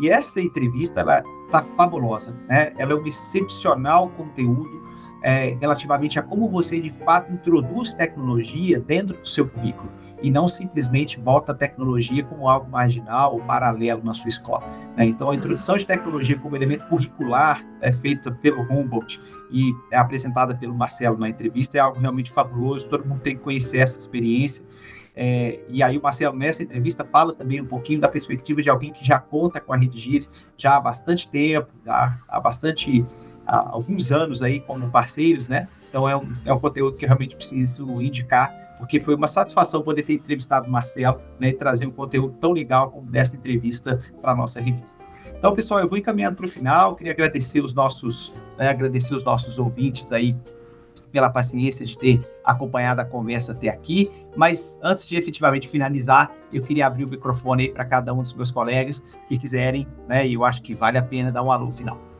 E 0.00 0.08
essa 0.08 0.40
entrevista, 0.40 1.00
ela 1.00 1.22
está 1.46 1.62
fabulosa, 1.62 2.36
né? 2.48 2.72
Ela 2.76 2.92
é 2.92 2.94
um 2.96 3.06
excepcional 3.06 4.08
conteúdo 4.10 4.82
é, 5.24 5.56
relativamente 5.58 6.18
a 6.18 6.22
como 6.22 6.46
você, 6.50 6.78
de 6.78 6.90
fato, 6.90 7.32
introduz 7.32 7.94
tecnologia 7.94 8.78
dentro 8.78 9.16
do 9.16 9.26
seu 9.26 9.48
currículo 9.48 9.90
e 10.22 10.30
não 10.30 10.46
simplesmente 10.46 11.18
bota 11.18 11.52
a 11.52 11.54
tecnologia 11.54 12.22
como 12.22 12.46
algo 12.46 12.70
marginal 12.70 13.32
ou 13.32 13.40
paralelo 13.40 14.04
na 14.04 14.12
sua 14.12 14.28
escola. 14.28 14.66
Né? 14.94 15.06
Então, 15.06 15.30
a 15.30 15.34
introdução 15.34 15.78
de 15.78 15.86
tecnologia 15.86 16.38
como 16.38 16.54
elemento 16.54 16.86
curricular 16.88 17.64
é 17.80 17.90
feita 17.90 18.30
pelo 18.30 18.60
Humboldt 18.70 19.18
e 19.50 19.72
é 19.90 19.96
apresentada 19.96 20.54
pelo 20.54 20.74
Marcelo 20.74 21.16
na 21.16 21.30
entrevista 21.30 21.78
é 21.78 21.80
algo 21.80 21.98
realmente 21.98 22.30
fabuloso, 22.30 22.90
todo 22.90 23.06
mundo 23.06 23.20
tem 23.20 23.34
que 23.34 23.42
conhecer 23.42 23.78
essa 23.78 23.98
experiência. 23.98 24.62
É, 25.16 25.60
e 25.68 25.82
aí 25.82 25.96
o 25.96 26.02
Marcelo, 26.02 26.36
nessa 26.36 26.62
entrevista, 26.62 27.02
fala 27.02 27.32
também 27.34 27.62
um 27.62 27.66
pouquinho 27.66 28.00
da 28.00 28.08
perspectiva 28.08 28.60
de 28.60 28.68
alguém 28.68 28.92
que 28.92 29.04
já 29.04 29.18
conta 29.18 29.58
com 29.58 29.72
a 29.72 29.76
Redigir 29.76 30.26
já 30.54 30.76
há 30.76 30.80
bastante 30.80 31.30
tempo, 31.30 31.68
já 31.84 32.18
há 32.28 32.40
bastante 32.40 33.04
há 33.46 33.70
alguns 33.70 34.10
anos 34.12 34.42
aí 34.42 34.60
como 34.60 34.90
parceiros, 34.90 35.48
né? 35.48 35.68
Então 35.88 36.08
é 36.08 36.16
um, 36.16 36.32
é 36.44 36.52
um 36.52 36.58
conteúdo 36.58 36.96
que 36.96 37.04
eu 37.04 37.08
realmente 37.08 37.36
preciso 37.36 38.00
indicar 38.02 38.64
porque 38.78 39.00
foi 39.00 39.14
uma 39.14 39.26
satisfação 39.26 39.82
poder 39.82 40.02
ter 40.02 40.14
entrevistado 40.14 40.68
o 40.68 40.70
Marcelo 40.70 41.20
né, 41.38 41.48
e 41.48 41.52
trazer 41.52 41.86
um 41.86 41.90
conteúdo 41.90 42.36
tão 42.40 42.52
legal 42.52 42.90
como 42.90 43.10
dessa 43.10 43.36
entrevista 43.36 43.98
para 44.20 44.32
a 44.32 44.34
nossa 44.34 44.60
revista. 44.60 45.04
Então, 45.38 45.54
pessoal, 45.54 45.80
eu 45.80 45.88
vou 45.88 45.96
encaminhando 45.96 46.36
para 46.36 46.46
o 46.46 46.48
final, 46.48 46.94
queria 46.96 47.12
agradecer 47.12 47.60
os 47.60 47.72
nossos, 47.72 48.32
né, 48.58 48.68
agradecer 48.68 49.14
os 49.14 49.24
nossos 49.24 49.58
ouvintes 49.58 50.12
aí 50.12 50.36
pela 51.10 51.30
paciência 51.30 51.86
de 51.86 51.96
ter 51.96 52.20
acompanhado 52.44 53.00
a 53.00 53.04
conversa 53.04 53.52
até 53.52 53.68
aqui, 53.68 54.10
mas 54.36 54.78
antes 54.82 55.06
de 55.06 55.16
efetivamente 55.16 55.68
finalizar, 55.68 56.32
eu 56.52 56.60
queria 56.60 56.86
abrir 56.86 57.04
o 57.04 57.08
microfone 57.08 57.70
para 57.72 57.84
cada 57.84 58.12
um 58.12 58.20
dos 58.20 58.32
meus 58.34 58.50
colegas 58.50 59.00
que 59.28 59.38
quiserem, 59.38 59.86
né, 60.08 60.26
e 60.26 60.34
eu 60.34 60.44
acho 60.44 60.60
que 60.60 60.74
vale 60.74 60.98
a 60.98 61.02
pena 61.02 61.30
dar 61.30 61.42
um 61.42 61.52
alô 61.52 61.70
final. 61.70 62.13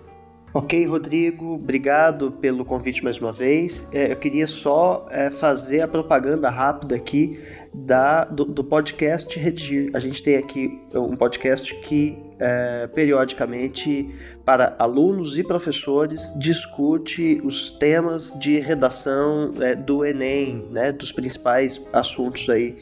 Ok, 0.56 0.86
Rodrigo, 0.86 1.54
obrigado 1.54 2.30
pelo 2.30 2.64
convite 2.64 3.02
mais 3.02 3.18
uma 3.18 3.32
vez. 3.32 3.88
É, 3.92 4.12
eu 4.12 4.16
queria 4.16 4.46
só 4.46 5.04
é, 5.10 5.28
fazer 5.28 5.80
a 5.80 5.88
propaganda 5.88 6.48
rápida 6.48 6.94
aqui 6.94 7.40
da, 7.74 8.24
do, 8.24 8.44
do, 8.44 8.62
podcast 8.62 9.36
Redigir. 9.36 9.90
A 9.92 9.98
gente 9.98 10.22
tem 10.22 10.36
aqui 10.36 10.80
um 10.94 11.16
podcast 11.16 11.74
que 11.80 12.16
é, 12.38 12.86
periodicamente 12.86 14.14
para 14.44 14.76
alunos 14.78 15.36
e 15.36 15.42
professores 15.42 16.32
discute 16.38 17.40
os 17.42 17.72
temas 17.72 18.30
de 18.38 18.60
redação 18.60 19.50
é, 19.60 19.74
do 19.74 20.04
Enem, 20.04 20.68
né, 20.70 20.92
dos 20.92 21.10
principais 21.10 21.84
assuntos 21.92 22.48
aí, 22.48 22.76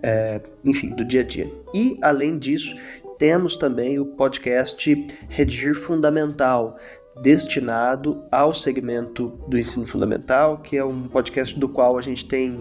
é, 0.00 0.40
enfim, 0.64 0.90
do 0.90 1.04
dia 1.04 1.22
a 1.22 1.24
dia. 1.24 1.50
E 1.74 1.98
além 2.02 2.38
disso, 2.38 2.76
temos 3.18 3.56
também 3.56 3.98
o 3.98 4.06
podcast 4.06 5.06
Redigir 5.28 5.74
Fundamental, 5.74 6.76
destinado 7.20 8.24
ao 8.30 8.52
segmento 8.52 9.28
do 9.48 9.58
ensino 9.58 9.86
fundamental, 9.86 10.58
que 10.58 10.76
é 10.76 10.84
um 10.84 11.08
podcast 11.08 11.58
do 11.58 11.68
qual 11.68 11.96
a 11.96 12.02
gente 12.02 12.24
tem 12.24 12.58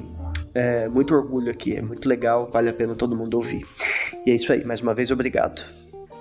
é, 0.54 0.88
muito 0.88 1.14
orgulho 1.14 1.52
aqui. 1.52 1.76
É 1.76 1.82
muito 1.82 2.08
legal, 2.08 2.50
vale 2.52 2.70
a 2.70 2.74
pena 2.74 2.96
todo 2.96 3.16
mundo 3.16 3.36
ouvir. 3.36 3.66
E 4.26 4.32
é 4.32 4.36
isso 4.36 4.52
aí, 4.52 4.64
mais 4.64 4.82
uma 4.82 4.94
vez, 4.94 5.12
obrigado. 5.12 5.66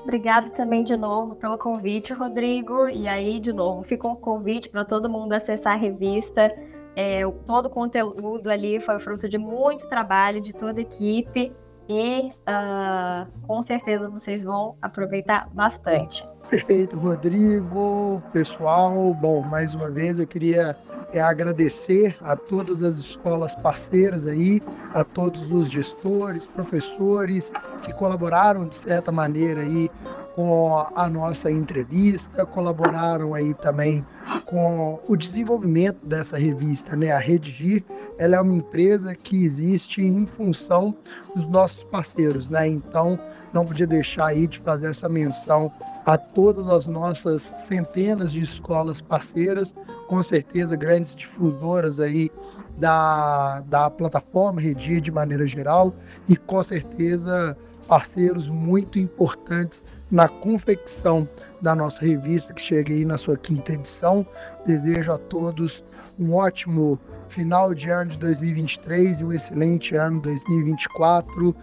Obrigada 0.02 0.50
também 0.50 0.84
de 0.84 0.96
novo 0.96 1.34
pelo 1.34 1.56
convite, 1.56 2.12
Rodrigo. 2.12 2.88
E 2.90 3.08
aí, 3.08 3.40
de 3.40 3.52
novo, 3.52 3.82
fica 3.82 4.06
um 4.06 4.14
convite 4.14 4.68
para 4.68 4.84
todo 4.84 5.08
mundo 5.08 5.32
acessar 5.32 5.72
a 5.72 5.76
revista. 5.76 6.54
É, 6.94 7.22
todo 7.46 7.66
o 7.66 7.70
conteúdo 7.70 8.48
ali 8.48 8.80
foi 8.80 8.98
fruto 8.98 9.28
de 9.28 9.38
muito 9.38 9.88
trabalho 9.88 10.40
de 10.40 10.52
toda 10.54 10.80
a 10.80 10.82
equipe 10.82 11.52
e 11.88 12.28
uh, 12.28 13.46
com 13.46 13.60
certeza 13.62 14.08
vocês 14.08 14.42
vão 14.42 14.76
aproveitar 14.80 15.48
bastante. 15.52 16.26
Perfeito, 16.48 16.96
Rodrigo, 16.96 18.22
pessoal. 18.32 19.14
Bom, 19.14 19.42
mais 19.42 19.74
uma 19.74 19.90
vez 19.90 20.18
eu 20.18 20.26
queria 20.26 20.76
é, 21.12 21.20
agradecer 21.20 22.16
a 22.20 22.36
todas 22.36 22.82
as 22.82 22.96
escolas 22.96 23.54
parceiras 23.54 24.26
aí, 24.26 24.62
a 24.92 25.02
todos 25.02 25.50
os 25.50 25.70
gestores, 25.70 26.46
professores 26.46 27.50
que 27.82 27.92
colaboraram 27.94 28.68
de 28.68 28.74
certa 28.74 29.10
maneira 29.10 29.62
aí 29.62 29.90
com 30.34 30.84
a 30.94 31.08
nossa 31.08 31.50
entrevista, 31.50 32.44
colaboraram 32.44 33.34
aí 33.34 33.54
também 33.54 34.04
com 34.44 35.00
o 35.06 35.16
desenvolvimento 35.16 36.04
dessa 36.04 36.36
revista, 36.36 36.96
né? 36.96 37.12
A 37.12 37.18
Redigir, 37.18 37.84
ela 38.18 38.36
é 38.36 38.40
uma 38.40 38.52
empresa 38.52 39.14
que 39.14 39.44
existe 39.44 40.02
em 40.02 40.26
função 40.26 40.94
dos 41.34 41.46
nossos 41.46 41.84
parceiros, 41.84 42.50
né? 42.50 42.66
Então, 42.66 43.18
não 43.52 43.64
podia 43.64 43.86
deixar 43.86 44.26
aí 44.26 44.46
de 44.46 44.58
fazer 44.58 44.88
essa 44.88 45.08
menção 45.08 45.72
a 46.04 46.18
todas 46.18 46.68
as 46.68 46.86
nossas 46.86 47.42
centenas 47.42 48.32
de 48.32 48.42
escolas 48.42 49.00
parceiras, 49.00 49.74
com 50.06 50.22
certeza 50.22 50.76
grandes 50.76 51.16
difusoras 51.16 52.00
aí 52.00 52.30
da, 52.76 53.60
da 53.66 53.88
plataforma 53.88 54.60
Redir 54.60 55.00
de 55.00 55.10
maneira 55.10 55.46
geral 55.46 55.94
e 56.28 56.36
com 56.36 56.62
certeza 56.62 57.56
parceiros 57.86 58.48
muito 58.48 58.98
importantes 58.98 59.84
na 60.10 60.28
confecção 60.28 61.28
da 61.60 61.74
nossa 61.74 62.04
revista 62.04 62.54
que 62.54 62.60
chega 62.60 62.92
aí 62.92 63.04
na 63.04 63.18
sua 63.18 63.36
quinta 63.36 63.72
edição. 63.72 64.26
Desejo 64.66 65.12
a 65.12 65.18
todos 65.18 65.84
um 66.18 66.34
ótimo 66.34 66.98
final 67.28 67.74
de 67.74 67.90
ano 67.90 68.10
de 68.12 68.18
2023 68.18 69.20
e 69.20 69.24
um 69.24 69.32
excelente 69.32 69.94
ano 69.96 70.20
2024. 70.20 71.50
Uh, 71.50 71.54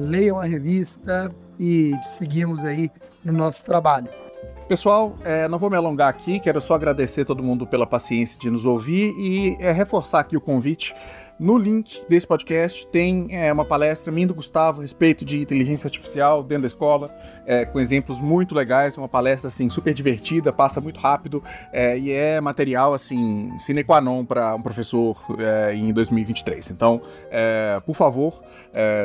leiam 0.00 0.38
a 0.38 0.44
revista 0.44 1.32
e 1.58 1.92
seguimos 2.02 2.64
aí 2.64 2.90
no 3.32 3.38
nosso 3.38 3.64
trabalho. 3.64 4.08
Pessoal, 4.68 5.14
é, 5.24 5.48
não 5.48 5.58
vou 5.58 5.70
me 5.70 5.76
alongar 5.76 6.08
aqui, 6.08 6.38
quero 6.40 6.60
só 6.60 6.74
agradecer 6.74 7.24
todo 7.24 7.42
mundo 7.42 7.66
pela 7.66 7.86
paciência 7.86 8.38
de 8.38 8.50
nos 8.50 8.66
ouvir 8.66 9.14
e 9.18 9.56
é, 9.60 9.72
reforçar 9.72 10.20
aqui 10.20 10.36
o 10.36 10.40
convite 10.40 10.94
no 11.38 11.56
link 11.56 12.02
desse 12.08 12.26
podcast 12.26 12.84
tem 12.88 13.28
é, 13.30 13.52
uma 13.52 13.64
palestra 13.64 14.10
minha 14.10 14.26
do 14.26 14.34
Gustavo 14.34 14.80
a 14.80 14.82
respeito 14.82 15.24
de 15.24 15.40
inteligência 15.40 15.86
artificial 15.86 16.42
dentro 16.42 16.62
da 16.62 16.66
escola, 16.66 17.14
é, 17.46 17.64
com 17.64 17.78
exemplos 17.78 18.20
muito 18.20 18.56
legais, 18.56 18.98
uma 18.98 19.08
palestra 19.08 19.46
assim 19.46 19.68
super 19.70 19.94
divertida, 19.94 20.52
passa 20.52 20.80
muito 20.80 20.98
rápido 20.98 21.42
é, 21.72 21.96
e 21.96 22.10
é 22.10 22.40
material 22.40 22.92
assim 22.92 23.56
sine 23.60 23.84
qua 23.84 24.00
non 24.00 24.24
para 24.24 24.52
um 24.56 24.62
professor 24.62 25.16
é, 25.38 25.74
em 25.74 25.92
2023. 25.92 26.70
Então, 26.70 27.00
por 27.86 27.94
favor, 27.94 28.42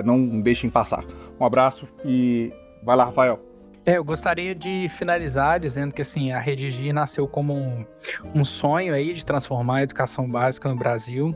não 0.04 0.42
deixem 0.42 0.70
passar. 0.70 1.04
Um 1.40 1.46
abraço 1.46 1.88
e 2.04 2.52
vai 2.84 2.96
lá, 2.96 3.06
Rafael. 3.06 3.53
É, 3.86 3.98
eu 3.98 4.04
gostaria 4.04 4.56
de 4.56 4.88
finalizar 4.88 5.60
dizendo 5.60 5.94
que 5.94 6.02
assim 6.02 6.32
a 6.32 6.40
Redigir 6.40 6.94
nasceu 6.94 7.28
como 7.28 7.54
um, 7.54 7.86
um 8.34 8.46
sonho 8.46 8.94
aí 8.94 9.12
de 9.12 9.26
transformar 9.26 9.78
a 9.78 9.84
educação 9.84 10.30
básica 10.30 10.70
no 10.70 10.76
Brasil. 10.76 11.34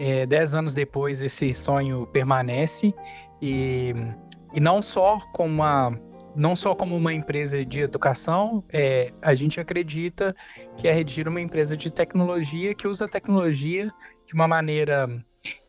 É, 0.00 0.26
dez 0.26 0.54
anos 0.54 0.74
depois, 0.74 1.22
esse 1.22 1.52
sonho 1.52 2.06
permanece 2.08 2.92
e, 3.40 3.94
e 4.52 4.60
não 4.60 4.82
só 4.82 5.18
como 5.32 5.54
uma 5.54 5.98
não 6.34 6.54
só 6.54 6.74
como 6.74 6.94
uma 6.94 7.14
empresa 7.14 7.64
de 7.64 7.80
educação, 7.80 8.62
é, 8.70 9.10
a 9.22 9.32
gente 9.32 9.58
acredita 9.58 10.36
que 10.76 10.86
a 10.86 10.92
Redigir 10.92 11.26
é 11.26 11.30
uma 11.30 11.40
empresa 11.40 11.74
de 11.74 11.90
tecnologia 11.90 12.74
que 12.74 12.86
usa 12.86 13.06
a 13.06 13.08
tecnologia 13.08 13.90
de 14.26 14.34
uma 14.34 14.46
maneira 14.46 15.08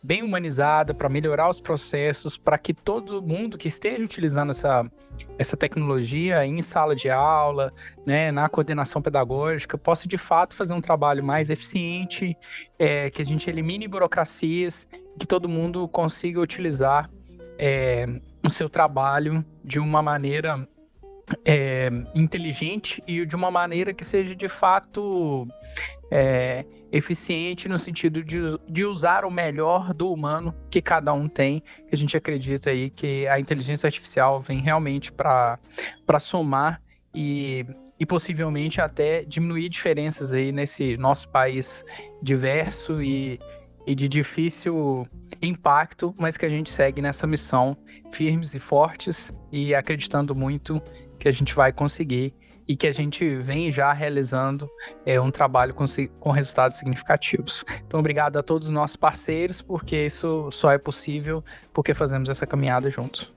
bem 0.02 0.24
humanizada 0.24 0.94
para 0.94 1.10
melhorar 1.10 1.50
os 1.50 1.60
processos, 1.60 2.38
para 2.38 2.58
que 2.58 2.74
todo 2.74 3.22
mundo 3.22 3.58
que 3.58 3.68
esteja 3.68 4.04
utilizando 4.04 4.52
essa, 4.52 4.90
essa 5.38 5.58
tecnologia 5.58 6.46
em 6.46 6.62
sala 6.62 6.96
de 6.96 7.10
aula, 7.10 7.74
né, 8.06 8.32
na 8.32 8.48
coordenação 8.50 9.02
pedagógica, 9.02 9.78
possa 9.78 10.08
de 10.08 10.18
fato 10.18 10.56
fazer 10.56 10.74
um 10.74 10.82
trabalho 10.82 11.24
mais 11.24 11.50
eficiente, 11.50 12.38
é, 12.78 13.10
que 13.10 13.22
a 13.22 13.26
gente 13.26 13.50
elimine 13.50 13.88
burocracias, 13.88 14.88
que 15.20 15.26
todo 15.26 15.50
mundo 15.50 15.88
consiga 15.88 16.40
utilizar 16.40 17.10
é, 17.58 18.06
o 18.46 18.50
seu 18.50 18.70
trabalho 18.70 19.44
de 19.64 19.80
uma 19.80 20.02
maneira 20.02 20.68
é, 21.44 21.90
inteligente 22.16 23.02
e 23.08 23.26
de 23.26 23.36
uma 23.36 23.52
maneira 23.52 23.94
que 23.94 24.06
seja 24.06 24.36
de 24.36 24.48
fato 24.48 25.48
é, 26.12 26.66
eficiente 26.92 27.68
no 27.68 27.78
sentido 27.78 28.24
de, 28.24 28.40
de 28.70 28.86
usar 28.86 29.26
o 29.26 29.32
melhor 29.32 29.94
do 29.94 30.12
humano 30.12 30.54
que 30.70 30.82
cada 30.82 31.14
um 31.14 31.28
tem. 31.28 31.62
A 31.92 31.96
gente 31.96 32.16
acredita 32.16 32.70
aí 32.70 32.90
que 32.90 33.28
a 33.28 33.40
inteligência 33.40 33.88
artificial 33.88 34.40
vem 34.40 34.60
realmente 34.60 35.12
para 35.12 35.60
somar 36.20 36.82
e, 37.14 37.66
e 38.00 38.06
possivelmente 38.06 38.80
até 38.80 39.24
diminuir 39.24 39.70
diferenças 39.70 40.32
aí 40.32 40.52
nesse 40.52 40.98
nosso 40.98 41.30
país 41.30 41.84
diverso 42.22 43.02
e, 43.02 43.40
e 43.86 43.96
de 43.96 44.08
difícil 44.08 45.08
impacto, 45.42 46.14
mas 46.18 46.38
que 46.38 46.46
a 46.46 46.50
gente 46.50 46.70
segue 46.70 47.02
nessa 47.02 47.28
missão 47.28 47.78
firmes 48.12 48.54
e 48.54 48.60
fortes 48.60 49.34
e 49.52 49.74
acreditando 49.74 50.36
muito 50.36 50.82
que 51.20 51.28
a 51.28 51.32
gente 51.32 51.54
vai 51.56 51.74
conseguir 51.74 52.34
e 52.68 52.76
que 52.76 52.88
a 52.88 52.91
gente 52.91 53.38
vem 53.38 53.72
já 53.72 53.93
realizando 53.93 54.70
é, 55.05 55.20
um 55.20 55.32
trabalho 55.32 55.74
com, 55.74 55.86
com 56.20 56.32
resultados 56.32 56.78
significativos. 56.78 57.63
Então, 57.86 57.99
obrigado 57.99 58.38
a 58.38 58.43
todos 58.43 58.68
os 58.68 58.74
nossos 58.74 58.95
parceiros, 58.95 59.61
porque 59.61 60.05
isso 60.05 60.49
só 60.51 60.72
é 60.72 60.78
possível 60.78 61.43
porque 61.74 61.93
fazemos 61.93 62.30
essa 62.30 62.45
caminhada 62.45 62.89
juntos. 62.89 63.34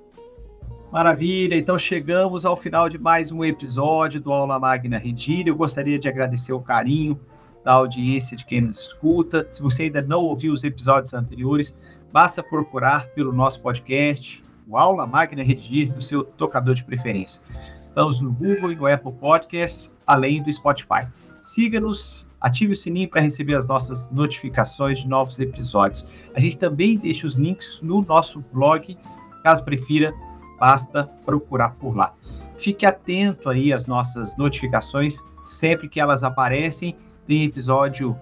Maravilha, 0.90 1.54
então 1.54 1.78
chegamos 1.78 2.44
ao 2.44 2.56
final 2.56 2.88
de 2.88 2.98
mais 2.98 3.30
um 3.30 3.44
episódio 3.44 4.20
do 4.20 4.32
Aula 4.32 4.58
Magna 4.58 4.98
Redir. 4.98 5.46
Eu 5.46 5.54
gostaria 5.54 6.00
de 6.00 6.08
agradecer 6.08 6.52
o 6.52 6.60
carinho 6.60 7.18
da 7.64 7.74
audiência 7.74 8.36
de 8.36 8.44
quem 8.44 8.60
nos 8.60 8.80
escuta. 8.80 9.46
Se 9.50 9.62
você 9.62 9.84
ainda 9.84 10.02
não 10.02 10.18
ouviu 10.20 10.52
os 10.52 10.64
episódios 10.64 11.14
anteriores, 11.14 11.72
basta 12.12 12.42
procurar 12.42 13.06
pelo 13.10 13.32
nosso 13.32 13.60
podcast, 13.60 14.42
o 14.70 14.76
Aula 14.76 15.04
Magna 15.04 15.42
Redigir, 15.42 15.92
no 15.92 16.00
seu 16.00 16.22
tocador 16.22 16.74
de 16.74 16.84
preferência. 16.84 17.42
Estamos 17.84 18.20
no 18.20 18.32
Google 18.32 18.70
e 18.70 18.76
no 18.76 18.86
Apple 18.86 19.12
Podcasts, 19.12 19.92
além 20.06 20.40
do 20.40 20.52
Spotify. 20.52 21.08
Siga-nos, 21.40 22.28
ative 22.40 22.72
o 22.72 22.76
sininho 22.76 23.08
para 23.08 23.20
receber 23.20 23.56
as 23.56 23.66
nossas 23.66 24.08
notificações 24.10 25.00
de 25.00 25.08
novos 25.08 25.40
episódios. 25.40 26.04
A 26.34 26.38
gente 26.38 26.56
também 26.56 26.96
deixa 26.96 27.26
os 27.26 27.34
links 27.34 27.80
no 27.82 28.00
nosso 28.02 28.44
blog, 28.52 28.96
caso 29.42 29.64
prefira, 29.64 30.14
basta 30.58 31.04
procurar 31.24 31.70
por 31.70 31.96
lá. 31.96 32.14
Fique 32.56 32.86
atento 32.86 33.48
aí 33.48 33.72
às 33.72 33.86
nossas 33.86 34.36
notificações, 34.36 35.18
sempre 35.46 35.88
que 35.88 35.98
elas 35.98 36.22
aparecem, 36.22 36.96
tem 37.26 37.44
episódio 37.44 38.16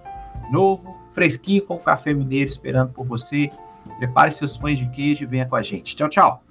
novo, 0.51 0.97
fresquinho 1.11 1.63
com 1.63 1.77
café 1.77 2.11
mineiro 2.11 2.49
esperando 2.49 2.91
por 2.91 3.05
você. 3.05 3.51
Prepare 3.99 4.31
seus 4.31 4.57
pães 4.57 4.79
de 4.79 4.89
queijo 4.89 5.23
e 5.23 5.27
venha 5.27 5.45
com 5.45 5.55
a 5.55 5.61
gente. 5.61 5.95
Tchau, 5.95 6.09
tchau. 6.09 6.48